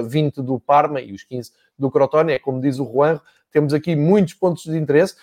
20 0.08 0.42
do 0.42 0.60
Parma 0.60 1.00
e 1.00 1.14
os 1.14 1.24
15 1.24 1.52
do 1.80 1.90
Crotone, 1.90 2.34
é 2.34 2.40
como 2.40 2.60
diz 2.60 2.80
o 2.80 2.86
Juan, 2.86 3.20
temos 3.52 3.74
aqui 3.74 3.96
muitos 3.96 4.34
pontos 4.34 4.64
de 4.64 4.78
interesse. 4.78 5.16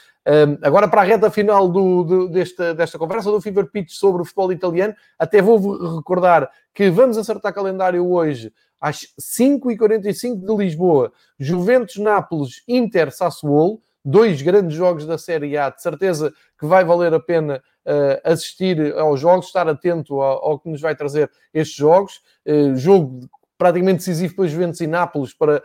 Agora, 0.62 0.86
para 0.86 1.00
a 1.00 1.04
reta 1.04 1.30
final 1.30 1.68
do, 1.68 2.04
do, 2.04 2.28
desta, 2.28 2.72
desta 2.72 2.98
conversa 2.98 3.30
do 3.30 3.40
Fever 3.40 3.66
Pitch 3.70 3.90
sobre 3.90 4.22
o 4.22 4.24
futebol 4.24 4.52
italiano, 4.52 4.94
até 5.18 5.42
vou 5.42 5.96
recordar 5.96 6.48
que 6.72 6.90
vamos 6.90 7.18
acertar 7.18 7.52
calendário 7.52 8.08
hoje 8.08 8.52
às 8.82 9.06
5h45 9.20 10.44
de 10.44 10.56
Lisboa. 10.56 11.12
Juventus, 11.38 11.96
Nápoles, 11.96 12.62
Inter, 12.66 13.12
Sassuolo. 13.12 13.80
Dois 14.04 14.42
grandes 14.42 14.76
jogos 14.76 15.06
da 15.06 15.16
Série 15.16 15.56
A. 15.56 15.70
De 15.70 15.80
certeza 15.80 16.32
que 16.58 16.66
vai 16.66 16.84
valer 16.84 17.14
a 17.14 17.20
pena 17.20 17.62
uh, 17.86 18.20
assistir 18.24 18.92
aos 18.96 19.20
jogos, 19.20 19.46
estar 19.46 19.68
atento 19.68 20.20
ao, 20.20 20.44
ao, 20.44 20.58
que 20.58 20.68
nos 20.68 20.80
vai 20.80 20.96
trazer 20.96 21.30
estes 21.54 21.76
jogos. 21.76 22.20
Uh, 22.44 22.74
jogo 22.74 23.20
praticamente 23.62 23.98
decisivo 23.98 24.34
para 24.34 24.48
Juventus 24.48 24.80
e 24.80 24.88
Nápoles 24.88 25.32
para 25.32 25.62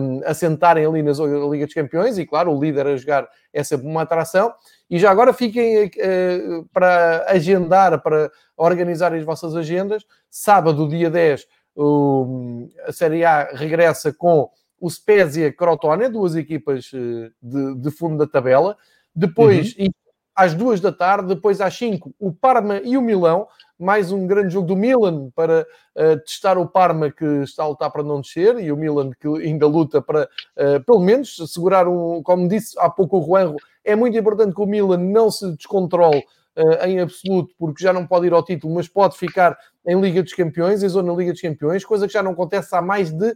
um, 0.00 0.22
assentarem 0.24 0.86
ali 0.86 1.02
na 1.02 1.12
Liga 1.50 1.66
dos 1.66 1.74
Campeões, 1.74 2.16
e 2.16 2.24
claro, 2.24 2.50
o 2.50 2.58
líder 2.58 2.86
a 2.86 2.96
jogar 2.96 3.28
é 3.52 3.62
sempre 3.62 3.86
uma 3.86 4.02
atração. 4.02 4.54
E 4.88 4.98
já 4.98 5.10
agora 5.10 5.34
fiquem 5.34 5.84
uh, 5.84 6.66
para 6.72 7.26
agendar, 7.28 8.00
para 8.00 8.30
organizar 8.56 9.12
as 9.12 9.22
vossas 9.22 9.54
agendas. 9.54 10.02
Sábado, 10.30 10.88
dia 10.88 11.10
10, 11.10 11.46
o, 11.74 12.68
a 12.86 12.92
Série 12.92 13.22
A 13.22 13.50
regressa 13.52 14.14
com 14.14 14.48
o 14.80 14.88
Spezia 14.88 15.52
Crotone, 15.52 16.08
duas 16.08 16.36
equipas 16.36 16.90
uh, 16.94 17.30
de, 17.42 17.74
de, 17.82 17.90
fundo 17.90 18.16
da 18.16 18.26
tabela. 18.26 18.78
Depois, 19.14 19.76
uhum. 19.76 19.88
Às 20.36 20.52
duas 20.52 20.80
da 20.80 20.92
tarde, 20.92 21.34
depois 21.34 21.62
às 21.62 21.74
5, 21.74 22.14
o 22.20 22.30
Parma 22.30 22.78
e 22.84 22.98
o 22.98 23.02
Milão 23.02 23.48
mais 23.78 24.10
um 24.10 24.26
grande 24.26 24.52
jogo 24.52 24.68
do 24.68 24.76
Milan 24.76 25.30
para 25.34 25.66
uh, 25.94 26.18
testar 26.20 26.58
o 26.58 26.66
Parma 26.66 27.10
que 27.10 27.24
está 27.42 27.62
a 27.62 27.68
lutar 27.68 27.90
para 27.90 28.02
não 28.02 28.20
descer 28.20 28.58
e 28.58 28.70
o 28.70 28.76
Milan 28.76 29.10
que 29.18 29.28
ainda 29.28 29.66
luta 29.66 30.00
para, 30.00 30.28
uh, 30.56 30.82
pelo 30.84 31.00
menos, 31.00 31.36
segurar 31.52 31.88
um, 31.88 32.22
como 32.22 32.48
disse 32.48 32.78
há 32.78 32.88
pouco 32.88 33.18
o 33.18 33.24
Juanjo, 33.24 33.56
é 33.84 33.94
muito 33.94 34.16
importante 34.16 34.54
que 34.54 34.60
o 34.60 34.66
Milan 34.66 34.98
não 34.98 35.30
se 35.30 35.50
descontrole 35.52 36.24
uh, 36.56 36.84
em 36.86 37.00
absoluto, 37.00 37.54
porque 37.58 37.82
já 37.82 37.92
não 37.92 38.06
pode 38.06 38.26
ir 38.26 38.32
ao 38.32 38.44
título, 38.44 38.74
mas 38.74 38.88
pode 38.88 39.16
ficar 39.16 39.56
em 39.86 40.00
Liga 40.00 40.22
dos 40.22 40.32
Campeões, 40.32 40.82
em 40.82 40.88
zona 40.88 41.12
Liga 41.12 41.32
dos 41.32 41.40
Campeões, 41.40 41.84
coisa 41.84 42.06
que 42.06 42.12
já 42.12 42.22
não 42.22 42.32
acontece 42.32 42.74
há 42.74 42.82
mais 42.82 43.10
de 43.10 43.34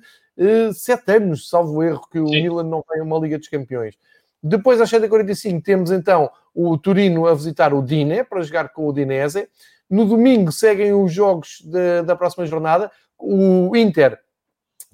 sete 0.72 1.16
anos, 1.16 1.50
salvo 1.50 1.82
erro, 1.82 2.08
que 2.10 2.18
o 2.18 2.26
Sim. 2.26 2.42
Milan 2.42 2.62
não 2.62 2.82
tem 2.82 3.02
uma 3.02 3.18
Liga 3.18 3.38
dos 3.38 3.48
Campeões. 3.48 3.94
Depois, 4.42 4.80
às 4.80 4.90
7h45, 4.90 5.62
temos 5.62 5.90
então 5.90 6.30
o 6.54 6.76
Turino 6.78 7.26
a 7.26 7.34
visitar 7.34 7.74
o 7.74 7.82
Dine 7.82 8.24
para 8.24 8.42
jogar 8.42 8.70
com 8.70 8.86
o 8.88 8.92
Dinese. 8.92 9.48
No 9.88 10.04
domingo 10.04 10.50
seguem 10.50 10.92
os 10.92 11.12
jogos 11.12 11.60
de, 11.64 12.02
da 12.02 12.16
próxima 12.16 12.46
jornada. 12.46 12.90
O 13.18 13.76
Inter 13.76 14.18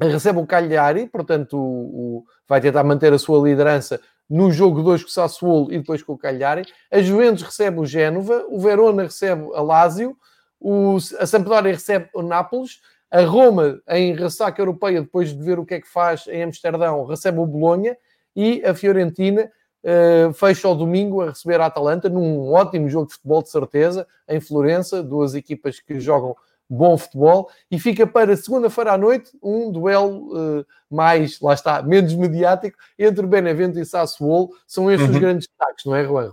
recebe 0.00 0.38
o 0.38 0.46
Cagliari, 0.46 1.06
portanto 1.06 1.56
o, 1.56 2.18
o, 2.18 2.24
vai 2.48 2.60
tentar 2.60 2.82
manter 2.82 3.12
a 3.12 3.18
sua 3.18 3.46
liderança 3.46 4.00
no 4.28 4.50
jogo 4.50 4.82
2 4.82 5.02
com 5.02 5.08
o 5.08 5.12
Sassuolo 5.12 5.72
e 5.72 5.78
depois 5.78 6.02
com 6.02 6.14
o 6.14 6.18
Cagliari. 6.18 6.64
A 6.90 7.00
Juventus 7.00 7.42
recebe 7.42 7.78
o 7.78 7.86
Génova, 7.86 8.44
o 8.48 8.58
Verona 8.58 9.04
recebe 9.04 9.48
a 9.54 9.62
Lazio, 9.62 10.16
o, 10.60 10.96
a 11.18 11.26
Sampdoria 11.26 11.72
recebe 11.72 12.08
o 12.12 12.22
Nápoles, 12.22 12.80
a 13.10 13.20
Roma, 13.22 13.80
em 13.88 14.14
ressaca 14.14 14.60
europeia, 14.60 15.00
depois 15.00 15.32
de 15.32 15.42
ver 15.42 15.58
o 15.58 15.64
que 15.64 15.74
é 15.74 15.80
que 15.80 15.88
faz 15.88 16.26
em 16.26 16.42
Amsterdão, 16.42 17.04
recebe 17.04 17.38
o 17.38 17.46
Bolonha 17.46 17.96
e 18.36 18.62
a 18.64 18.74
Fiorentina 18.74 19.50
uh, 19.82 20.32
fecha 20.34 20.68
o 20.68 20.74
domingo 20.74 21.22
a 21.22 21.30
receber 21.30 21.60
a 21.60 21.66
Atalanta 21.66 22.08
num 22.08 22.52
ótimo 22.52 22.88
jogo 22.88 23.06
de 23.06 23.14
futebol, 23.14 23.42
de 23.42 23.50
certeza, 23.50 24.06
em 24.28 24.38
Florença, 24.38 25.02
duas 25.02 25.34
equipas 25.34 25.80
que 25.80 25.98
jogam 25.98 26.36
bom 26.68 26.98
futebol, 26.98 27.48
e 27.70 27.78
fica 27.78 28.06
para 28.06 28.36
segunda-feira 28.36 28.92
à 28.92 28.98
noite 28.98 29.30
um 29.42 29.70
duelo 29.70 30.60
uh, 30.60 30.66
mais, 30.90 31.40
lá 31.40 31.54
está, 31.54 31.80
menos 31.80 32.12
mediático 32.14 32.76
entre 32.98 33.26
Benevento 33.26 33.78
e 33.78 33.86
Sassuolo. 33.86 34.50
São 34.66 34.90
estes 34.90 35.08
os 35.08 35.16
grandes 35.16 35.46
destaques, 35.46 35.84
não 35.84 35.94
é, 35.94 36.04
Juan? 36.04 36.32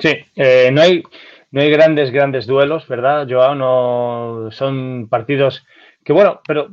Sí, 0.00 0.24
eh, 0.36 0.70
no 0.70 0.80
hay 0.80 1.02
no 1.50 1.60
hay 1.60 1.70
grandes, 1.70 2.10
grandes 2.10 2.46
duelos, 2.46 2.86
¿verdad, 2.86 3.26
Joao? 3.28 3.54
No 3.54 4.50
son 4.52 5.08
partidos 5.08 5.64
que, 6.04 6.12
bueno, 6.12 6.40
pero 6.46 6.70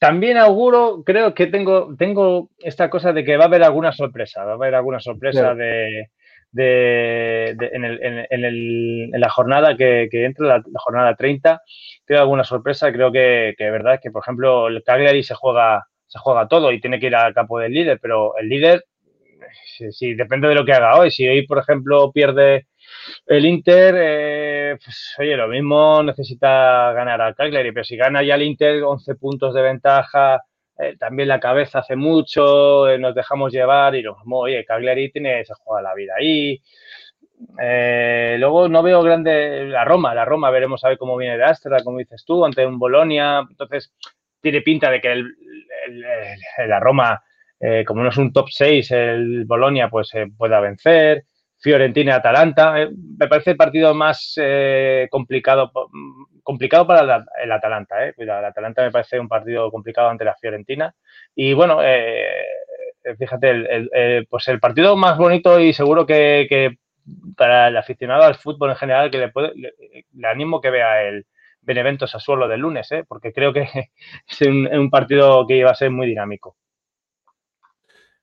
también 0.00 0.38
auguro, 0.38 1.02
creo 1.04 1.34
que 1.34 1.46
tengo, 1.46 1.94
tengo 1.98 2.48
esta 2.58 2.88
cosa 2.88 3.12
de 3.12 3.22
que 3.22 3.36
va 3.36 3.44
a 3.44 3.48
haber 3.48 3.62
alguna 3.62 3.92
sorpresa, 3.92 4.44
va 4.44 4.52
a 4.52 4.54
haber 4.54 4.74
alguna 4.74 4.98
sorpresa 4.98 5.54
de, 5.54 6.08
en, 6.56 7.84
el, 7.84 8.02
en, 8.02 8.44
el, 8.44 9.10
en, 9.12 9.20
la 9.20 9.28
jornada 9.28 9.76
que, 9.76 10.08
que 10.10 10.24
entra, 10.24 10.56
la, 10.56 10.62
jornada 10.76 11.14
30, 11.14 11.60
creo 12.06 12.20
alguna 12.20 12.44
sorpresa, 12.44 12.90
creo 12.90 13.12
que, 13.12 13.54
que 13.58 13.70
verdad 13.70 14.00
que, 14.02 14.10
por 14.10 14.22
ejemplo, 14.22 14.68
el 14.68 14.82
Cagliari 14.82 15.22
se 15.22 15.34
juega, 15.34 15.84
se 16.06 16.18
juega 16.18 16.48
todo 16.48 16.72
y 16.72 16.80
tiene 16.80 16.98
que 16.98 17.08
ir 17.08 17.14
al 17.14 17.34
campo 17.34 17.58
del 17.58 17.74
líder, 17.74 17.98
pero 18.00 18.38
el 18.38 18.48
líder, 18.48 18.86
si 19.90 20.14
depende 20.14 20.48
de 20.48 20.54
lo 20.54 20.64
que 20.64 20.72
haga 20.72 20.96
hoy, 20.96 21.10
si 21.10 21.28
hoy, 21.28 21.46
por 21.46 21.58
ejemplo, 21.58 22.10
pierde 22.10 22.68
el 23.26 23.46
Inter, 23.46 23.94
eh, 23.98 24.76
pues, 24.82 25.14
oye, 25.18 25.36
lo 25.36 25.48
mismo 25.48 26.02
necesita 26.02 26.92
ganar 26.92 27.20
al 27.20 27.34
Cagliari, 27.34 27.72
pero 27.72 27.84
si 27.84 27.96
gana 27.96 28.22
ya 28.22 28.34
el 28.34 28.42
Inter 28.42 28.82
11 28.82 29.14
puntos 29.16 29.54
de 29.54 29.62
ventaja, 29.62 30.42
eh, 30.78 30.96
también 30.98 31.28
la 31.28 31.40
cabeza 31.40 31.80
hace 31.80 31.96
mucho, 31.96 32.88
eh, 32.88 32.98
nos 32.98 33.14
dejamos 33.14 33.52
llevar 33.52 33.94
y 33.94 34.02
mismo, 34.02 34.40
oye, 34.40 34.64
Cagliari 34.64 35.10
tiene, 35.10 35.44
se 35.44 35.54
juega 35.54 35.82
la 35.82 35.94
vida 35.94 36.14
ahí. 36.18 36.60
luego 38.38 38.68
no 38.68 38.82
veo 38.82 39.02
grande 39.02 39.66
la 39.66 39.84
Roma, 39.84 40.14
la 40.14 40.24
Roma 40.24 40.50
veremos 40.50 40.84
a 40.84 40.88
ver 40.88 40.98
cómo 40.98 41.16
viene 41.16 41.38
de 41.38 41.44
Astra, 41.44 41.82
como 41.82 41.98
dices 41.98 42.24
tú, 42.26 42.44
ante 42.44 42.66
un 42.66 42.78
Bolonia, 42.78 43.46
entonces 43.48 43.92
tiene 44.40 44.62
pinta 44.62 44.90
de 44.90 45.00
que 45.00 45.12
el, 45.12 45.34
la 46.66 46.80
Roma, 46.80 47.22
como 47.86 48.02
no 48.02 48.08
es 48.10 48.16
un 48.18 48.32
top 48.32 48.48
6, 48.50 48.90
el 48.92 49.44
Bolonia 49.46 49.88
pues 49.88 50.12
pueda 50.36 50.60
vencer. 50.60 51.24
Fiorentina-Atalanta. 51.60 52.82
Eh, 52.82 52.90
me 53.18 53.28
parece 53.28 53.50
el 53.52 53.56
partido 53.56 53.94
más 53.94 54.34
eh, 54.36 55.06
complicado, 55.10 55.70
complicado 56.42 56.86
para 56.86 57.24
el 57.42 57.52
Atalanta. 57.52 58.06
Eh. 58.06 58.14
el 58.16 58.30
Atalanta 58.30 58.82
me 58.82 58.90
parece 58.90 59.20
un 59.20 59.28
partido 59.28 59.70
complicado 59.70 60.08
ante 60.08 60.24
la 60.24 60.34
Fiorentina. 60.36 60.94
Y 61.34 61.52
bueno, 61.52 61.80
eh, 61.82 62.44
fíjate, 63.18 64.26
pues 64.28 64.48
el 64.48 64.60
partido 64.60 64.96
más 64.96 65.18
bonito 65.18 65.60
y 65.60 65.72
seguro 65.72 66.06
que, 66.06 66.78
para 67.36 67.68
el 67.68 67.76
aficionado 67.76 68.24
al 68.24 68.36
fútbol 68.36 68.70
en 68.70 68.76
general, 68.76 69.10
que 69.10 69.18
le, 69.18 69.28
puede, 69.28 69.52
le, 69.54 70.28
animo 70.28 70.60
que 70.60 70.70
vea 70.70 71.02
el 71.02 71.26
Benevento 71.60 72.06
Sassuolo 72.06 72.48
del 72.48 72.60
lunes, 72.60 72.88
porque 73.06 73.32
creo 73.32 73.52
que 73.52 73.68
es 74.26 74.40
un 74.42 74.90
partido 74.90 75.46
que 75.46 75.56
iba 75.56 75.70
a 75.70 75.74
ser 75.74 75.90
muy 75.90 76.06
dinámico. 76.06 76.56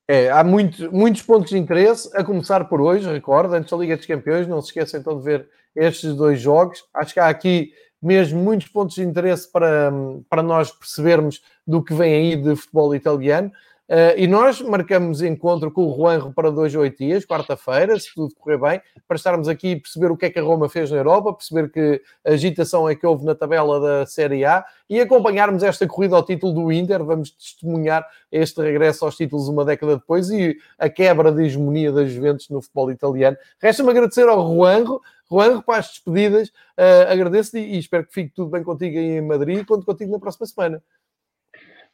É, 0.08 0.30
há 0.32 0.42
muito, 0.42 0.90
muitos 0.92 1.22
pontos 1.22 1.50
de 1.50 1.58
interesse, 1.58 2.10
a 2.16 2.24
começar 2.24 2.64
por 2.66 2.80
hoje, 2.80 3.12
recordo, 3.12 3.54
antes 3.54 3.70
da 3.70 3.78
Liga 3.78 3.98
dos 3.98 4.06
Campeões, 4.06 4.48
não 4.48 4.62
se 4.62 4.68
esqueçam 4.68 5.00
então 5.00 5.18
de 5.18 5.24
ver 5.24 5.50
estes 5.76 6.16
dois 6.16 6.40
jogos. 6.40 6.86
Acho 6.94 7.14
que 7.14 7.20
há 7.20 7.28
aqui 7.28 7.74
mesmo 8.02 8.42
muitos 8.42 8.68
pontos 8.70 8.96
de 8.96 9.04
interesse 9.04 9.52
para, 9.52 9.92
para 10.30 10.42
nós 10.42 10.72
percebermos 10.72 11.42
do 11.66 11.84
que 11.84 11.94
vem 11.94 12.14
aí 12.14 12.36
de 12.36 12.56
futebol 12.56 12.96
italiano. 12.96 13.52
Uh, 13.90 14.18
e 14.18 14.28
nós 14.28 14.62
marcamos 14.62 15.22
encontro 15.22 15.72
com 15.72 15.86
o 15.86 15.96
Juanro 15.96 16.34
para 16.34 16.52
dois 16.52 16.76
ou 16.76 16.82
oito 16.82 16.98
dias, 16.98 17.26
quarta-feira, 17.26 17.98
se 17.98 18.14
tudo 18.14 18.36
correr 18.36 18.58
bem, 18.58 18.82
para 19.08 19.16
estarmos 19.16 19.48
aqui 19.48 19.70
e 19.70 19.76
perceber 19.80 20.12
o 20.12 20.18
que 20.18 20.26
é 20.26 20.30
que 20.30 20.38
a 20.38 20.42
Roma 20.42 20.68
fez 20.68 20.92
na 20.92 20.98
Europa, 20.98 21.34
perceber 21.34 21.72
que 21.72 22.02
agitação 22.26 22.90
é 22.90 22.96
que 22.96 23.08
houve 23.08 23.24
na 23.24 23.34
tabela 23.34 23.80
da 23.80 24.06
Série 24.06 24.44
A 24.44 24.66
e 24.90 25.00
acompanharmos 25.00 25.64
esta 25.64 25.88
corrida 25.88 26.18
ao 26.18 26.26
título 26.26 26.54
do 26.54 26.72
Inter. 26.72 27.02
Vamos 27.02 27.32
testemunhar 27.32 28.06
este 28.30 28.62
regresso 28.62 29.06
aos 29.06 29.16
títulos 29.16 29.48
uma 29.48 29.64
década 29.64 29.96
depois 29.96 30.30
e 30.30 30.58
a 30.78 30.90
quebra 30.90 31.32
de 31.32 31.46
hegemonia 31.46 31.90
das 31.90 32.12
Juventus 32.12 32.50
no 32.50 32.62
futebol 32.62 32.92
italiano. 32.92 33.38
Resta-me 33.58 33.92
agradecer 33.92 34.28
ao 34.28 34.54
Juanro. 34.54 35.02
Juanro, 35.30 35.64
para 35.64 35.80
as 35.80 35.88
despedidas, 35.88 36.50
uh, 36.50 37.12
agradeço-te 37.12 37.58
e 37.58 37.78
espero 37.78 38.06
que 38.06 38.14
fique 38.14 38.34
tudo 38.34 38.50
bem 38.50 38.64
contigo 38.64 38.98
aí 38.98 39.18
em 39.18 39.22
Madrid 39.22 39.60
e 39.60 39.66
conto 39.66 39.86
contigo 39.86 40.12
na 40.12 40.20
próxima 40.20 40.46
semana. 40.46 40.82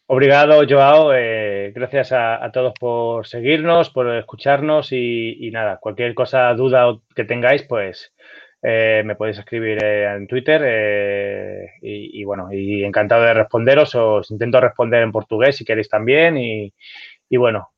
Obrigado, 0.08 0.64
Joao. 0.68 1.14
Eh, 1.14 1.72
gracias 1.74 2.12
a, 2.12 2.50
todos 2.52 2.74
por 2.80 3.26
seguirnos, 3.26 3.90
por 3.90 4.14
escucharnos 4.16 4.92
y, 4.92 5.50
nada, 5.52 5.78
cualquier 5.78 6.14
cosa, 6.14 6.54
duda 6.54 6.98
que 7.16 7.24
tengáis, 7.24 7.64
pues 7.64 8.14
eh, 8.62 9.02
me 9.06 9.16
podéis 9.16 9.40
escribir 9.40 9.82
eh, 9.84 10.06
en 10.16 10.28
Twitter 10.28 11.70
y, 11.82 12.24
bueno, 12.26 12.52
y 12.52 12.84
encantado 12.84 13.24
de 13.24 13.34
responderos. 13.34 13.96
Os 13.96 14.30
intento 14.32 14.60
responder 14.60 15.04
en 15.04 15.12
portugués 15.12 15.56
si 15.56 15.66
queréis 15.66 15.90
también 15.90 16.38
y, 16.38 16.74
bueno, 17.38 17.72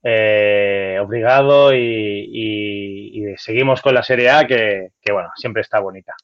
obrigado 1.01 1.73
y, 1.75 3.35
seguimos 3.37 3.81
con 3.81 3.93
la 3.93 4.03
Serie 4.03 4.29
A 4.31 4.47
que 4.47 4.89
bueno, 5.11 5.29
siempre 5.35 5.61
está 5.61 5.79
bonita. 5.79 6.15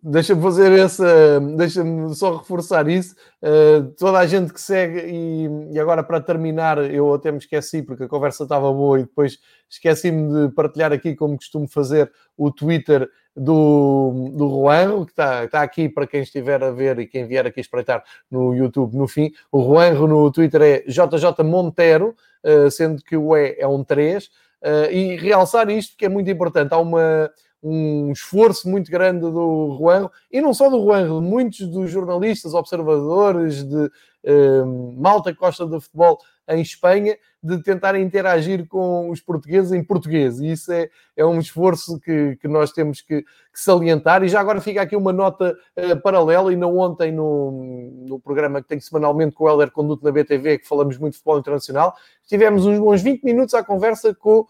Deixa-me 0.00 0.40
fazer 0.40 0.70
essa, 0.78 1.40
deixa-me 1.56 2.14
só 2.14 2.36
reforçar 2.36 2.88
isso. 2.88 3.16
Uh, 3.42 3.90
toda 3.98 4.18
a 4.18 4.26
gente 4.26 4.52
que 4.52 4.60
segue, 4.60 5.00
e, 5.00 5.48
e, 5.72 5.80
agora 5.80 6.04
para 6.04 6.20
terminar, 6.20 6.78
eu 6.88 7.12
até 7.12 7.32
me 7.32 7.38
esqueci 7.38 7.82
porque 7.82 8.04
a 8.04 8.08
conversa 8.08 8.44
estava 8.44 8.72
boa 8.72 9.00
e 9.00 9.02
depois 9.02 9.40
esqueci-me 9.68 10.48
de 10.48 10.54
partilhar 10.54 10.92
aqui, 10.92 11.16
como 11.16 11.36
costumo 11.36 11.66
fazer, 11.66 12.12
o 12.36 12.52
Twitter 12.52 13.10
do, 13.34 14.30
do 14.36 14.48
Juanro, 14.48 15.04
que 15.04 15.10
está, 15.10 15.44
está 15.46 15.62
aqui 15.62 15.88
para 15.88 16.06
quem 16.06 16.22
estiver 16.22 16.62
a 16.62 16.70
ver 16.70 17.00
e 17.00 17.06
quem 17.08 17.26
vier 17.26 17.44
aqui 17.44 17.60
espreitar 17.60 18.04
no 18.30 18.54
YouTube 18.54 18.96
no 18.96 19.08
fim. 19.08 19.32
O 19.50 19.64
Juanro 19.64 20.06
no 20.06 20.30
Twitter 20.30 20.62
é 20.62 20.78
JJ 20.82 21.42
Montero, 21.44 22.14
uh, 22.44 22.70
sendo 22.70 23.02
que 23.02 23.16
o 23.16 23.36
E 23.36 23.56
é 23.58 23.66
um 23.66 23.82
3. 23.82 24.26
Uh, 24.26 24.30
eh, 24.64 24.94
e 24.94 25.16
realçar 25.16 25.68
isto 25.70 25.96
que 25.96 26.04
é 26.04 26.08
muito 26.08 26.30
importante. 26.30 26.72
Há 26.72 26.78
uma 26.78 27.28
um 27.62 28.10
esforço 28.10 28.68
muito 28.68 28.90
grande 28.90 29.20
do 29.20 29.76
Juan, 29.78 30.10
e 30.30 30.40
não 30.40 30.52
só 30.52 30.68
do 30.68 30.82
Juan, 30.82 31.20
muitos 31.20 31.66
dos 31.68 31.90
jornalistas, 31.90 32.54
observadores, 32.54 33.62
de 33.62 33.84
uh, 33.86 34.94
malta 34.96 35.32
costa 35.34 35.64
do 35.64 35.80
futebol 35.80 36.18
em 36.48 36.60
Espanha, 36.60 37.16
de 37.40 37.62
tentar 37.62 37.98
interagir 37.98 38.66
com 38.66 39.10
os 39.10 39.20
portugueses 39.20 39.72
em 39.72 39.82
português. 39.82 40.40
E 40.40 40.50
isso 40.50 40.72
é, 40.72 40.90
é 41.16 41.24
um 41.24 41.38
esforço 41.38 42.00
que, 42.00 42.36
que 42.36 42.48
nós 42.48 42.72
temos 42.72 43.00
que, 43.00 43.22
que, 43.22 43.26
salientar. 43.54 44.24
E 44.24 44.28
já 44.28 44.40
agora 44.40 44.60
fica 44.60 44.82
aqui 44.82 44.96
uma 44.96 45.12
nota 45.12 45.56
uh, 45.76 46.00
paralela, 46.02 46.52
e 46.52 46.56
não 46.56 46.76
ontem 46.76 47.12
no, 47.12 47.52
no 48.06 48.18
programa 48.18 48.60
que 48.60 48.68
tenho 48.68 48.80
semanalmente 48.80 49.36
com 49.36 49.44
o 49.44 49.48
Helder 49.48 49.70
Conduto 49.70 50.04
na 50.04 50.10
BTV, 50.10 50.58
que 50.58 50.68
falamos 50.68 50.98
muito 50.98 51.12
de 51.12 51.18
futebol 51.18 51.38
internacional, 51.38 51.94
tivemos 52.26 52.66
uns 52.66 52.78
bons 52.78 53.02
20 53.02 53.22
minutos 53.22 53.54
à 53.54 53.62
conversa 53.62 54.12
com 54.12 54.40
uh, 54.40 54.46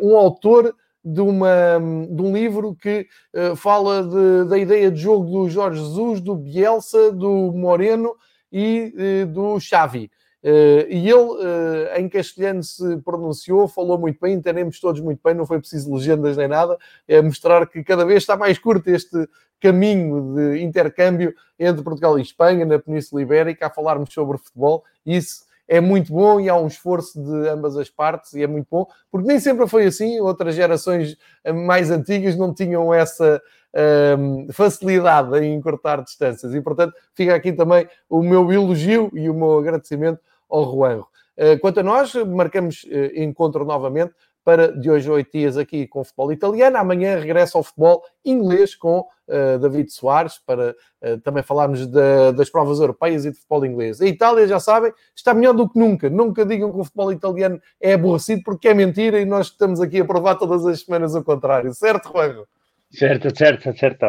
um 0.00 0.16
autor 0.16 0.72
de, 1.12 1.20
uma, 1.20 1.80
de 2.10 2.22
um 2.22 2.32
livro 2.32 2.74
que 2.74 3.06
uh, 3.34 3.56
fala 3.56 4.02
de, 4.02 4.48
da 4.48 4.58
ideia 4.58 4.90
de 4.90 5.00
jogo 5.00 5.30
do 5.30 5.48
Jorge 5.48 5.80
Jesus, 5.80 6.20
do 6.20 6.36
Bielsa, 6.36 7.10
do 7.12 7.52
Moreno 7.52 8.14
e 8.52 8.92
uh, 8.94 9.26
do 9.26 9.58
Xavi. 9.58 10.10
Uh, 10.42 10.86
e 10.88 11.10
ele, 11.10 11.98
em 11.98 12.08
castelhano, 12.08 12.62
se 12.62 12.98
pronunciou, 12.98 13.66
falou 13.66 13.98
muito 13.98 14.20
bem, 14.20 14.34
entendemos 14.34 14.78
todos 14.78 15.00
muito 15.00 15.20
bem, 15.24 15.34
não 15.34 15.46
foi 15.46 15.58
preciso 15.58 15.92
legendas 15.92 16.36
nem 16.36 16.46
nada, 16.46 16.76
é 17.08 17.20
mostrar 17.20 17.66
que 17.66 17.82
cada 17.82 18.04
vez 18.04 18.22
está 18.22 18.36
mais 18.36 18.58
curto 18.58 18.88
este 18.88 19.28
caminho 19.60 20.34
de 20.34 20.62
intercâmbio 20.62 21.34
entre 21.58 21.82
Portugal 21.82 22.18
e 22.18 22.22
Espanha, 22.22 22.64
na 22.64 22.78
Península 22.78 23.22
Ibérica, 23.22 23.66
a 23.66 23.70
falarmos 23.70 24.14
sobre 24.14 24.38
futebol. 24.38 24.84
Isso 25.04 25.47
é 25.68 25.80
muito 25.80 26.12
bom 26.12 26.40
e 26.40 26.48
há 26.48 26.56
um 26.56 26.66
esforço 26.66 27.22
de 27.22 27.48
ambas 27.48 27.76
as 27.76 27.90
partes 27.90 28.32
e 28.32 28.42
é 28.42 28.46
muito 28.46 28.66
bom, 28.70 28.86
porque 29.10 29.28
nem 29.28 29.38
sempre 29.38 29.68
foi 29.68 29.84
assim, 29.84 30.18
outras 30.18 30.54
gerações 30.54 31.16
eh, 31.44 31.52
mais 31.52 31.90
antigas 31.90 32.36
não 32.36 32.54
tinham 32.54 32.92
essa 32.92 33.40
um, 33.74 34.40
ehm, 34.40 34.48
facilidade 34.50 35.38
em 35.38 35.54
encurtar 35.54 36.02
distâncias 36.02 36.54
e, 36.54 36.60
portanto, 36.60 36.94
fica 37.14 37.34
aqui 37.34 37.52
também 37.52 37.86
o 38.08 38.22
meu 38.22 38.50
elogio 38.50 39.10
e 39.12 39.28
o 39.28 39.34
meu 39.34 39.58
agradecimento 39.58 40.20
ao 40.48 40.64
Juanro. 40.64 41.06
Uh, 41.36 41.56
quanto 41.60 41.78
a 41.78 41.82
nós, 41.84 42.12
marcamos 42.14 42.82
uh, 42.84 43.20
encontro 43.20 43.64
novamente 43.64 44.12
para 44.48 44.72
de 44.72 44.90
hoje 44.90 45.06
a 45.10 45.12
oito 45.12 45.30
dias 45.30 45.58
aqui 45.58 45.86
com 45.86 46.00
o 46.00 46.04
futebol 46.04 46.32
italiano. 46.32 46.78
Amanhã 46.78 47.18
regressa 47.18 47.58
ao 47.58 47.62
futebol 47.62 48.02
inglês 48.24 48.74
com 48.74 49.00
uh, 49.00 49.58
David 49.60 49.92
Soares 49.92 50.38
para 50.38 50.74
uh, 51.02 51.18
também 51.18 51.42
falarmos 51.42 51.86
de, 51.86 52.32
das 52.34 52.48
provas 52.48 52.80
europeias 52.80 53.26
e 53.26 53.30
de 53.30 53.36
futebol 53.36 53.66
inglês. 53.66 54.00
A 54.00 54.06
Itália, 54.06 54.46
já 54.46 54.58
sabem, 54.58 54.90
está 55.14 55.34
melhor 55.34 55.52
do 55.52 55.68
que 55.68 55.78
nunca. 55.78 56.08
Nunca 56.08 56.46
digam 56.46 56.72
que 56.72 56.78
o 56.78 56.84
futebol 56.84 57.12
italiano 57.12 57.60
é 57.78 57.92
aborrecido 57.92 58.40
porque 58.42 58.68
é 58.68 58.72
mentira 58.72 59.20
e 59.20 59.26
nós 59.26 59.48
estamos 59.48 59.82
aqui 59.82 60.00
a 60.00 60.04
provar 60.06 60.36
todas 60.36 60.64
as 60.64 60.80
semanas 60.80 61.14
o 61.14 61.22
contrário. 61.22 61.74
Certo, 61.74 62.10
Juanjo? 62.10 62.46
Certo, 62.90 63.36
certo, 63.36 63.78
certo. 63.78 64.06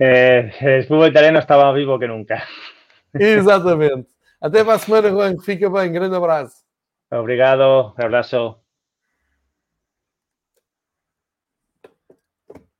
Eh, 0.00 0.52
o 0.78 0.82
futebol 0.84 1.06
italiano 1.06 1.38
estava 1.38 1.70
vivo 1.74 1.98
que 1.98 2.06
nunca. 2.06 2.42
Exatamente. 3.12 4.08
Até 4.40 4.64
para 4.64 4.72
a 4.72 4.78
semana, 4.78 5.10
Juan. 5.10 5.36
Fica 5.44 5.68
bem. 5.68 5.92
Grande 5.92 6.16
abraço. 6.16 6.64
Obrigado. 7.10 7.92
Um 7.98 8.02
abraço. 8.02 8.65